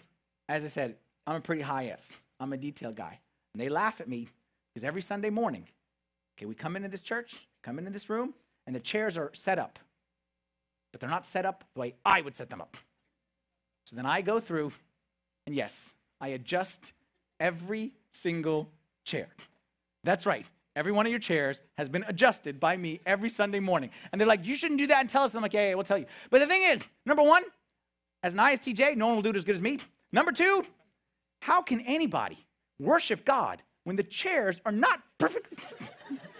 as 0.49 0.65
I 0.65 0.69
said, 0.69 0.97
I'm 1.27 1.37
a 1.37 1.41
pretty 1.41 1.63
high 1.63 1.87
S. 1.87 2.23
I'm 2.41 2.53
a 2.53 2.57
detail 2.57 2.93
guy. 2.93 3.19
And 3.55 3.61
they 3.61 3.69
laugh 3.69 4.01
at 4.01 4.09
me 4.09 4.29
because 4.73 4.85
every 4.85 5.03
Sunday 5.03 5.31
morning, 5.31 5.69
okay, 6.37 6.47
we 6.47 6.55
come 6.55 6.77
into 6.77 6.89
this 6.89 7.03
church, 7.03 7.47
come 7.63 7.79
into 7.79 7.91
this 7.91 8.09
room, 8.09 8.35
and 8.67 8.75
the 8.75 8.81
chairs 8.81 9.17
are 9.17 9.31
set 9.35 9.59
up. 9.59 9.79
But 10.93 11.01
they're 11.01 11.11
not 11.11 11.27
set 11.27 11.47
up 11.47 11.65
the 11.75 11.81
way 11.81 11.95
I 12.05 12.21
would 12.21 12.37
set 12.37 12.51
them 12.51 12.61
up. 12.61 12.77
So 13.87 13.97
then 13.97 14.07
I 14.07 14.21
go 14.21 14.39
through, 14.39 14.73
and 15.47 15.57
yes, 15.57 15.95
I 16.21 16.29
adjust 16.29 16.93
every 17.41 17.93
single 18.13 18.69
chair. 19.05 19.29
That's 20.05 20.27
right. 20.27 20.47
Every 20.75 20.93
one 20.93 21.05
of 21.05 21.11
your 21.11 21.19
chairs 21.19 21.61
has 21.77 21.89
been 21.89 22.05
adjusted 22.09 22.59
by 22.59 22.77
me 22.77 23.01
every 23.05 23.29
Sunday 23.29 23.61
morning. 23.61 23.91
And 24.11 24.21
they're 24.21 24.29
like, 24.29 24.47
you 24.47 24.55
shouldn't 24.55 24.79
do 24.79 24.87
that 24.87 25.01
and 25.01 25.09
tell 25.09 25.23
us. 25.25 25.33
And 25.33 25.39
I'm 25.39 25.43
like, 25.43 25.53
yeah, 25.53 25.69
yeah, 25.69 25.75
we'll 25.75 25.85
tell 25.85 25.99
you. 25.99 26.07
But 26.31 26.41
the 26.41 26.47
thing 26.47 26.63
is, 26.63 26.89
number 27.05 27.23
one, 27.23 27.43
as 28.23 28.33
an 28.33 28.39
ISTJ, 28.39 28.97
no 28.97 29.07
one 29.07 29.17
will 29.17 29.23
do 29.23 29.31
it 29.31 29.37
as 29.37 29.45
good 29.45 29.57
as 29.57 29.61
me. 29.61 29.79
Number 30.13 30.33
two, 30.33 30.65
how 31.41 31.61
can 31.61 31.81
anybody 31.81 32.39
worship 32.79 33.25
God 33.25 33.63
when 33.85 33.97
the 33.97 34.03
chairs 34.03 34.61
are 34.65 34.73
not 34.73 35.03
perfect? 35.19 35.53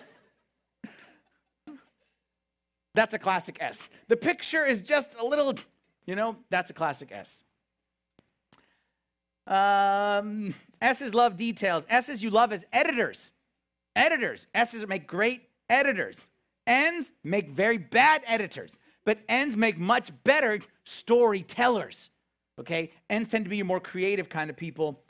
that's 2.95 3.15
a 3.15 3.19
classic 3.19 3.59
S. 3.61 3.91
The 4.09 4.17
picture 4.17 4.65
is 4.65 4.83
just 4.83 5.19
a 5.19 5.25
little, 5.25 5.55
you 6.07 6.15
know, 6.15 6.37
that's 6.51 6.71
a 6.71 6.75
classic 6.75 7.11
S. 7.13 7.43
Um, 9.47 10.55
S's 10.81 11.15
love 11.15 11.37
details. 11.37 11.87
S's 11.89 12.23
you 12.23 12.31
love 12.31 12.53
as 12.53 12.65
editors. 12.73 13.33
Editors. 13.97 14.47
S's 14.55 14.87
make 14.87 15.07
great 15.07 15.49
editors. 15.69 16.29
N's 16.67 17.13
make 17.25 17.51
very 17.51 17.79
bad 17.79 18.23
editors. 18.27 18.79
But 19.05 19.19
N's 19.29 19.57
make 19.57 19.79
much 19.79 20.11
better 20.25 20.61
storytellers. 20.85 22.11
Okay? 22.59 22.93
N's 23.11 23.29
tend 23.29 23.45
to 23.45 23.51
be 23.51 23.63
more 23.63 23.81
creative 23.81 24.29
kind 24.29 24.51
of 24.51 24.57
people. 24.57 25.03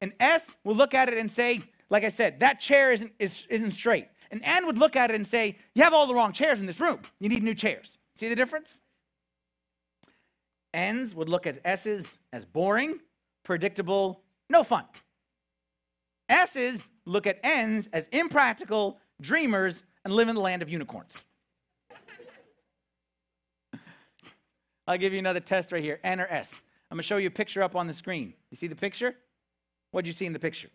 And 0.00 0.12
S 0.20 0.56
will 0.64 0.76
look 0.76 0.94
at 0.94 1.08
it 1.08 1.18
and 1.18 1.30
say, 1.30 1.62
like 1.90 2.04
I 2.04 2.08
said, 2.08 2.40
that 2.40 2.60
chair 2.60 2.92
isn't, 2.92 3.12
is, 3.18 3.46
isn't 3.50 3.72
straight. 3.72 4.08
And 4.32 4.40
N 4.44 4.66
would 4.66 4.78
look 4.78 4.96
at 4.96 5.10
it 5.10 5.14
and 5.14 5.26
say, 5.26 5.58
you 5.74 5.84
have 5.84 5.92
all 5.92 6.06
the 6.06 6.14
wrong 6.14 6.32
chairs 6.32 6.58
in 6.58 6.64
this 6.64 6.80
room. 6.80 7.00
You 7.20 7.28
need 7.28 7.42
new 7.42 7.54
chairs. 7.54 7.98
See 8.14 8.30
the 8.30 8.34
difference? 8.34 8.80
N's 10.72 11.14
would 11.14 11.28
look 11.28 11.46
at 11.46 11.58
S's 11.66 12.18
as 12.32 12.46
boring, 12.46 13.00
predictable, 13.44 14.22
no 14.48 14.64
fun. 14.64 14.86
S's 16.30 16.88
look 17.04 17.26
at 17.26 17.40
N's 17.44 17.88
as 17.92 18.06
impractical, 18.08 18.98
dreamers, 19.20 19.82
and 20.02 20.14
live 20.14 20.28
in 20.28 20.34
the 20.34 20.40
land 20.40 20.62
of 20.62 20.70
unicorns. 20.70 21.26
I'll 24.86 24.96
give 24.96 25.12
you 25.12 25.18
another 25.18 25.40
test 25.40 25.72
right 25.72 25.82
here 25.82 26.00
N 26.02 26.22
or 26.22 26.26
S. 26.26 26.62
I'm 26.90 26.96
to 26.96 27.02
show 27.02 27.18
you 27.18 27.28
a 27.28 27.30
picture 27.30 27.62
up 27.62 27.76
on 27.76 27.86
the 27.86 27.92
screen. 27.92 28.32
You 28.50 28.56
see 28.56 28.66
the 28.66 28.76
picture? 28.76 29.14
What 29.90 30.04
did 30.04 30.08
you 30.08 30.14
see 30.14 30.24
in 30.24 30.32
the 30.32 30.38
picture? 30.38 30.70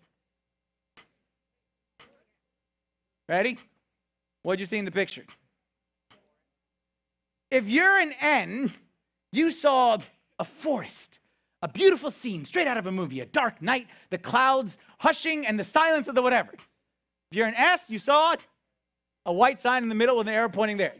Ready? 3.27 3.57
What'd 4.43 4.59
you 4.59 4.65
see 4.65 4.77
in 4.77 4.85
the 4.85 4.91
picture? 4.91 5.25
If 7.51 7.67
you're 7.67 7.97
an 7.99 8.13
N, 8.19 8.71
you 9.31 9.51
saw 9.51 9.97
a 10.39 10.43
forest 10.45 11.19
a 11.61 11.67
beautiful 11.67 12.11
scene 12.11 12.45
straight 12.45 12.67
out 12.67 12.77
of 12.77 12.85
a 12.85 12.91
movie, 12.91 13.19
a 13.19 13.25
dark 13.25 13.61
night, 13.61 13.87
the 14.09 14.17
clouds 14.17 14.77
hushing, 14.99 15.45
and 15.45 15.59
the 15.59 15.63
silence 15.63 16.07
of 16.07 16.15
the 16.15 16.21
whatever. 16.21 16.51
If 17.31 17.37
you're 17.37 17.47
an 17.47 17.55
S, 17.55 17.89
you 17.89 17.97
saw 17.97 18.35
a 19.25 19.33
white 19.33 19.59
sign 19.59 19.83
in 19.83 19.89
the 19.89 19.95
middle 19.95 20.17
with 20.17 20.27
an 20.27 20.33
arrow 20.33 20.49
pointing 20.49 20.77
there. 20.77 20.93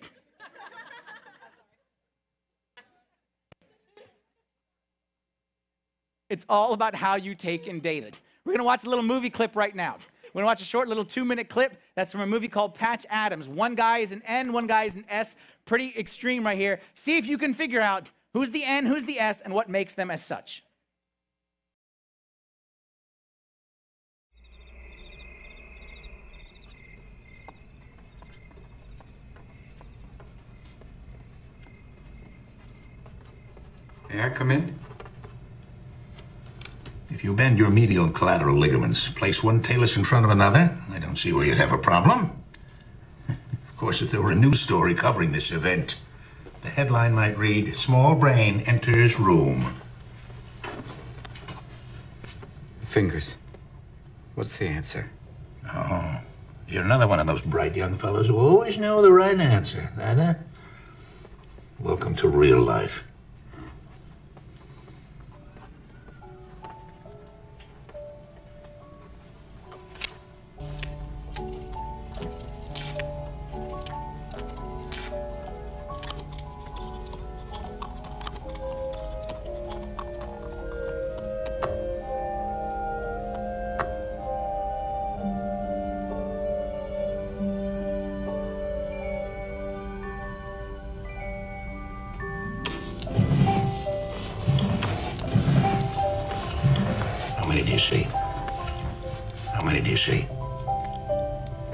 it's 6.30 6.46
all 6.50 6.74
about 6.74 6.96
how 6.96 7.16
you 7.16 7.36
take 7.36 7.68
in 7.68 7.80
data. 7.80 8.12
We're 8.44 8.54
gonna 8.54 8.64
watch 8.64 8.84
a 8.84 8.90
little 8.90 9.04
movie 9.04 9.30
clip 9.30 9.56
right 9.56 9.76
now. 9.76 9.98
We're 10.34 10.42
gonna 10.42 10.48
watch 10.48 10.62
a 10.62 10.66
short 10.66 10.88
little 10.88 11.06
two 11.06 11.26
minute 11.26 11.50
clip 11.50 11.82
that's 11.96 12.12
from 12.12 12.22
a 12.22 12.28
movie 12.28 12.48
called 12.48 12.76
Patch 12.76 13.06
Adams. 13.10 13.48
One 13.48 13.76
guy 13.76 14.00
is 14.00 14.12
an 14.12 14.22
N, 14.26 14.54
one 14.54 14.68
guy 14.68 14.84
is 14.84 14.96
an 14.96 15.06
S. 15.10 15.36
Pretty 15.66 15.94
extreme 15.98 16.46
right 16.46 16.58
here. 16.58 16.80
See 16.94 17.18
if 17.18 17.26
you 17.26 17.38
can 17.38 17.54
figure 17.54 17.82
out 17.82 18.10
Who's 18.38 18.52
the 18.52 18.64
N, 18.64 18.86
who's 18.86 19.06
the 19.06 19.20
S, 19.20 19.42
and 19.42 19.52
what 19.52 19.68
makes 19.68 19.94
them 19.94 20.12
as 20.12 20.24
such? 20.24 20.64
May 34.10 34.22
I 34.22 34.30
come 34.30 34.52
in? 34.52 34.78
If 37.18 37.24
you 37.24 37.34
bend 37.34 37.58
your 37.58 37.72
medial 37.72 38.06
and 38.06 38.14
collateral 38.14 38.56
ligaments, 38.56 39.10
place 39.10 39.42
one 39.42 39.64
talus 39.64 39.98
in 39.98 40.04
front 40.04 40.24
of 40.24 40.30
another, 40.30 40.78
I 40.92 41.00
don't 41.00 41.18
see 41.18 41.34
where 41.34 41.48
you'd 41.48 41.58
have 41.58 41.74
a 41.74 41.78
problem. 41.80 42.30
of 43.28 43.76
course, 43.76 44.04
if 44.04 44.12
there 44.12 44.22
were 44.22 44.34
a 44.34 44.36
news 44.36 44.62
story 44.62 44.94
covering 44.94 45.32
this 45.32 45.50
event, 45.50 45.98
the 46.62 46.70
headline 46.70 47.16
might 47.16 47.36
read 47.36 47.76
Small 47.76 48.14
Brain 48.14 48.60
Enters 48.68 49.20
Room. 49.20 49.74
Fingers. 52.82 53.36
What's 54.36 54.60
the 54.60 54.68
answer? 54.68 55.10
Oh, 55.74 56.20
you're 56.68 56.84
another 56.84 57.08
one 57.08 57.20
of 57.20 57.26
those 57.26 57.42
bright 57.42 57.76
young 57.76 57.98
fellows 57.98 58.28
who 58.28 58.38
always 58.38 58.78
know 58.78 59.02
the 59.02 59.12
right 59.12 59.40
answer, 59.40 59.92
that, 59.98 60.18
huh? 60.18 60.34
Welcome 61.80 62.14
to 62.18 62.28
real 62.28 62.62
life. 62.62 63.04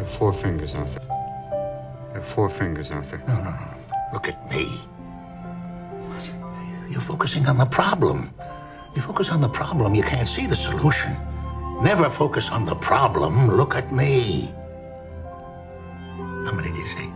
Arthur. 0.04 1.02
four 2.22 2.50
fingers 2.50 2.92
arthur 2.92 3.22
No, 3.28 3.36
no, 3.36 3.44
no. 3.44 3.58
Look 4.14 4.28
at 4.28 4.50
me. 4.50 4.68
You're 6.90 7.02
focusing 7.02 7.48
on 7.48 7.58
the 7.58 7.66
problem. 7.66 8.34
You 8.96 9.02
focus 9.02 9.30
on 9.30 9.42
the 9.42 9.50
problem, 9.50 9.96
you 9.96 10.04
can't 10.04 10.28
see 10.28 10.46
the 10.46 10.56
solution. 10.56 11.16
Never 11.82 12.10
focus 12.10 12.50
on 12.50 12.66
the 12.66 12.76
problem. 12.76 13.58
Look 13.58 13.76
at 13.76 13.92
me. 13.92 14.54
How 16.46 16.52
many 16.54 16.70
do 16.70 16.78
you 16.78 16.88
see? 16.88 17.08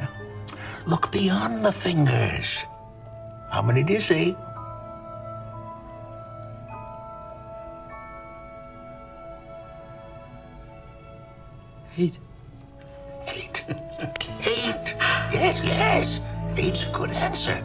No. 0.00 0.08
Look 0.86 1.12
beyond 1.12 1.64
the 1.64 1.72
fingers. 1.72 2.46
How 3.50 3.62
many 3.62 3.82
do 3.82 3.92
you 3.92 4.00
see? 4.00 4.34
Eight. 11.98 12.16
Eight. 13.28 13.64
Eight. 14.40 14.94
Yes, 15.30 15.60
yes. 15.62 16.20
Eight's 16.56 16.84
a 16.84 16.90
good 16.90 17.10
answer. 17.10 17.62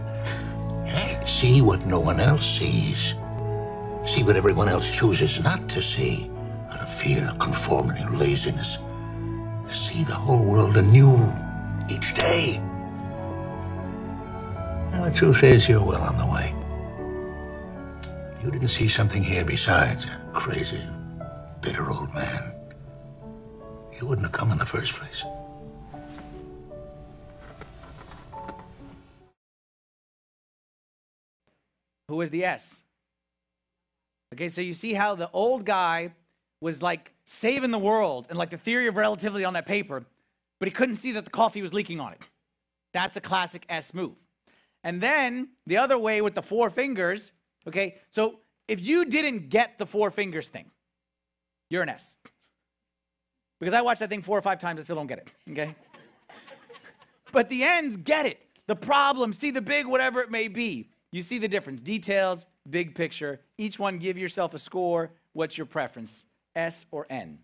See 1.26 1.62
what 1.62 1.86
no 1.86 2.00
one 2.00 2.20
else 2.20 2.46
sees. 2.60 3.14
See 4.06 4.24
what 4.24 4.36
everyone 4.36 4.68
else 4.68 4.90
chooses 4.92 5.42
not 5.42 5.70
to 5.70 5.82
see. 5.82 6.30
Out 6.70 6.82
of 6.82 6.90
fear, 6.94 7.32
conformity, 7.40 8.04
laziness. 8.16 8.78
See 9.70 10.04
the 10.04 10.16
whole 10.16 10.44
world 10.44 10.76
anew 10.76 11.34
each 11.90 12.14
day. 12.14 12.58
And 14.92 15.06
the 15.06 15.12
truth 15.12 15.42
is, 15.44 15.70
you're 15.70 15.82
well 15.84 16.02
on 16.02 16.18
the 16.18 16.26
way. 16.26 16.54
You 18.44 18.52
didn't 18.52 18.70
see 18.70 18.90
something 18.90 19.24
here 19.24 19.46
besides 19.46 20.04
a 20.06 20.20
crazy, 20.34 20.86
bitter 21.62 21.90
old 21.90 22.14
man 22.14 22.57
you 24.00 24.08
wouldn't 24.08 24.26
have 24.26 24.34
come 24.34 24.52
in 24.52 24.58
the 24.58 24.66
first 24.66 24.94
place. 24.94 25.24
Who 32.08 32.22
is 32.22 32.30
the 32.30 32.46
S? 32.46 32.82
Okay, 34.34 34.48
so 34.48 34.62
you 34.62 34.74
see 34.74 34.94
how 34.94 35.16
the 35.16 35.30
old 35.32 35.66
guy 35.66 36.14
was 36.62 36.82
like 36.82 37.14
saving 37.26 37.72
the 37.72 37.80
world 37.80 38.28
and 38.30 38.38
like 38.38 38.50
the 38.50 38.58
theory 38.58 38.88
of 38.88 38.96
relativity 38.96 39.44
on 39.46 39.54
that 39.54 39.66
paper, 39.66 40.06
but 40.60 40.68
he 40.68 40.72
couldn't 40.74 40.96
see 40.96 41.12
that 41.14 41.26
the 41.26 41.32
coffee 41.32 41.62
was 41.62 41.74
leaking 41.74 42.00
on 42.00 42.14
it. 42.14 42.22
That's 42.94 43.18
a 43.18 43.22
classic 43.22 43.66
S 43.70 43.94
move. 43.94 44.16
And 44.84 45.02
then 45.02 45.50
the 45.66 45.78
other 45.78 45.98
way 45.98 46.22
with 46.22 46.36
the 46.36 46.42
four 46.42 46.70
fingers, 46.70 47.34
okay? 47.68 47.98
So 48.10 48.40
if 48.68 48.82
you 48.82 49.06
didn't 49.06 49.50
get 49.50 49.78
the 49.78 49.86
four 49.86 50.12
fingers 50.12 50.50
thing, 50.50 50.72
you're 51.70 51.84
an 51.84 51.90
S. 51.90 52.18
Because 53.60 53.74
I 53.74 53.82
watched 53.82 54.00
that 54.00 54.10
thing 54.10 54.22
four 54.22 54.38
or 54.38 54.42
five 54.42 54.60
times, 54.60 54.80
I 54.80 54.84
still 54.84 54.96
don't 54.96 55.08
get 55.08 55.20
it, 55.20 55.32
okay? 55.52 55.76
but 57.32 57.50
the 57.50 57.64
N's 57.64 57.98
get 57.98 58.26
it. 58.26 58.40
The 58.68 58.76
problem, 58.76 59.34
see 59.34 59.52
the 59.52 59.62
big, 59.62 59.88
whatever 59.88 60.22
it 60.22 60.30
may 60.30 60.48
be. 60.48 60.90
You 61.12 61.22
see 61.22 61.40
the 61.40 61.48
difference. 61.48 61.82
Details, 61.82 62.46
big 62.70 62.94
picture. 62.94 63.40
Each 63.58 63.80
one 63.80 63.98
give 63.98 64.18
yourself 64.18 64.54
a 64.54 64.60
score. 64.60 65.12
What's 65.34 65.58
your 65.58 65.66
preference, 65.66 66.26
S 66.56 66.86
or 66.92 67.08
N? 67.10 67.40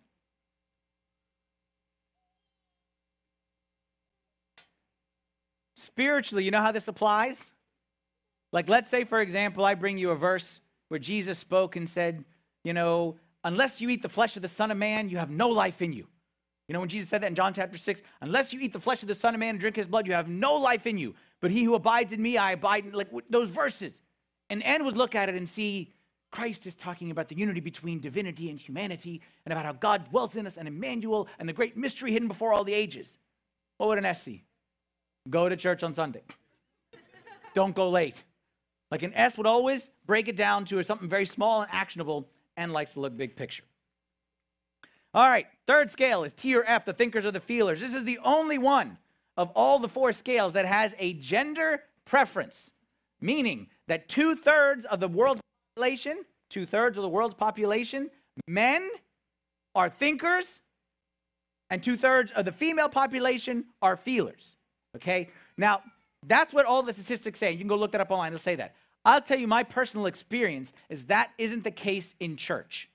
Spiritually, 5.73 6.43
you 6.43 6.51
know 6.51 6.61
how 6.61 6.71
this 6.71 6.87
applies? 6.87 7.51
Like, 8.51 8.69
let's 8.69 8.89
say, 8.89 9.03
for 9.03 9.19
example, 9.19 9.65
I 9.65 9.75
bring 9.75 9.97
you 9.97 10.11
a 10.11 10.15
verse 10.15 10.61
where 10.87 10.99
Jesus 10.99 11.39
spoke 11.39 11.75
and 11.75 11.89
said, 11.89 12.23
you 12.63 12.73
know, 12.73 13.17
unless 13.43 13.81
you 13.81 13.89
eat 13.89 14.01
the 14.01 14.09
flesh 14.09 14.35
of 14.35 14.41
the 14.41 14.47
Son 14.47 14.71
of 14.71 14.77
Man, 14.77 15.09
you 15.09 15.17
have 15.17 15.29
no 15.29 15.49
life 15.49 15.81
in 15.81 15.93
you. 15.93 16.07
You 16.67 16.73
know, 16.73 16.79
when 16.79 16.89
Jesus 16.89 17.09
said 17.09 17.21
that 17.21 17.27
in 17.27 17.35
John 17.35 17.53
chapter 17.53 17.77
6, 17.77 18.01
unless 18.21 18.53
you 18.53 18.59
eat 18.61 18.71
the 18.71 18.79
flesh 18.79 19.01
of 19.01 19.07
the 19.07 19.15
Son 19.15 19.33
of 19.33 19.39
Man 19.39 19.51
and 19.51 19.59
drink 19.59 19.75
his 19.75 19.85
blood, 19.85 20.07
you 20.07 20.13
have 20.13 20.29
no 20.29 20.55
life 20.55 20.87
in 20.87 20.97
you. 20.97 21.13
But 21.41 21.51
he 21.51 21.63
who 21.63 21.75
abides 21.75 22.13
in 22.13 22.21
me, 22.21 22.37
I 22.37 22.53
abide 22.53 22.85
in, 22.85 22.91
like 22.93 23.09
those 23.29 23.49
verses. 23.49 24.01
And 24.49 24.63
N 24.63 24.85
would 24.85 24.97
look 24.97 25.13
at 25.13 25.27
it 25.27 25.35
and 25.35 25.47
see 25.47 25.91
Christ 26.31 26.65
is 26.65 26.75
talking 26.75 27.11
about 27.11 27.27
the 27.27 27.37
unity 27.37 27.59
between 27.59 27.99
divinity 27.99 28.49
and 28.49 28.57
humanity 28.57 29.21
and 29.45 29.51
about 29.51 29.65
how 29.65 29.73
God 29.73 30.09
dwells 30.09 30.35
in 30.35 30.47
us 30.47 30.57
and 30.57 30.67
Emmanuel 30.67 31.27
and 31.37 31.47
the 31.47 31.53
great 31.53 31.75
mystery 31.75 32.11
hidden 32.11 32.27
before 32.27 32.53
all 32.53 32.63
the 32.63 32.73
ages. 32.73 33.17
What 33.77 33.89
would 33.89 33.97
an 33.97 34.05
S 34.05 34.23
see? 34.23 34.43
Go 35.29 35.49
to 35.49 35.55
church 35.55 35.83
on 35.83 35.93
Sunday. 35.93 36.23
Don't 37.53 37.75
go 37.75 37.89
late. 37.89 38.23
Like 38.89 39.03
an 39.03 39.13
S 39.13 39.37
would 39.37 39.47
always 39.47 39.89
break 40.05 40.27
it 40.27 40.35
down 40.35 40.65
to 40.65 40.81
something 40.83 41.09
very 41.09 41.25
small 41.25 41.61
and 41.61 41.69
actionable 41.71 42.29
and 42.57 42.71
likes 42.71 42.93
to 42.93 42.99
look 42.99 43.15
big 43.15 43.35
picture. 43.35 43.63
All 45.13 45.29
right, 45.29 45.45
third 45.67 45.91
scale 45.91 46.23
is 46.23 46.33
T 46.33 46.55
or 46.55 46.63
F, 46.65 46.85
the 46.85 46.93
thinkers 46.93 47.25
or 47.25 47.31
the 47.31 47.39
feelers. 47.39 47.81
This 47.81 47.93
is 47.93 48.03
the 48.03 48.19
only 48.23 48.57
one 48.57 48.97
of 49.37 49.51
all 49.55 49.79
the 49.79 49.87
four 49.87 50.11
scales 50.11 50.53
that 50.53 50.65
has 50.65 50.95
a 50.99 51.13
gender 51.13 51.83
preference, 52.05 52.71
meaning 53.21 53.67
that 53.87 54.07
two 54.07 54.35
thirds 54.35 54.85
of 54.85 54.99
the 54.99 55.07
world's 55.07 55.41
population, 55.75 56.23
two 56.49 56.65
thirds 56.65 56.97
of 56.97 57.03
the 57.03 57.09
world's 57.09 57.35
population, 57.35 58.09
men 58.47 58.89
are 59.75 59.89
thinkers, 59.89 60.61
and 61.69 61.81
two 61.81 61.97
thirds 61.97 62.31
of 62.31 62.45
the 62.45 62.51
female 62.51 62.89
population 62.89 63.65
are 63.81 63.97
feelers. 63.97 64.55
Okay? 64.95 65.29
Now, 65.57 65.81
that's 66.25 66.53
what 66.53 66.65
all 66.65 66.83
the 66.83 66.93
statistics 66.93 67.39
say. 67.39 67.51
You 67.51 67.57
can 67.57 67.67
go 67.67 67.75
look 67.75 67.91
that 67.91 68.01
up 68.01 68.11
online, 68.11 68.27
it'll 68.27 68.39
say 68.39 68.55
that. 68.55 68.75
I'll 69.05 69.21
tell 69.21 69.37
you 69.37 69.47
my 69.47 69.63
personal 69.63 70.05
experience 70.05 70.73
is 70.89 71.05
that 71.05 71.31
isn't 71.37 71.63
the 71.63 71.71
case 71.71 72.15
in 72.19 72.37
church. 72.37 72.89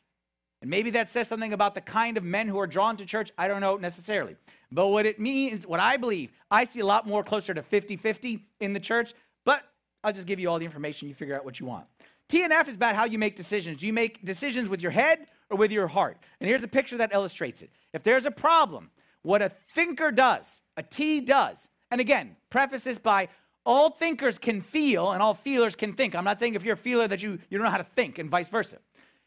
And 0.61 0.71
maybe 0.71 0.91
that 0.91 1.09
says 1.09 1.29
something 1.29 1.53
about 1.53 1.75
the 1.75 1.81
kind 1.81 2.17
of 2.17 2.25
men 2.25 2.49
who 2.49 2.59
are 2.59 2.67
drawn 2.67 2.97
to 2.97 3.07
church. 3.07 3.31
I 3.39 3.47
don't 3.47 3.61
know 3.61 3.77
necessarily. 3.77 4.37
But 4.73 4.89
what 4.89 5.07
it 5.07 5.21
means, 5.21 5.67
what 5.67 5.81
I 5.81 5.97
believe, 5.97 6.33
I 6.51 6.65
see 6.65 6.81
a 6.81 6.87
lot 6.87 7.07
more 7.07 7.23
closer 7.23 7.55
to 7.55 7.63
50 7.63 7.97
50 7.97 8.45
in 8.61 8.73
the 8.73 8.81
church. 8.81 9.15
But 9.45 9.63
I'll 10.03 10.13
just 10.13 10.27
give 10.27 10.41
you 10.41 10.49
all 10.49 10.59
the 10.59 10.65
information. 10.65 11.09
You 11.09 11.15
figure 11.15 11.37
out 11.37 11.45
what 11.45 11.61
you 11.61 11.67
want. 11.67 11.87
T 12.29 12.43
and 12.43 12.53
F 12.53 12.69
is 12.69 12.75
about 12.75 12.95
how 12.95 13.05
you 13.05 13.19
make 13.19 13.37
decisions. 13.37 13.79
Do 13.79 13.87
you 13.87 13.93
make 13.93 14.25
decisions 14.25 14.69
with 14.69 14.83
your 14.83 14.93
head 14.93 15.27
or 15.49 15.57
with 15.57 15.73
your 15.73 15.87
heart? 15.87 16.19
And 16.41 16.49
here's 16.49 16.63
a 16.63 16.69
picture 16.69 16.97
that 16.99 17.13
illustrates 17.13 17.63
it. 17.63 17.71
If 17.93 18.03
there's 18.03 18.27
a 18.27 18.31
problem, 18.31 18.91
what 19.23 19.41
a 19.41 19.49
thinker 19.49 20.11
does, 20.11 20.61
a 20.77 20.83
T 20.83 21.21
does, 21.21 21.71
and 21.91 22.01
again, 22.01 22.37
preface 22.51 22.83
this 22.83 22.99
by 22.99 23.29
all 23.69 23.91
thinkers 23.91 24.39
can 24.39 24.62
feel 24.62 25.12
and 25.12 25.23
all 25.23 25.35
feelers 25.35 25.77
can 25.77 25.93
think. 25.93 26.16
I'm 26.16 26.25
not 26.25 26.41
saying 26.41 26.55
if 26.55 26.64
you're 26.64 26.73
a 26.73 26.77
feeler 26.77 27.07
that 27.07 27.23
you, 27.23 27.39
you 27.51 27.59
don't 27.59 27.66
know 27.66 27.71
how 27.71 27.77
to 27.77 27.85
think 27.85 28.19
and 28.19 28.31
vice 28.31 28.49
versa. 28.49 28.79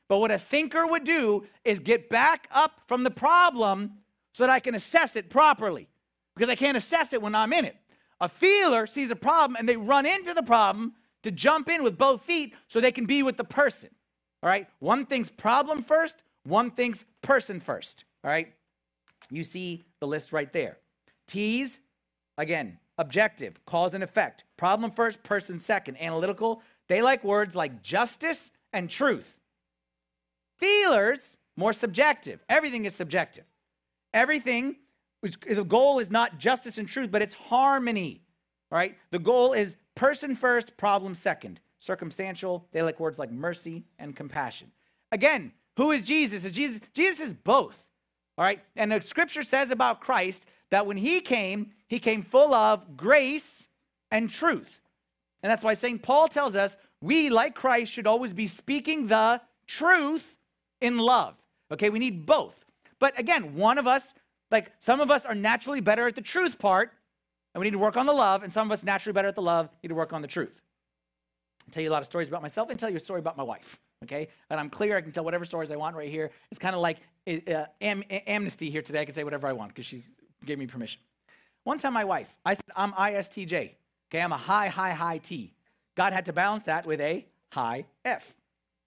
But 0.10 0.18
what 0.18 0.32
a 0.32 0.40
thinker 0.40 0.88
would 0.88 1.04
do 1.04 1.46
is 1.64 1.80
get 1.80 2.10
back 2.10 2.48
up 2.52 2.82
from 2.88 3.04
the 3.04 3.12
problem 3.12 4.00
so 4.34 4.44
that 4.44 4.50
I 4.50 4.60
can 4.60 4.74
assess 4.74 5.16
it 5.16 5.30
properly 5.30 5.88
because 6.36 6.50
I 6.50 6.56
can't 6.56 6.76
assess 6.76 7.14
it 7.14 7.22
when 7.22 7.36
I'm 7.36 7.54
in 7.54 7.66
it. 7.66 7.78
A 8.20 8.28
feeler 8.28 8.88
sees 8.88 9.12
a 9.12 9.16
problem 9.16 9.58
and 9.58 9.70
they 9.70 9.78
run 9.78 10.08
into 10.08 10.34
the 10.34 10.44
problem 10.44 10.94
to 11.22 11.30
jump 11.30 11.70
in 11.70 11.84
with 11.84 12.00
both 12.00 12.24
feet 12.24 12.56
so 12.66 12.82
they 12.82 12.92
can 12.92 13.06
be 13.06 13.22
with 13.22 13.38
the 13.38 13.44
person. 13.44 13.92
All 14.42 14.50
right? 14.50 14.68
One 14.80 15.06
thinks 15.06 15.30
problem 15.30 15.84
first, 15.84 16.18
one 16.46 16.72
thinks 16.72 17.06
person 17.22 17.60
first. 17.60 18.06
All 18.24 18.32
right? 18.32 18.52
You 19.30 19.44
see 19.44 19.84
the 20.00 20.08
list 20.08 20.34
right 20.34 20.52
there. 20.52 20.80
T's, 21.28 21.80
again, 22.40 22.80
objective, 23.02 23.66
cause 23.66 23.94
and 23.94 24.04
effect. 24.04 24.46
Problem 24.56 24.92
first, 24.92 25.24
person 25.24 25.60
second. 25.60 25.98
Analytical, 26.00 26.62
they 26.88 27.02
like 27.02 27.24
words 27.24 27.56
like 27.56 27.82
justice 27.82 28.52
and 28.72 28.90
truth. 28.90 29.38
Feelers, 30.58 31.38
more 31.58 31.74
subjective. 31.74 32.44
Everything 32.48 32.86
is 32.86 32.96
subjective. 32.96 33.46
Everything, 34.14 34.76
the 35.22 35.64
goal 35.64 36.00
is 36.00 36.12
not 36.12 36.38
justice 36.38 36.78
and 36.78 36.88
truth, 36.88 37.12
but 37.12 37.22
it's 37.22 37.34
harmony, 37.34 38.22
right? 38.70 38.98
The 39.10 39.20
goal 39.20 39.54
is 39.54 39.76
person 39.96 40.36
first, 40.36 40.78
problem 40.78 41.16
second. 41.16 41.60
Circumstantial, 41.80 42.68
they 42.72 42.84
like 42.84 43.00
words 43.00 43.18
like 43.18 43.32
mercy 43.32 43.86
and 43.98 44.16
compassion. 44.16 44.72
Again, 45.12 45.52
who 45.78 45.92
is 45.92 46.06
Jesus? 46.06 46.46
Is 46.46 46.52
Jesus, 46.52 46.82
Jesus 46.94 47.20
is 47.20 47.34
both, 47.34 47.84
all 48.38 48.46
right? 48.46 48.60
And 48.76 48.92
the 48.92 49.02
scripture 49.02 49.42
says 49.42 49.72
about 49.72 50.02
Christ 50.02 50.48
that 50.72 50.86
when 50.86 50.98
he 50.98 51.22
came, 51.22 51.72
he 51.88 52.00
came 52.00 52.24
full 52.24 52.54
of 52.54 52.98
grace 52.98 53.68
and 54.10 54.30
truth. 54.30 54.82
And 55.44 55.52
that's 55.52 55.64
why 55.64 55.74
St. 55.74 56.02
Paul 56.02 56.28
tells 56.28 56.56
us 56.56 56.78
we, 57.02 57.30
like 57.30 57.56
Christ, 57.56 57.92
should 57.92 58.08
always 58.08 58.34
be 58.34 58.48
speaking 58.48 59.08
the 59.08 59.42
truth 59.68 60.38
in 60.80 60.98
love. 60.98 61.36
Okay, 61.72 61.90
we 61.90 62.00
need 62.00 62.26
both. 62.26 62.64
But 63.00 63.18
again, 63.20 63.56
one 63.56 63.78
of 63.78 63.88
us, 63.88 64.14
like 64.52 64.72
some 64.80 65.00
of 65.00 65.10
us 65.10 65.26
are 65.26 65.36
naturally 65.36 65.82
better 65.82 66.08
at 66.08 66.16
the 66.16 66.22
truth 66.22 66.60
part, 66.60 66.94
and 67.54 67.60
we 67.60 67.66
need 67.66 67.72
to 67.72 67.80
work 67.80 67.98
on 67.98 68.06
the 68.06 68.14
love, 68.14 68.44
and 68.44 68.54
some 68.54 68.68
of 68.68 68.72
us 68.72 68.84
naturally 68.84 69.14
better 69.14 69.28
at 69.28 69.36
the 69.36 69.42
love, 69.42 69.70
need 69.84 69.90
to 69.90 69.96
work 69.96 70.14
on 70.14 70.22
the 70.22 70.28
truth. 70.28 70.62
I'll 71.66 71.72
tell 71.72 71.84
you 71.84 71.90
a 71.90 71.92
lot 71.92 72.02
of 72.02 72.06
stories 72.06 72.28
about 72.28 72.42
myself 72.42 72.70
and 72.70 72.80
tell 72.80 72.90
you 72.90 72.98
a 72.98 73.00
story 73.00 73.20
about 73.20 73.38
my 73.38 73.44
wife. 73.44 73.80
Okay, 74.04 74.30
and 74.50 74.60
I'm 74.60 74.70
clear. 74.70 74.98
I 74.98 75.02
can 75.02 75.12
tell 75.12 75.24
whatever 75.24 75.46
stories 75.46 75.70
I 75.70 75.76
want 75.76 75.96
right 75.96 76.10
here. 76.10 76.32
It's 76.50 76.60
kind 76.60 76.76
of 76.76 76.82
like 76.82 76.98
uh, 77.28 77.66
am- 77.82 78.04
amnesty 78.10 78.70
here 78.72 78.82
today. 78.82 79.02
I 79.02 79.06
can 79.06 79.14
say 79.14 79.24
whatever 79.24 79.48
I 79.48 79.54
want 79.54 79.70
because 79.70 79.86
she 79.86 80.00
gave 80.46 80.58
me 80.58 80.68
permission. 80.68 81.02
One 81.64 81.78
time, 81.78 81.94
my 81.94 82.06
wife, 82.06 82.38
I 82.46 82.56
said, 82.56 82.66
I'm 82.76 82.92
ISTJ. 82.94 83.72
Okay, 84.10 84.22
I'm 84.22 84.32
a 84.32 84.38
high, 84.38 84.68
high, 84.68 84.92
high 84.92 85.20
T. 85.20 85.54
God 85.96 86.14
had 86.14 86.26
to 86.26 86.34
balance 86.34 86.64
that 86.64 86.86
with 86.86 87.00
a 87.00 87.26
high 87.52 87.86
F. 88.04 88.36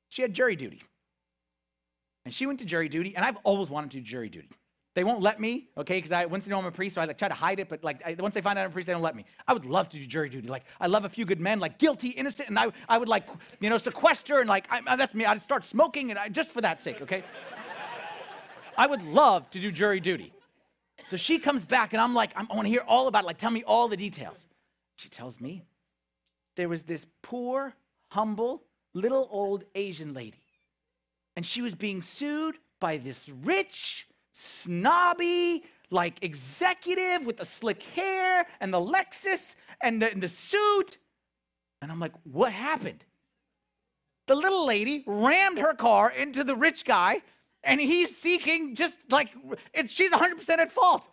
She 0.08 0.22
had 0.22 0.32
jury 0.32 0.56
duty. 0.56 0.82
And 2.24 2.32
she 2.32 2.46
went 2.46 2.58
to 2.60 2.64
jury 2.64 2.88
duty, 2.88 3.14
and 3.14 3.24
I've 3.24 3.36
always 3.44 3.70
wanted 3.70 3.90
to 3.92 3.98
do 3.98 4.02
jury 4.02 4.28
duty. 4.28 4.48
They 4.94 5.02
won't 5.02 5.20
let 5.20 5.40
me, 5.40 5.68
okay, 5.76 5.96
because 5.96 6.12
I 6.12 6.24
once 6.26 6.44
they 6.44 6.50
know 6.50 6.58
I'm 6.58 6.66
a 6.66 6.70
priest, 6.70 6.94
so 6.94 7.00
I 7.00 7.04
like 7.04 7.18
try 7.18 7.28
to 7.28 7.34
hide 7.34 7.58
it, 7.58 7.68
but 7.68 7.82
like 7.82 8.00
I, 8.06 8.14
once 8.18 8.34
they 8.34 8.40
find 8.40 8.56
out 8.56 8.64
I'm 8.64 8.70
a 8.70 8.72
priest, 8.72 8.86
they 8.86 8.92
don't 8.92 9.02
let 9.02 9.16
me. 9.16 9.24
I 9.46 9.52
would 9.52 9.64
love 9.64 9.88
to 9.88 9.98
do 9.98 10.06
jury 10.06 10.28
duty. 10.28 10.46
Like 10.46 10.64
I 10.80 10.86
love 10.86 11.04
a 11.04 11.08
few 11.08 11.24
good 11.24 11.40
men, 11.40 11.58
like 11.58 11.78
guilty, 11.78 12.10
innocent, 12.10 12.48
and 12.48 12.56
I, 12.56 12.70
I 12.88 12.98
would 12.98 13.08
like 13.08 13.26
you 13.60 13.70
know 13.70 13.76
sequester 13.76 14.38
and 14.38 14.48
like 14.48 14.66
I, 14.70 14.94
that's 14.94 15.12
me. 15.12 15.24
I'd 15.24 15.42
start 15.42 15.64
smoking 15.64 16.10
and 16.10 16.18
I, 16.18 16.28
just 16.28 16.50
for 16.50 16.60
that 16.60 16.80
sake, 16.80 17.02
okay. 17.02 17.24
I 18.78 18.86
would 18.86 19.02
love 19.02 19.50
to 19.50 19.58
do 19.58 19.72
jury 19.72 19.98
duty. 19.98 20.32
So 21.06 21.16
she 21.16 21.38
comes 21.38 21.66
back, 21.66 21.92
and 21.92 22.00
I'm 22.00 22.14
like, 22.14 22.32
I 22.36 22.44
want 22.44 22.66
to 22.66 22.70
hear 22.70 22.84
all 22.86 23.08
about 23.08 23.24
it. 23.24 23.26
Like, 23.26 23.38
tell 23.38 23.50
me 23.50 23.62
all 23.64 23.88
the 23.88 23.96
details. 23.96 24.46
She 24.96 25.08
tells 25.08 25.40
me 25.40 25.64
there 26.56 26.68
was 26.68 26.84
this 26.84 27.06
poor, 27.22 27.74
humble, 28.10 28.62
little 28.94 29.28
old 29.30 29.64
Asian 29.74 30.12
lady, 30.12 30.44
and 31.36 31.44
she 31.44 31.62
was 31.62 31.74
being 31.74 32.00
sued 32.00 32.56
by 32.80 32.96
this 32.96 33.28
rich, 33.28 34.06
snobby, 34.30 35.64
like 35.90 36.22
executive 36.22 37.24
with 37.24 37.36
the 37.36 37.44
slick 37.44 37.82
hair 37.82 38.46
and 38.60 38.72
the 38.72 38.80
Lexus 38.80 39.56
and 39.80 40.02
the, 40.02 40.10
and 40.10 40.22
the 40.22 40.28
suit. 40.28 40.96
And 41.82 41.90
I'm 41.90 42.00
like, 42.00 42.12
what 42.24 42.52
happened? 42.52 43.04
The 44.26 44.34
little 44.34 44.66
lady 44.66 45.04
rammed 45.06 45.58
her 45.58 45.74
car 45.74 46.10
into 46.10 46.44
the 46.44 46.56
rich 46.56 46.84
guy 46.84 47.20
and 47.64 47.80
he's 47.80 48.16
seeking 48.16 48.74
just 48.74 49.10
like 49.10 49.30
it's, 49.72 49.92
she's 49.92 50.10
100% 50.10 50.48
at 50.58 50.70
fault. 50.70 51.08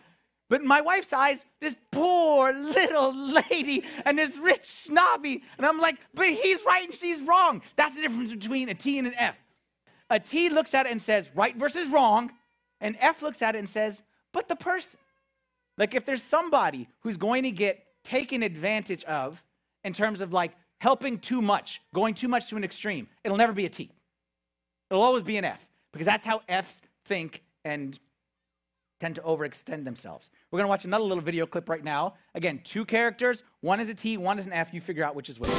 But 0.49 0.61
in 0.61 0.67
my 0.67 0.81
wife's 0.81 1.13
eyes, 1.13 1.45
this 1.61 1.77
poor 1.91 2.51
little 2.51 3.15
lady 3.49 3.85
and 4.05 4.19
this 4.19 4.35
rich 4.37 4.65
snobby. 4.65 5.43
And 5.57 5.65
I'm 5.65 5.79
like, 5.79 5.95
but 6.13 6.25
he's 6.25 6.61
right 6.65 6.83
and 6.83 6.93
she's 6.93 7.21
wrong. 7.21 7.61
That's 7.77 7.95
the 7.95 8.01
difference 8.01 8.33
between 8.33 8.67
a 8.67 8.73
T 8.73 8.97
and 8.97 9.07
an 9.07 9.13
F. 9.17 9.35
A 10.09 10.19
T 10.19 10.49
looks 10.49 10.73
at 10.73 10.85
it 10.85 10.91
and 10.91 11.01
says, 11.01 11.31
right 11.35 11.55
versus 11.55 11.89
wrong. 11.89 12.31
And 12.81 12.97
F 12.99 13.21
looks 13.21 13.41
at 13.41 13.55
it 13.55 13.59
and 13.59 13.69
says, 13.69 14.03
but 14.33 14.49
the 14.49 14.57
person. 14.57 14.99
Like 15.77 15.95
if 15.95 16.05
there's 16.05 16.21
somebody 16.21 16.89
who's 16.99 17.15
going 17.15 17.43
to 17.43 17.51
get 17.51 17.85
taken 18.03 18.43
advantage 18.43 19.05
of 19.05 19.41
in 19.85 19.93
terms 19.93 20.19
of 20.19 20.33
like 20.33 20.51
helping 20.81 21.17
too 21.17 21.41
much, 21.41 21.81
going 21.95 22.13
too 22.13 22.27
much 22.27 22.49
to 22.49 22.57
an 22.57 22.65
extreme, 22.65 23.07
it'll 23.23 23.37
never 23.37 23.53
be 23.53 23.65
a 23.65 23.69
T. 23.69 23.89
It'll 24.89 25.03
always 25.03 25.23
be 25.23 25.37
an 25.37 25.45
F 25.45 25.65
because 25.91 26.05
that's 26.05 26.25
how 26.25 26.41
F's 26.47 26.81
think 27.05 27.43
and 27.65 27.99
tend 28.99 29.15
to 29.15 29.21
overextend 29.21 29.83
themselves. 29.83 30.29
We're 30.51 30.57
going 30.57 30.67
to 30.67 30.69
watch 30.69 30.85
another 30.85 31.03
little 31.03 31.23
video 31.23 31.45
clip 31.45 31.67
right 31.67 31.83
now. 31.83 32.13
Again, 32.35 32.61
two 32.63 32.85
characters, 32.85 33.43
one 33.61 33.79
is 33.79 33.89
a 33.89 33.95
T, 33.95 34.17
one 34.17 34.37
is 34.37 34.45
an 34.45 34.53
F. 34.53 34.73
You 34.73 34.81
figure 34.81 35.03
out 35.03 35.15
which 35.15 35.29
is 35.29 35.39
which. 35.39 35.49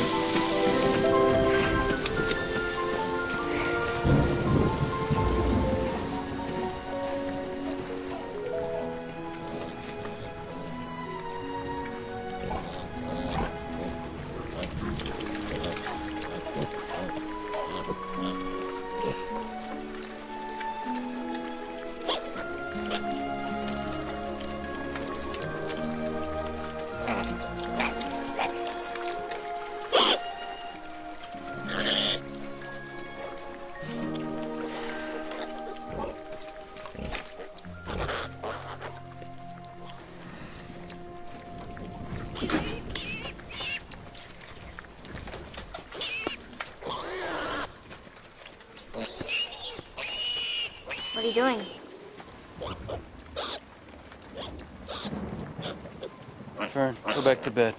Back 57.42 57.44
to 57.44 57.50
bed. 57.50 57.74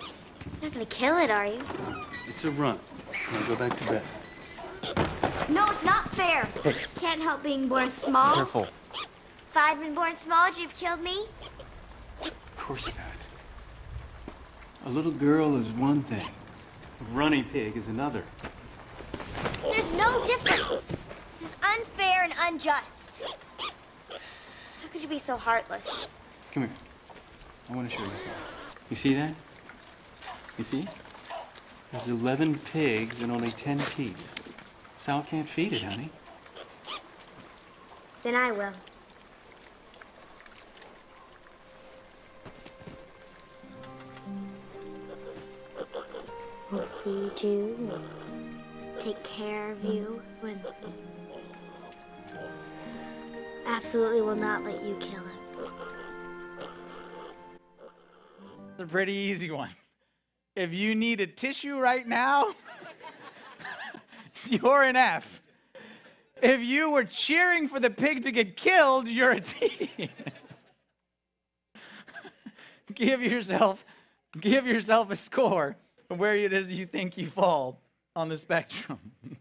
You're 0.61 0.63
not 0.63 0.73
gonna 0.73 0.85
kill 0.87 1.17
it, 1.19 1.31
are 1.31 1.45
you? 1.45 1.61
It's 2.27 2.43
a 2.43 2.51
run. 2.51 2.77
Now 3.31 3.47
go 3.47 3.55
back 3.55 3.77
to 3.77 3.85
bed. 3.85 4.01
No, 5.47 5.65
it's 5.67 5.85
not 5.85 6.09
fair. 6.11 6.49
Can't 6.99 7.21
help 7.21 7.43
being 7.43 7.69
born 7.69 7.89
small. 7.89 8.35
Careful. 8.35 8.67
If 8.93 9.55
I'd 9.55 9.79
been 9.79 9.93
born 9.93 10.17
small, 10.17 10.47
would 10.47 10.57
you 10.57 10.63
have 10.63 10.75
killed 10.75 11.01
me? 11.01 11.27
Of 12.21 12.57
course 12.57 12.87
not. 12.87 13.05
A 14.85 14.89
little 14.89 15.11
girl 15.11 15.55
is 15.55 15.69
one 15.69 16.03
thing. 16.03 16.27
A 16.99 17.03
runny 17.13 17.43
pig 17.43 17.77
is 17.77 17.87
another. 17.87 18.25
There's 19.63 19.93
no 19.93 20.25
difference. 20.25 20.87
This 21.31 21.49
is 21.49 21.55
unfair 21.63 22.25
and 22.25 22.33
unjust. 22.41 23.21
How 24.09 24.87
could 24.91 25.01
you 25.01 25.07
be 25.07 25.19
so 25.19 25.37
heartless? 25.37 26.11
Come 26.51 26.63
here. 26.63 26.71
I 27.69 27.75
want 27.75 27.89
to 27.89 27.95
show 27.95 28.03
you 28.03 28.09
something. 28.09 28.81
You 28.89 28.97
see 28.97 29.13
that? 29.13 29.33
You 30.57 30.63
see? 30.63 30.87
There's 31.91 32.09
11 32.09 32.59
pigs 32.71 33.21
and 33.21 33.31
only 33.31 33.51
10 33.51 33.77
teats. 33.79 34.35
Sal 34.95 35.23
can't 35.23 35.47
feed 35.47 35.73
it, 35.73 35.83
honey. 35.83 36.09
Then 38.21 38.35
I 38.35 38.51
will. 38.51 38.71
We'll 46.71 46.87
feed 47.03 47.43
you, 47.43 47.91
take 48.97 49.21
care 49.23 49.71
of 49.71 49.83
you, 49.83 50.21
and 50.41 50.59
absolutely 53.67 54.21
will 54.21 54.35
not 54.35 54.63
let 54.63 54.81
you 54.83 54.95
kill 54.99 55.19
him. 55.19 55.69
It's 58.71 58.81
a 58.81 58.87
pretty 58.87 59.13
easy 59.13 59.51
one. 59.51 59.69
If 60.55 60.73
you 60.73 60.93
need 60.93 61.19
a 61.19 61.27
tissue 61.27 61.79
right 61.79 62.07
now, 62.07 62.53
you're 64.49 64.83
an 64.83 64.95
F. 64.95 65.41
If 66.41 66.61
you 66.61 66.91
were 66.91 67.05
cheering 67.05 67.67
for 67.67 67.79
the 67.79 67.89
pig 67.89 68.23
to 68.23 68.31
get 68.31 68.55
killed, 68.55 69.07
you're 69.07 69.31
a 69.31 69.41
T. 69.41 70.09
give 72.93 73.23
yourself 73.23 73.85
give 74.39 74.67
yourself 74.67 75.09
a 75.09 75.15
score 75.15 75.75
of 76.09 76.19
where 76.19 76.35
it 76.35 76.53
is 76.53 76.71
you 76.71 76.85
think 76.85 77.17
you 77.17 77.27
fall 77.27 77.79
on 78.15 78.29
the 78.29 78.37
spectrum. 78.37 78.99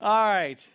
All 0.00 0.24
right. 0.24 0.66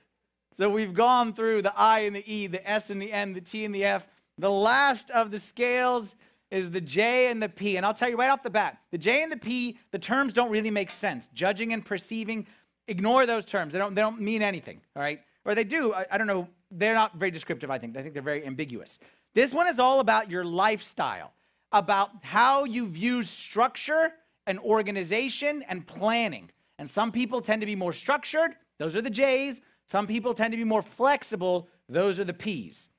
So 0.54 0.70
we've 0.70 0.94
gone 0.94 1.34
through 1.34 1.64
the 1.64 1.74
I 1.78 2.02
and 2.02 2.16
the 2.16 2.32
E, 2.32 2.48
the 2.48 2.70
S 2.70 2.90
and 2.90 3.02
the 3.02 3.12
N, 3.12 3.34
the 3.34 3.42
T 3.42 3.66
and 3.66 3.76
the 3.76 3.84
F. 3.84 4.08
The 4.38 4.52
last 4.52 5.10
of 5.12 5.32
the 5.32 5.40
scales 5.40 6.16
is 6.52 6.72
the 6.72 6.82
J 6.82 7.30
and 7.30 7.42
the 7.42 7.50
P. 7.50 7.78
And 7.78 7.86
I'll 7.86 7.94
tell 7.94 8.10
you 8.10 8.18
right 8.18 8.30
off 8.30 8.44
the 8.44 8.50
bat 8.50 8.78
the 8.92 8.98
J 8.98 9.24
and 9.24 9.32
the 9.32 9.38
P, 9.38 9.78
the 9.92 10.00
terms 10.00 10.34
don't 10.34 10.52
really 10.52 10.72
make 10.72 10.90
sense. 10.90 11.30
Judging 11.30 11.74
and 11.74 11.84
perceiving, 11.84 12.48
ignore 12.88 13.26
those 13.26 13.46
terms. 13.46 13.74
They 13.74 13.80
don't, 13.80 13.96
they 13.96 14.02
don't 14.02 14.22
mean 14.22 14.42
anything, 14.42 14.82
all 14.96 15.02
right? 15.02 15.22
Or 15.44 15.56
they 15.56 15.64
do, 15.64 15.94
I, 15.94 16.06
I 16.12 16.18
don't 16.18 16.28
know. 16.28 16.48
They're 16.72 16.96
not 16.96 17.16
very 17.16 17.32
descriptive, 17.32 17.70
I 17.72 17.78
think. 17.78 17.96
I 17.98 18.02
think 18.02 18.14
they're 18.14 18.24
very 18.24 18.46
ambiguous. 18.46 19.00
This 19.34 19.54
one 19.54 19.68
is 19.68 19.80
all 19.80 20.00
about 20.00 20.30
your 20.30 20.44
lifestyle, 20.44 21.34
about 21.72 22.12
how 22.22 22.64
you 22.64 22.88
view 22.88 23.22
structure 23.24 24.14
and 24.48 24.60
organization 24.60 25.64
and 25.68 25.86
planning. 25.86 26.50
And 26.80 26.90
some 26.90 27.12
people 27.12 27.42
tend 27.42 27.62
to 27.62 27.66
be 27.66 27.76
more 27.76 27.94
structured, 27.94 28.56
those 28.78 28.96
are 28.96 29.02
the 29.02 29.10
J's. 29.10 29.62
Some 29.88 30.08
people 30.08 30.34
tend 30.34 30.52
to 30.52 30.58
be 30.58 30.64
more 30.64 30.82
flexible, 30.82 31.68
those 31.88 32.20
are 32.20 32.24
the 32.24 32.34
P's. 32.34 32.90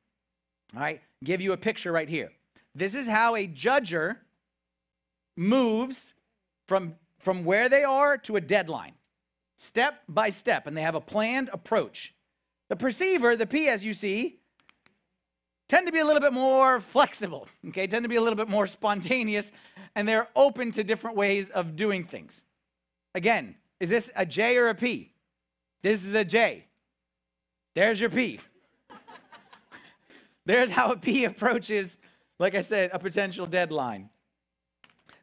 All 0.74 0.80
right, 0.80 1.00
give 1.24 1.40
you 1.40 1.52
a 1.52 1.56
picture 1.56 1.92
right 1.92 2.08
here. 2.08 2.30
This 2.76 2.94
is 2.94 3.08
how 3.08 3.36
a 3.36 3.48
judger 3.48 4.18
moves 5.34 6.12
from, 6.68 6.94
from 7.18 7.42
where 7.42 7.70
they 7.70 7.84
are 7.84 8.18
to 8.18 8.36
a 8.36 8.40
deadline, 8.40 8.92
step 9.56 10.02
by 10.10 10.28
step, 10.28 10.66
and 10.66 10.76
they 10.76 10.82
have 10.82 10.94
a 10.94 11.00
planned 11.00 11.48
approach. 11.54 12.14
The 12.68 12.76
perceiver, 12.76 13.34
the 13.34 13.46
P, 13.46 13.68
as 13.68 13.82
you 13.82 13.94
see, 13.94 14.40
tend 15.70 15.86
to 15.86 15.92
be 15.92 16.00
a 16.00 16.04
little 16.04 16.20
bit 16.20 16.34
more 16.34 16.78
flexible, 16.78 17.48
okay, 17.68 17.86
tend 17.86 18.02
to 18.02 18.10
be 18.10 18.16
a 18.16 18.20
little 18.20 18.36
bit 18.36 18.48
more 18.48 18.66
spontaneous, 18.66 19.52
and 19.94 20.06
they're 20.06 20.28
open 20.36 20.70
to 20.72 20.84
different 20.84 21.16
ways 21.16 21.48
of 21.48 21.76
doing 21.76 22.04
things. 22.04 22.44
Again, 23.14 23.54
is 23.80 23.88
this 23.88 24.10
a 24.14 24.26
J 24.26 24.58
or 24.58 24.68
a 24.68 24.74
P? 24.74 25.14
This 25.80 26.04
is 26.04 26.12
a 26.14 26.26
J. 26.26 26.66
There's 27.74 27.98
your 27.98 28.10
P. 28.10 28.38
There's 30.44 30.70
how 30.70 30.92
a 30.92 30.96
P 30.98 31.24
approaches, 31.24 31.96
like 32.38 32.54
I 32.54 32.60
said, 32.60 32.90
a 32.92 32.98
potential 32.98 33.46
deadline. 33.46 34.10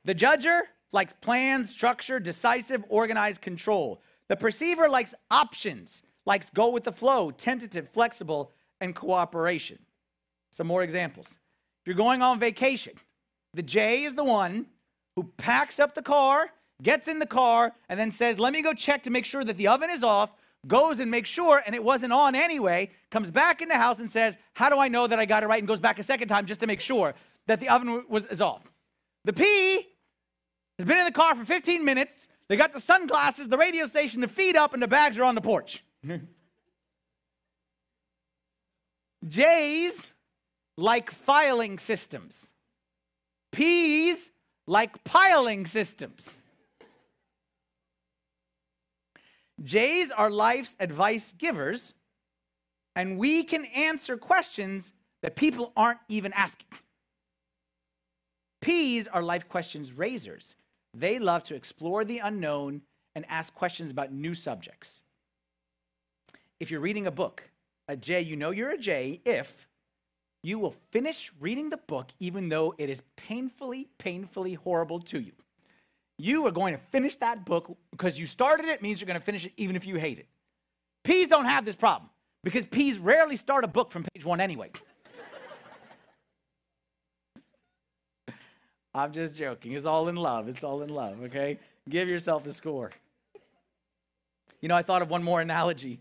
The 0.05 0.15
judger 0.15 0.61
likes 0.91 1.13
plan, 1.13 1.65
structure, 1.65 2.19
decisive, 2.19 2.83
organized 2.89 3.41
control. 3.41 4.01
The 4.27 4.35
perceiver 4.35 4.89
likes 4.89 5.13
options, 5.31 6.03
likes 6.25 6.49
go 6.49 6.69
with 6.69 6.83
the 6.83 6.91
flow, 6.91 7.31
tentative, 7.31 7.89
flexible, 7.89 8.51
and 8.79 8.95
cooperation. 8.95 9.79
Some 10.51 10.67
more 10.67 10.83
examples. 10.83 11.37
If 11.81 11.87
you're 11.87 11.95
going 11.95 12.21
on 12.21 12.39
vacation, 12.39 12.93
the 13.53 13.63
J 13.63 14.03
is 14.03 14.15
the 14.15 14.23
one 14.23 14.67
who 15.15 15.23
packs 15.37 15.79
up 15.79 15.93
the 15.93 16.01
car, 16.01 16.49
gets 16.81 17.07
in 17.07 17.19
the 17.19 17.25
car, 17.25 17.73
and 17.89 17.99
then 17.99 18.11
says, 18.11 18.39
Let 18.39 18.53
me 18.53 18.61
go 18.61 18.73
check 18.73 19.03
to 19.03 19.09
make 19.09 19.25
sure 19.25 19.43
that 19.43 19.57
the 19.57 19.67
oven 19.67 19.89
is 19.89 20.03
off, 20.03 20.33
goes 20.67 20.99
and 20.99 21.11
makes 21.11 21.29
sure, 21.29 21.61
and 21.65 21.75
it 21.75 21.83
wasn't 21.83 22.13
on 22.13 22.35
anyway, 22.35 22.89
comes 23.11 23.31
back 23.31 23.61
in 23.61 23.69
the 23.69 23.77
house 23.77 23.99
and 23.99 24.09
says, 24.09 24.37
How 24.53 24.69
do 24.69 24.77
I 24.79 24.87
know 24.87 25.07
that 25.07 25.19
I 25.19 25.25
got 25.25 25.43
it 25.43 25.47
right? 25.47 25.59
And 25.59 25.67
goes 25.67 25.79
back 25.79 25.99
a 25.99 26.03
second 26.03 26.27
time 26.27 26.45
just 26.45 26.59
to 26.61 26.67
make 26.67 26.79
sure 26.79 27.13
that 27.47 27.59
the 27.59 27.69
oven 27.69 28.03
was, 28.07 28.25
is 28.27 28.41
off. 28.41 28.63
The 29.25 29.33
P 29.33 29.87
has 30.79 30.85
been 30.85 30.97
in 30.97 31.05
the 31.05 31.11
car 31.11 31.35
for 31.35 31.45
15 31.45 31.83
minutes. 31.83 32.27
They 32.47 32.57
got 32.57 32.73
the 32.73 32.79
sunglasses, 32.79 33.49
the 33.49 33.57
radio 33.57 33.87
station, 33.87 34.21
the 34.21 34.27
feet 34.27 34.55
up, 34.55 34.73
and 34.73 34.81
the 34.83 34.87
bags 34.87 35.17
are 35.17 35.23
on 35.23 35.35
the 35.35 35.41
porch. 35.41 35.83
J's 39.27 40.11
like 40.77 41.11
filing 41.11 41.77
systems. 41.79 42.51
P's 43.51 44.31
like 44.67 45.03
piling 45.03 45.65
systems. 45.65 46.39
J's 49.63 50.11
are 50.11 50.29
life's 50.29 50.75
advice 50.79 51.33
givers, 51.33 51.93
and 52.95 53.17
we 53.17 53.43
can 53.43 53.65
answer 53.65 54.17
questions 54.17 54.93
that 55.21 55.35
people 55.35 55.71
aren't 55.75 55.99
even 56.09 56.33
asking. 56.33 56.67
P's 58.61 59.07
are 59.07 59.23
life 59.23 59.47
questions 59.47 59.93
raisers. 59.93 60.55
They 60.93 61.19
love 61.19 61.43
to 61.43 61.55
explore 61.55 62.05
the 62.05 62.19
unknown 62.19 62.81
and 63.15 63.25
ask 63.29 63.53
questions 63.53 63.91
about 63.91 64.11
new 64.11 64.33
subjects. 64.33 65.01
If 66.59 66.71
you're 66.71 66.79
reading 66.79 67.07
a 67.07 67.11
book, 67.11 67.49
a 67.87 67.97
J, 67.97 68.21
you 68.21 68.35
know 68.35 68.51
you're 68.51 68.69
a 68.69 68.77
J 68.77 69.21
if 69.25 69.67
you 70.43 70.59
will 70.59 70.75
finish 70.91 71.31
reading 71.39 71.69
the 71.69 71.77
book 71.77 72.11
even 72.19 72.49
though 72.49 72.75
it 72.77 72.89
is 72.89 73.01
painfully, 73.15 73.87
painfully 73.97 74.53
horrible 74.53 74.99
to 74.99 75.19
you. 75.19 75.33
You 76.17 76.45
are 76.47 76.51
going 76.51 76.73
to 76.73 76.79
finish 76.91 77.15
that 77.17 77.45
book 77.45 77.75
because 77.91 78.19
you 78.19 78.25
started 78.25 78.67
it 78.67 78.81
means 78.81 79.01
you're 79.01 79.07
going 79.07 79.19
to 79.19 79.25
finish 79.25 79.45
it 79.45 79.53
even 79.57 79.75
if 79.75 79.85
you 79.85 79.95
hate 79.95 80.19
it. 80.19 80.27
P's 81.03 81.27
don't 81.27 81.45
have 81.45 81.65
this 81.65 81.75
problem 81.75 82.09
because 82.43 82.65
P's 82.65 82.97
rarely 82.97 83.35
start 83.35 83.63
a 83.63 83.67
book 83.67 83.91
from 83.91 84.03
page 84.13 84.23
one 84.23 84.39
anyway. 84.39 84.71
I'm 88.93 89.11
just 89.11 89.35
joking. 89.35 89.71
It's 89.73 89.85
all 89.85 90.07
in 90.07 90.15
love. 90.15 90.47
It's 90.47 90.63
all 90.63 90.81
in 90.83 90.89
love, 90.89 91.23
okay? 91.23 91.57
Give 91.89 92.07
yourself 92.07 92.45
a 92.47 92.53
score. 92.53 92.91
You 94.61 94.69
know, 94.69 94.75
I 94.75 94.83
thought 94.83 95.01
of 95.01 95.09
one 95.09 95.23
more 95.23 95.41
analogy. 95.41 95.99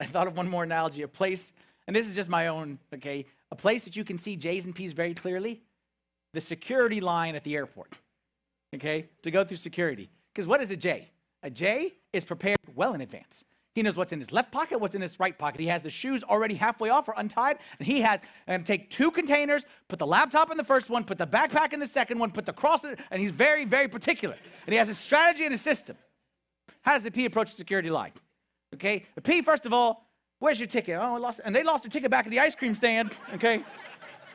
I 0.00 0.06
thought 0.06 0.28
of 0.28 0.36
one 0.36 0.48
more 0.48 0.62
analogy. 0.62 1.02
A 1.02 1.08
place, 1.08 1.52
and 1.86 1.94
this 1.94 2.08
is 2.08 2.14
just 2.14 2.28
my 2.28 2.46
own, 2.46 2.78
okay? 2.94 3.26
A 3.50 3.56
place 3.56 3.84
that 3.84 3.96
you 3.96 4.04
can 4.04 4.18
see 4.18 4.36
J's 4.36 4.64
and 4.64 4.74
P's 4.74 4.92
very 4.92 5.14
clearly 5.14 5.60
the 6.32 6.40
security 6.40 7.00
line 7.00 7.34
at 7.34 7.44
the 7.44 7.56
airport, 7.56 7.96
okay? 8.74 9.08
To 9.22 9.30
go 9.30 9.44
through 9.44 9.56
security. 9.58 10.10
Because 10.32 10.46
what 10.46 10.60
is 10.60 10.70
a 10.70 10.76
J? 10.76 11.10
A 11.42 11.50
J 11.50 11.94
is 12.12 12.24
prepared 12.24 12.58
well 12.74 12.94
in 12.94 13.00
advance. 13.00 13.44
He 13.74 13.82
knows 13.82 13.94
what's 13.94 14.10
in 14.10 14.18
his 14.18 14.32
left 14.32 14.50
pocket, 14.50 14.80
what's 14.80 14.96
in 14.96 15.02
his 15.02 15.20
right 15.20 15.38
pocket. 15.38 15.60
He 15.60 15.68
has 15.68 15.82
the 15.82 15.90
shoes 15.90 16.24
already 16.24 16.56
halfway 16.56 16.88
off 16.90 17.06
or 17.06 17.14
untied, 17.16 17.58
and 17.78 17.86
he 17.86 18.00
has 18.00 18.20
and 18.48 18.66
take 18.66 18.90
two 18.90 19.12
containers, 19.12 19.64
put 19.86 20.00
the 20.00 20.06
laptop 20.06 20.50
in 20.50 20.56
the 20.56 20.64
first 20.64 20.90
one, 20.90 21.04
put 21.04 21.16
the 21.16 21.28
backpack 21.28 21.72
in 21.72 21.78
the 21.78 21.86
second 21.86 22.18
one, 22.18 22.32
put 22.32 22.44
the 22.44 22.52
cross, 22.52 22.82
in, 22.82 22.96
and 23.12 23.20
he's 23.20 23.30
very, 23.30 23.64
very 23.64 23.86
particular. 23.86 24.34
And 24.66 24.72
he 24.72 24.78
has 24.78 24.88
a 24.88 24.94
strategy 24.94 25.44
and 25.44 25.54
a 25.54 25.58
system. 25.58 25.96
How 26.82 26.94
does 26.94 27.04
the 27.04 27.12
P 27.12 27.24
approach 27.24 27.52
the 27.52 27.56
security 27.56 27.88
line? 27.88 28.10
Okay, 28.74 29.06
the 29.14 29.22
P 29.22 29.42
first 29.42 29.64
of 29.64 29.72
all, 29.72 30.08
where's 30.40 30.58
your 30.58 30.66
ticket? 30.66 30.98
Oh, 30.98 31.14
I 31.14 31.18
lost, 31.18 31.40
and 31.44 31.54
they 31.54 31.62
lost 31.62 31.84
their 31.84 31.90
ticket 31.90 32.10
back 32.10 32.26
at 32.26 32.30
the 32.30 32.40
ice 32.40 32.56
cream 32.56 32.74
stand. 32.74 33.14
Okay, 33.34 33.62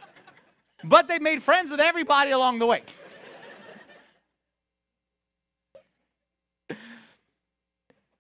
but 0.86 1.10
they 1.10 1.20
made 1.20 1.44
friends 1.44 1.70
with 1.70 1.82
everybody 1.82 2.32
along 2.32 2.60
the 2.60 2.66
way. 2.66 2.84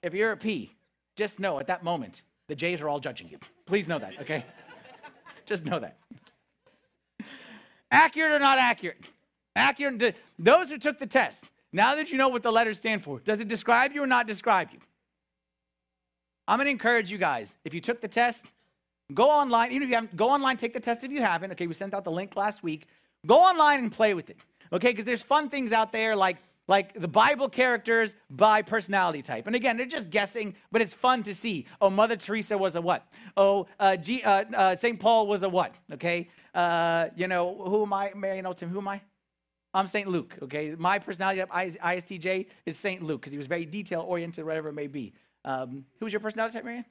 If 0.03 0.13
you're 0.13 0.31
a 0.31 0.37
P, 0.37 0.75
just 1.15 1.39
know 1.39 1.59
at 1.59 1.67
that 1.67 1.83
moment, 1.83 2.21
the 2.47 2.55
J's 2.55 2.81
are 2.81 2.89
all 2.89 2.99
judging 2.99 3.29
you. 3.29 3.39
Please 3.65 3.87
know 3.87 3.97
that, 3.97 4.19
okay? 4.21 4.45
just 5.45 5.65
know 5.65 5.79
that. 5.79 5.97
accurate 7.89 8.33
or 8.33 8.39
not 8.39 8.59
accurate? 8.59 8.97
Accurate. 9.55 10.15
Those 10.37 10.69
who 10.69 10.77
took 10.77 10.99
the 10.99 11.07
test, 11.07 11.45
now 11.71 11.95
that 11.95 12.11
you 12.11 12.17
know 12.17 12.29
what 12.29 12.43
the 12.43 12.51
letters 12.51 12.77
stand 12.77 13.03
for, 13.03 13.19
does 13.19 13.39
it 13.39 13.47
describe 13.47 13.93
you 13.93 14.03
or 14.03 14.07
not 14.07 14.27
describe 14.27 14.69
you? 14.71 14.79
I'm 16.47 16.59
to 16.59 16.67
encourage 16.67 17.09
you 17.09 17.17
guys, 17.17 17.57
if 17.63 17.73
you 17.73 17.79
took 17.79 18.01
the 18.01 18.07
test, 18.07 18.45
go 19.13 19.29
online. 19.29 19.71
Even 19.71 19.83
if 19.83 19.89
you 19.89 19.95
haven't, 19.95 20.15
go 20.15 20.29
online, 20.29 20.57
take 20.57 20.73
the 20.73 20.79
test 20.79 21.03
if 21.05 21.11
you 21.11 21.21
haven't. 21.21 21.51
Okay, 21.53 21.67
we 21.67 21.73
sent 21.73 21.93
out 21.93 22.03
the 22.03 22.11
link 22.11 22.35
last 22.35 22.63
week. 22.63 22.87
Go 23.25 23.35
online 23.35 23.79
and 23.79 23.91
play 23.91 24.13
with 24.13 24.29
it. 24.29 24.37
Okay, 24.73 24.89
because 24.89 25.05
there's 25.05 25.23
fun 25.23 25.49
things 25.49 25.71
out 25.71 25.93
there 25.93 26.15
like 26.15 26.37
like 26.67 26.99
the 26.99 27.07
Bible 27.07 27.49
characters 27.49 28.15
by 28.29 28.61
personality 28.61 29.21
type. 29.21 29.47
And 29.47 29.55
again, 29.55 29.77
they're 29.77 29.85
just 29.85 30.09
guessing, 30.09 30.55
but 30.71 30.81
it's 30.81 30.93
fun 30.93 31.23
to 31.23 31.33
see. 31.33 31.65
Oh, 31.81 31.89
Mother 31.89 32.15
Teresa 32.15 32.57
was 32.57 32.75
a 32.75 32.81
what? 32.81 33.05
Oh, 33.35 33.67
uh, 33.79 33.97
G, 33.97 34.23
uh, 34.23 34.43
uh, 34.55 34.75
St. 34.75 34.99
Paul 34.99 35.27
was 35.27 35.43
a 35.43 35.49
what? 35.49 35.75
Okay. 35.93 36.29
Uh, 36.53 37.07
you 37.15 37.27
know, 37.27 37.63
who 37.65 37.83
am 37.83 37.93
I? 37.93 38.11
Know 38.15 38.53
Tim? 38.53 38.69
Who 38.69 38.79
am 38.79 38.87
I? 38.87 39.01
I'm 39.73 39.87
St. 39.87 40.07
Luke. 40.07 40.37
Okay. 40.43 40.75
My 40.77 40.99
personality 40.99 41.41
type, 41.41 41.49
ISTJ, 41.51 42.47
is 42.65 42.77
St. 42.77 43.01
Luke 43.01 43.21
because 43.21 43.31
he 43.31 43.37
was 43.37 43.47
very 43.47 43.65
detail 43.65 44.01
oriented, 44.01 44.45
whatever 44.45 44.69
it 44.69 44.73
may 44.73 44.87
be. 44.87 45.13
Um, 45.43 45.85
who 45.99 46.05
was 46.05 46.13
your 46.13 46.19
personality 46.19 46.53
type, 46.53 46.63
Marianne? 46.63 46.85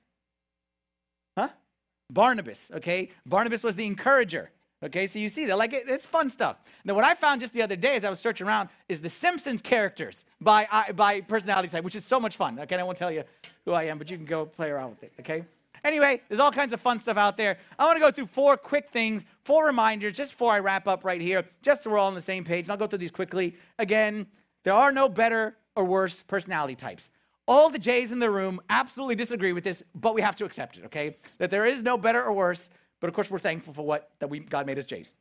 Huh? 1.39 1.49
Barnabas. 2.11 2.71
Okay. 2.75 3.11
Barnabas 3.25 3.63
was 3.63 3.77
the 3.77 3.87
encourager. 3.87 4.51
Okay, 4.85 5.07
so 5.07 5.19
you 5.19 5.29
see 5.29 5.47
that, 5.47 5.57
like 5.57 5.73
it, 5.73 5.85
it's 5.87 6.05
fun 6.05 6.29
stuff. 6.29 6.57
Now, 6.85 6.95
what 6.95 7.05
I 7.05 7.15
found 7.15 7.41
just 7.41 7.53
the 7.53 7.63
other 7.63 7.77
day 7.77 7.95
as 7.95 8.05
I 8.05 8.11
was 8.11 8.19
searching 8.19 8.47
around 8.47 8.69
is 8.89 9.01
the 9.01 9.09
Simpsons 9.09 9.63
characters 9.63 10.25
by 10.41 10.67
by 10.95 11.21
personality 11.21 11.69
type, 11.69 11.85
which 11.85 11.95
is 11.95 12.05
so 12.05 12.19
much 12.19 12.37
fun. 12.37 12.59
Okay, 12.59 12.77
I 12.77 12.83
won't 12.83 12.99
tell 12.99 13.13
you 13.13 13.23
who 13.65 13.73
I 13.73 13.85
am, 13.85 13.99
but 13.99 14.11
you 14.11 14.17
can 14.17 14.27
go 14.27 14.45
play 14.45 14.71
around 14.71 14.91
with 14.91 15.05
it. 15.05 15.13
Okay. 15.21 15.45
Anyway, 15.85 16.21
there's 16.29 16.39
all 16.39 16.53
kinds 16.53 16.73
of 16.73 16.81
fun 16.81 17.01
stuff 17.01 17.17
out 17.17 17.37
there. 17.37 17.59
I 17.77 17.85
want 17.85 17.97
to 17.97 18.01
go 18.01 18.11
through 18.13 18.27
four 18.27 18.57
quick 18.57 18.91
things, 18.91 19.25
four 19.43 19.67
reminders, 19.67 20.13
just 20.13 20.33
before 20.33 20.53
I 20.53 20.61
wrap 20.61 20.87
up 20.87 21.05
right 21.05 21.21
here, 21.21 21.45
just 21.61 21.83
so 21.83 21.91
we're 21.91 21.99
all 21.99 22.07
on 22.07 22.15
the 22.15 22.21
same 22.21 22.45
page. 22.45 22.67
And 22.67 22.71
I'll 22.71 22.77
go 22.77 22.87
through 22.87 23.01
these 23.01 23.11
quickly. 23.11 23.57
Again, 23.81 24.27
there 24.63 24.75
are 24.75 24.93
no 24.93 25.09
better 25.09 25.57
or 25.75 25.85
worse 25.85 26.21
personality 26.21 26.77
types. 26.77 27.11
All 27.49 27.69
the 27.69 27.79
J's 27.79 28.13
in 28.13 28.21
the 28.21 28.31
room 28.31 28.61
absolutely 28.71 29.17
disagree 29.17 29.53
with 29.53 29.65
this, 29.65 29.83
but 29.95 30.15
we 30.15 30.23
have 30.23 30.37
to 30.37 30.45
accept 30.45 30.77
it, 30.77 30.85
okay? 30.85 31.17
That 31.39 31.51
there 31.51 31.67
is 31.67 31.83
no 31.83 31.99
better 31.99 32.23
or 32.23 32.33
worse. 32.33 32.71
But 33.03 33.09
of 33.09 33.15
course, 33.15 33.31
we're 33.33 33.41
thankful 33.41 33.75
for 33.75 33.85
what 33.85 34.11
that 34.21 34.31
we 34.31 34.39
God 34.39 34.65
made 34.65 34.79
us 34.79 34.87
J's. 34.87 35.13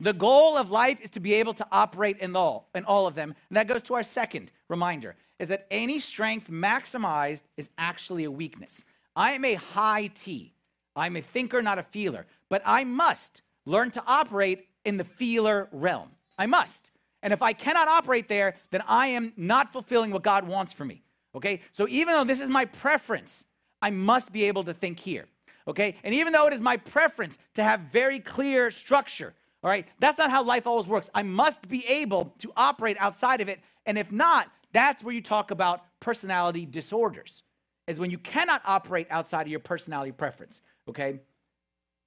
The 0.00 0.14
goal 0.14 0.56
of 0.56 0.70
life 0.70 0.98
is 1.02 1.10
to 1.10 1.20
be 1.20 1.34
able 1.34 1.52
to 1.54 1.66
operate 1.70 2.18
in 2.18 2.34
all 2.34 2.70
in 2.74 2.84
all 2.86 3.06
of 3.06 3.14
them. 3.14 3.34
And 3.50 3.56
that 3.56 3.68
goes 3.68 3.82
to 3.84 3.94
our 3.94 4.02
second 4.02 4.50
reminder 4.68 5.14
is 5.38 5.48
that 5.48 5.66
any 5.70 6.00
strength 6.00 6.50
maximized 6.50 7.42
is 7.58 7.68
actually 7.76 8.24
a 8.24 8.30
weakness. 8.30 8.82
I 9.14 9.32
am 9.32 9.44
a 9.44 9.54
high 9.54 10.06
T. 10.14 10.54
I'm 10.96 11.16
a 11.16 11.20
thinker, 11.20 11.60
not 11.60 11.78
a 11.78 11.82
feeler, 11.82 12.24
but 12.48 12.62
I 12.64 12.84
must 12.84 13.42
learn 13.66 13.90
to 13.90 14.02
operate 14.06 14.66
in 14.86 14.96
the 14.96 15.04
feeler 15.04 15.68
realm. 15.70 16.12
I 16.38 16.46
must. 16.46 16.92
And 17.22 17.34
if 17.34 17.42
I 17.42 17.52
cannot 17.52 17.88
operate 17.88 18.26
there, 18.28 18.54
then 18.70 18.82
I 18.88 19.08
am 19.08 19.34
not 19.36 19.70
fulfilling 19.70 20.12
what 20.12 20.22
God 20.22 20.46
wants 20.46 20.72
for 20.72 20.86
me. 20.86 21.02
Okay? 21.34 21.60
So 21.72 21.86
even 21.88 22.14
though 22.14 22.24
this 22.24 22.40
is 22.40 22.48
my 22.48 22.64
preference, 22.64 23.44
I 23.82 23.90
must 23.90 24.32
be 24.32 24.44
able 24.44 24.64
to 24.64 24.72
think 24.72 24.98
here 24.98 25.26
okay? 25.66 25.96
And 26.04 26.14
even 26.14 26.32
though 26.32 26.46
it 26.46 26.52
is 26.52 26.60
my 26.60 26.76
preference 26.76 27.38
to 27.54 27.62
have 27.62 27.80
very 27.80 28.20
clear 28.20 28.70
structure, 28.70 29.34
all 29.62 29.70
right, 29.70 29.86
that's 29.98 30.18
not 30.18 30.30
how 30.30 30.44
life 30.44 30.66
always 30.66 30.86
works. 30.86 31.08
I 31.14 31.22
must 31.22 31.68
be 31.68 31.86
able 31.86 32.34
to 32.38 32.52
operate 32.56 32.96
outside 33.00 33.40
of 33.40 33.48
it. 33.48 33.60
And 33.86 33.96
if 33.96 34.12
not, 34.12 34.50
that's 34.72 35.02
where 35.02 35.14
you 35.14 35.22
talk 35.22 35.50
about 35.50 35.82
personality 36.00 36.66
disorders, 36.66 37.42
is 37.86 37.98
when 37.98 38.10
you 38.10 38.18
cannot 38.18 38.60
operate 38.66 39.06
outside 39.10 39.42
of 39.42 39.48
your 39.48 39.60
personality 39.60 40.12
preference, 40.12 40.60
okay? 40.88 41.20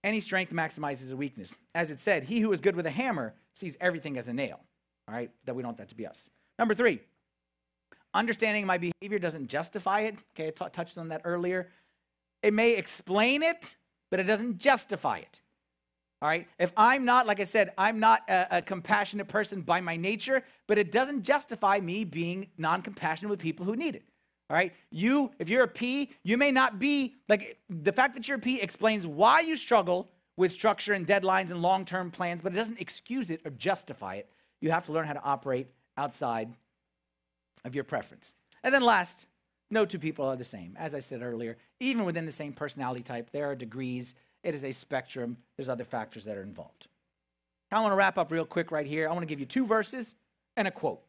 Any 0.03 0.19
strength 0.19 0.53
maximizes 0.53 1.11
a 1.11 1.15
weakness. 1.15 1.57
As 1.73 1.89
it 1.89 1.99
said, 1.99 2.23
he 2.23 2.39
who 2.41 2.51
is 2.51 2.61
good 2.61 2.75
with 2.75 2.85
a 2.85 2.91
hammer 2.91 3.33
sees 3.53 3.75
everything 3.81 4.17
as 4.17 4.27
a 4.27 4.33
nail, 4.33 4.59
all 5.07 5.15
right? 5.15 5.31
That 5.45 5.55
we 5.55 5.63
don't 5.63 5.69
want 5.69 5.77
that 5.79 5.89
to 5.89 5.95
be 5.95 6.05
us. 6.05 6.29
Number 6.59 6.75
three, 6.75 6.99
understanding 8.13 8.65
my 8.65 8.77
behavior 8.77 9.19
doesn't 9.19 9.47
justify 9.47 10.01
it. 10.01 10.15
Okay, 10.35 10.47
I 10.47 10.51
t- 10.51 10.71
touched 10.71 10.97
on 10.97 11.09
that 11.09 11.21
earlier. 11.23 11.69
It 12.43 12.53
may 12.53 12.75
explain 12.75 13.43
it, 13.43 13.75
but 14.09 14.19
it 14.19 14.23
doesn't 14.23 14.59
justify 14.59 15.17
it. 15.17 15.41
All 16.21 16.29
right. 16.29 16.47
If 16.57 16.73
I'm 16.75 17.05
not, 17.05 17.27
like 17.27 17.39
I 17.39 17.43
said, 17.43 17.73
I'm 17.77 17.99
not 17.99 18.27
a, 18.27 18.57
a 18.57 18.61
compassionate 18.61 19.27
person 19.27 19.61
by 19.61 19.81
my 19.81 19.95
nature, 19.97 20.43
but 20.65 20.77
it 20.77 20.91
doesn't 20.91 21.23
justify 21.23 21.79
me 21.79 22.05
being 22.05 22.47
non 22.57 22.81
compassionate 22.81 23.29
with 23.29 23.39
people 23.39 23.65
who 23.65 23.75
need 23.75 23.95
it. 23.95 24.03
All 24.49 24.55
right. 24.55 24.73
You, 24.89 25.31
if 25.37 25.49
you're 25.49 25.63
a 25.63 25.67
P, 25.67 26.11
you 26.23 26.37
may 26.37 26.51
not 26.51 26.79
be 26.79 27.15
like 27.29 27.59
the 27.69 27.91
fact 27.91 28.15
that 28.15 28.27
you're 28.27 28.37
a 28.37 28.41
P 28.41 28.59
explains 28.59 29.05
why 29.05 29.41
you 29.41 29.55
struggle 29.55 30.09
with 30.37 30.51
structure 30.51 30.93
and 30.93 31.05
deadlines 31.05 31.51
and 31.51 31.61
long 31.61 31.85
term 31.85 32.09
plans, 32.09 32.41
but 32.41 32.51
it 32.51 32.55
doesn't 32.55 32.79
excuse 32.79 33.29
it 33.29 33.41
or 33.45 33.51
justify 33.51 34.15
it. 34.15 34.29
You 34.59 34.71
have 34.71 34.85
to 34.87 34.91
learn 34.91 35.05
how 35.05 35.13
to 35.13 35.23
operate 35.23 35.67
outside 35.97 36.49
of 37.63 37.75
your 37.75 37.83
preference. 37.83 38.33
And 38.63 38.73
then 38.73 38.81
last, 38.81 39.27
no 39.69 39.85
two 39.85 39.99
people 39.99 40.25
are 40.25 40.35
the 40.35 40.43
same. 40.43 40.75
As 40.77 40.95
I 40.95 40.99
said 40.99 41.21
earlier, 41.21 41.57
even 41.79 42.05
within 42.05 42.25
the 42.25 42.31
same 42.31 42.53
personality 42.53 43.03
type, 43.03 43.31
there 43.31 43.49
are 43.49 43.55
degrees. 43.55 44.15
It 44.43 44.55
is 44.55 44.63
a 44.63 44.71
spectrum. 44.71 45.37
There's 45.57 45.69
other 45.69 45.83
factors 45.83 46.25
that 46.25 46.37
are 46.37 46.43
involved. 46.43 46.87
I 47.71 47.81
want 47.81 47.91
to 47.91 47.97
wrap 47.97 48.17
up 48.17 48.31
real 48.31 48.45
quick 48.45 48.71
right 48.71 48.85
here. 48.85 49.09
I 49.09 49.11
want 49.11 49.23
to 49.23 49.27
give 49.27 49.39
you 49.39 49.45
two 49.45 49.65
verses 49.65 50.15
and 50.55 50.67
a 50.67 50.71
quote. 50.71 51.01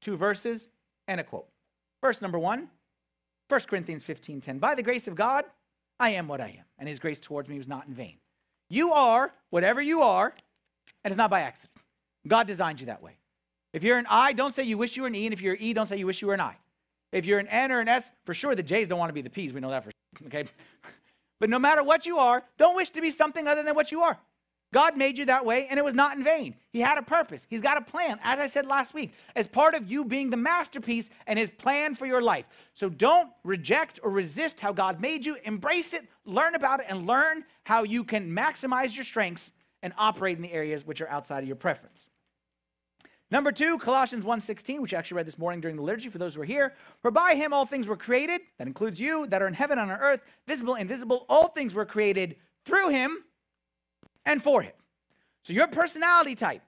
Two 0.00 0.16
verses 0.16 0.68
and 1.08 1.20
a 1.20 1.24
quote. 1.24 1.48
Verse 2.00 2.22
number 2.22 2.38
one, 2.38 2.68
1 3.48 3.60
Corinthians 3.62 4.02
15 4.04 4.40
10. 4.40 4.58
By 4.58 4.74
the 4.74 4.82
grace 4.82 5.08
of 5.08 5.16
God, 5.16 5.44
I 5.98 6.10
am 6.10 6.28
what 6.28 6.40
I 6.40 6.48
am, 6.48 6.64
and 6.78 6.88
his 6.88 7.00
grace 7.00 7.18
towards 7.18 7.48
me 7.48 7.56
was 7.56 7.66
not 7.66 7.88
in 7.88 7.94
vain. 7.94 8.18
You 8.70 8.92
are 8.92 9.32
whatever 9.50 9.80
you 9.80 10.02
are, 10.02 10.32
and 11.02 11.10
it's 11.10 11.16
not 11.16 11.30
by 11.30 11.40
accident. 11.40 11.76
God 12.28 12.46
designed 12.46 12.80
you 12.80 12.86
that 12.86 13.02
way. 13.02 13.18
If 13.72 13.82
you're 13.82 13.98
an 13.98 14.06
I, 14.08 14.32
don't 14.32 14.54
say 14.54 14.62
you 14.62 14.78
wish 14.78 14.96
you 14.96 15.02
were 15.02 15.08
an 15.08 15.14
E, 15.14 15.26
and 15.26 15.32
if 15.32 15.40
you're 15.40 15.54
an 15.54 15.62
E, 15.62 15.72
don't 15.72 15.86
say 15.86 15.96
you 15.96 16.06
wish 16.06 16.22
you 16.22 16.28
were 16.28 16.34
an 16.34 16.40
I. 16.40 16.56
If 17.12 17.26
you're 17.26 17.38
an 17.38 17.48
N 17.48 17.72
or 17.72 17.80
an 17.80 17.88
S, 17.88 18.10
for 18.24 18.34
sure 18.34 18.54
the 18.54 18.62
J's 18.62 18.88
don't 18.88 18.98
want 18.98 19.10
to 19.10 19.14
be 19.14 19.22
the 19.22 19.30
P's. 19.30 19.52
We 19.52 19.60
know 19.60 19.70
that 19.70 19.84
for 19.84 19.90
sure, 19.90 20.26
okay? 20.26 20.48
But 21.40 21.50
no 21.50 21.60
matter 21.60 21.84
what 21.84 22.04
you 22.04 22.18
are, 22.18 22.42
don't 22.56 22.74
wish 22.74 22.90
to 22.90 23.00
be 23.00 23.12
something 23.12 23.46
other 23.46 23.62
than 23.62 23.76
what 23.76 23.92
you 23.92 24.00
are. 24.00 24.18
God 24.72 24.98
made 24.98 25.16
you 25.16 25.24
that 25.26 25.46
way, 25.46 25.66
and 25.70 25.78
it 25.78 25.84
was 25.84 25.94
not 25.94 26.16
in 26.16 26.22
vain. 26.22 26.54
He 26.72 26.80
had 26.80 26.98
a 26.98 27.02
purpose. 27.02 27.46
He's 27.48 27.62
got 27.62 27.78
a 27.78 27.80
plan, 27.80 28.18
as 28.22 28.38
I 28.38 28.46
said 28.46 28.66
last 28.66 28.92
week, 28.92 29.12
as 29.34 29.46
part 29.46 29.74
of 29.74 29.90
you 29.90 30.04
being 30.04 30.28
the 30.28 30.36
masterpiece 30.36 31.08
and 31.26 31.38
his 31.38 31.48
plan 31.48 31.94
for 31.94 32.04
your 32.04 32.20
life. 32.20 32.44
So 32.74 32.90
don't 32.90 33.30
reject 33.44 33.98
or 34.02 34.10
resist 34.10 34.60
how 34.60 34.72
God 34.72 35.00
made 35.00 35.24
you. 35.24 35.38
Embrace 35.44 35.94
it, 35.94 36.06
learn 36.26 36.54
about 36.54 36.80
it, 36.80 36.86
and 36.88 37.06
learn 37.06 37.44
how 37.64 37.82
you 37.82 38.04
can 38.04 38.30
maximize 38.30 38.94
your 38.94 39.04
strengths 39.04 39.52
and 39.82 39.94
operate 39.96 40.36
in 40.36 40.42
the 40.42 40.52
areas 40.52 40.86
which 40.86 41.00
are 41.00 41.08
outside 41.08 41.42
of 41.42 41.46
your 41.46 41.56
preference. 41.56 42.10
Number 43.30 43.52
two, 43.52 43.76
Colossians 43.78 44.24
1.16, 44.24 44.80
which 44.80 44.94
I 44.94 44.98
actually 44.98 45.16
read 45.16 45.26
this 45.26 45.38
morning 45.38 45.60
during 45.60 45.76
the 45.76 45.82
liturgy 45.82 46.08
for 46.08 46.16
those 46.16 46.34
who 46.34 46.40
are 46.40 46.46
here. 46.46 46.74
For 47.02 47.10
by 47.10 47.34
him 47.34 47.52
all 47.52 47.66
things 47.66 47.86
were 47.86 47.96
created, 47.96 48.40
that 48.56 48.66
includes 48.66 48.98
you, 48.98 49.26
that 49.26 49.42
are 49.42 49.48
in 49.48 49.54
heaven 49.54 49.78
and 49.78 49.90
on 49.90 49.98
earth, 49.98 50.22
visible, 50.46 50.76
invisible, 50.76 51.26
all 51.28 51.48
things 51.48 51.74
were 51.74 51.84
created 51.84 52.36
through 52.64 52.88
him 52.88 53.24
and 54.24 54.42
for 54.42 54.62
him. 54.62 54.72
So 55.42 55.52
your 55.52 55.66
personality 55.68 56.34
type 56.34 56.62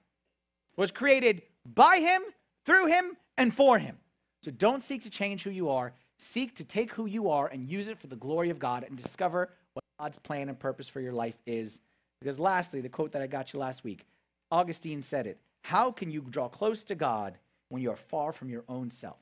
was 0.77 0.91
created 0.91 1.41
by 1.65 1.97
him, 1.97 2.21
through 2.63 2.87
him, 2.87 3.17
and 3.37 3.53
for 3.53 3.79
him. 3.79 3.97
So 4.43 4.51
don't 4.51 4.83
seek 4.83 5.01
to 5.03 5.09
change 5.09 5.43
who 5.43 5.51
you 5.51 5.69
are. 5.69 5.93
Seek 6.17 6.55
to 6.55 6.65
take 6.65 6.91
who 6.91 7.07
you 7.07 7.29
are 7.29 7.47
and 7.47 7.67
use 7.67 7.87
it 7.87 7.99
for 7.99 8.05
the 8.07 8.15
glory 8.15 8.51
of 8.51 8.59
God 8.59 8.83
and 8.83 8.95
discover 8.95 9.49
what 9.73 9.83
God's 9.99 10.19
plan 10.19 10.49
and 10.49 10.59
purpose 10.59 10.87
for 10.87 11.01
your 11.01 11.13
life 11.13 11.39
is. 11.47 11.81
Because, 12.19 12.39
lastly, 12.39 12.81
the 12.81 12.89
quote 12.89 13.13
that 13.13 13.23
I 13.23 13.27
got 13.27 13.53
you 13.53 13.59
last 13.59 13.83
week 13.83 14.05
Augustine 14.51 15.01
said 15.01 15.25
it 15.25 15.39
How 15.61 15.91
can 15.91 16.11
you 16.11 16.21
draw 16.29 16.47
close 16.47 16.83
to 16.85 16.95
God 16.95 17.37
when 17.69 17.81
you 17.81 17.91
are 17.91 17.95
far 17.95 18.31
from 18.33 18.49
your 18.49 18.63
own 18.67 18.91
self? 18.91 19.19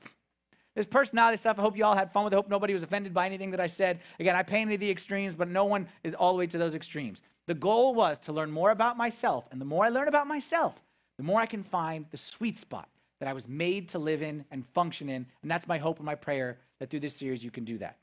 This 0.74 0.86
personality 0.86 1.36
stuff, 1.36 1.58
I 1.58 1.62
hope 1.62 1.76
you 1.76 1.84
all 1.84 1.96
had 1.96 2.12
fun 2.12 2.24
with 2.24 2.32
it. 2.32 2.36
I 2.36 2.38
hope 2.38 2.48
nobody 2.48 2.72
was 2.72 2.82
offended 2.82 3.12
by 3.12 3.26
anything 3.26 3.50
that 3.50 3.60
I 3.60 3.66
said. 3.66 4.00
Again, 4.18 4.36
I 4.36 4.42
painted 4.42 4.80
the 4.80 4.90
extremes, 4.90 5.34
but 5.34 5.48
no 5.48 5.64
one 5.64 5.88
is 6.04 6.14
all 6.14 6.32
the 6.32 6.38
way 6.38 6.46
to 6.46 6.58
those 6.58 6.74
extremes. 6.74 7.22
The 7.46 7.54
goal 7.54 7.94
was 7.94 8.18
to 8.20 8.32
learn 8.32 8.50
more 8.50 8.70
about 8.70 8.96
myself. 8.96 9.48
And 9.50 9.60
the 9.60 9.64
more 9.64 9.84
I 9.84 9.88
learn 9.88 10.08
about 10.08 10.28
myself, 10.28 10.80
the 11.16 11.24
more 11.24 11.40
I 11.40 11.46
can 11.46 11.64
find 11.64 12.06
the 12.10 12.16
sweet 12.16 12.56
spot 12.56 12.88
that 13.18 13.28
I 13.28 13.32
was 13.32 13.48
made 13.48 13.88
to 13.90 13.98
live 13.98 14.22
in 14.22 14.44
and 14.50 14.66
function 14.68 15.08
in. 15.08 15.26
And 15.42 15.50
that's 15.50 15.66
my 15.68 15.78
hope 15.78 15.98
and 15.98 16.06
my 16.06 16.14
prayer 16.14 16.58
that 16.78 16.88
through 16.88 17.00
this 17.00 17.16
series 17.16 17.44
you 17.44 17.50
can 17.50 17.64
do 17.64 17.78
that. 17.78 17.98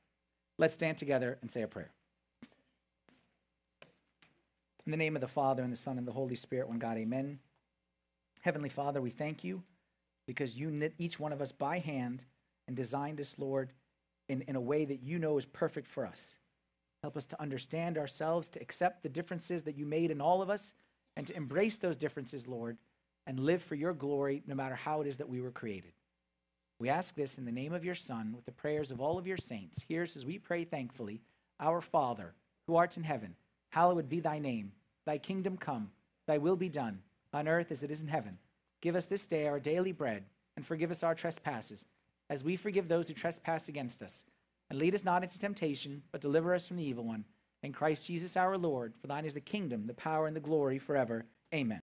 Let's 0.57 0.73
stand 0.73 0.97
together 0.97 1.37
and 1.41 1.49
say 1.49 1.61
a 1.61 1.67
prayer. 1.67 1.89
In 4.85 4.91
the 4.91 4.97
name 4.97 5.15
of 5.15 5.21
the 5.21 5.27
Father, 5.27 5.63
and 5.63 5.71
the 5.71 5.77
Son, 5.77 5.97
and 5.97 6.07
the 6.07 6.13
Holy 6.13 6.35
Spirit, 6.35 6.69
one 6.69 6.79
God, 6.79 6.97
amen. 6.97 7.39
Heavenly 8.47 8.69
Father, 8.69 9.01
we 9.01 9.09
thank 9.09 9.43
you 9.43 9.61
because 10.25 10.55
you 10.55 10.71
knit 10.71 10.93
each 10.97 11.19
one 11.19 11.33
of 11.33 11.41
us 11.41 11.51
by 11.51 11.79
hand 11.79 12.23
and 12.65 12.77
designed 12.77 13.19
us, 13.19 13.37
Lord, 13.37 13.73
in, 14.29 14.41
in 14.43 14.55
a 14.55 14.61
way 14.61 14.85
that 14.85 15.03
you 15.03 15.19
know 15.19 15.37
is 15.37 15.45
perfect 15.45 15.85
for 15.85 16.05
us. 16.05 16.37
Help 17.03 17.17
us 17.17 17.25
to 17.25 17.41
understand 17.41 17.97
ourselves, 17.97 18.47
to 18.47 18.61
accept 18.61 19.03
the 19.03 19.09
differences 19.09 19.63
that 19.63 19.75
you 19.75 19.85
made 19.85 20.11
in 20.11 20.21
all 20.21 20.41
of 20.41 20.49
us, 20.49 20.73
and 21.17 21.27
to 21.27 21.35
embrace 21.35 21.75
those 21.75 21.97
differences, 21.97 22.47
Lord, 22.47 22.77
and 23.25 23.37
live 23.37 23.61
for 23.61 23.75
your 23.75 23.91
glory 23.91 24.43
no 24.47 24.55
matter 24.55 24.75
how 24.75 25.01
it 25.01 25.07
is 25.07 25.17
that 25.17 25.27
we 25.27 25.41
were 25.41 25.51
created. 25.51 25.91
We 26.79 26.87
ask 26.87 27.15
this 27.15 27.37
in 27.37 27.43
the 27.43 27.51
name 27.51 27.73
of 27.73 27.83
your 27.83 27.95
Son, 27.95 28.31
with 28.33 28.45
the 28.45 28.53
prayers 28.53 28.91
of 28.91 29.01
all 29.01 29.17
of 29.17 29.27
your 29.27 29.35
saints. 29.35 29.83
Hear 29.89 30.03
us 30.03 30.15
as 30.15 30.25
we 30.25 30.39
pray 30.39 30.63
thankfully 30.63 31.19
Our 31.59 31.81
Father, 31.81 32.33
who 32.65 32.77
art 32.77 32.95
in 32.95 33.03
heaven, 33.03 33.35
hallowed 33.71 34.07
be 34.07 34.21
thy 34.21 34.39
name. 34.39 34.71
Thy 35.05 35.17
kingdom 35.17 35.57
come, 35.57 35.91
thy 36.27 36.37
will 36.37 36.55
be 36.55 36.69
done, 36.69 37.01
on 37.37 37.47
earth 37.47 37.71
as 37.71 37.83
it 37.83 37.91
is 37.91 38.01
in 38.01 38.07
heaven. 38.07 38.37
Give 38.81 38.95
us 38.95 39.05
this 39.05 39.25
day 39.27 39.47
our 39.47 39.59
daily 39.59 39.91
bread, 39.91 40.25
and 40.55 40.65
forgive 40.65 40.91
us 40.91 41.03
our 41.03 41.15
trespasses, 41.15 41.85
as 42.29 42.43
we 42.43 42.55
forgive 42.55 42.87
those 42.87 43.07
who 43.07 43.13
trespass 43.13 43.69
against 43.69 44.01
us. 44.01 44.25
And 44.69 44.79
lead 44.79 44.95
us 44.95 45.05
not 45.05 45.23
into 45.23 45.39
temptation, 45.39 46.03
but 46.11 46.21
deliver 46.21 46.53
us 46.53 46.67
from 46.67 46.77
the 46.77 46.83
evil 46.83 47.05
one. 47.05 47.25
In 47.63 47.71
Christ 47.71 48.07
Jesus 48.07 48.35
our 48.35 48.57
Lord, 48.57 48.93
for 48.99 49.07
thine 49.07 49.25
is 49.25 49.33
the 49.33 49.41
kingdom, 49.41 49.87
the 49.87 49.93
power, 49.93 50.27
and 50.27 50.35
the 50.35 50.41
glory 50.41 50.79
forever. 50.79 51.25
Amen. 51.53 51.81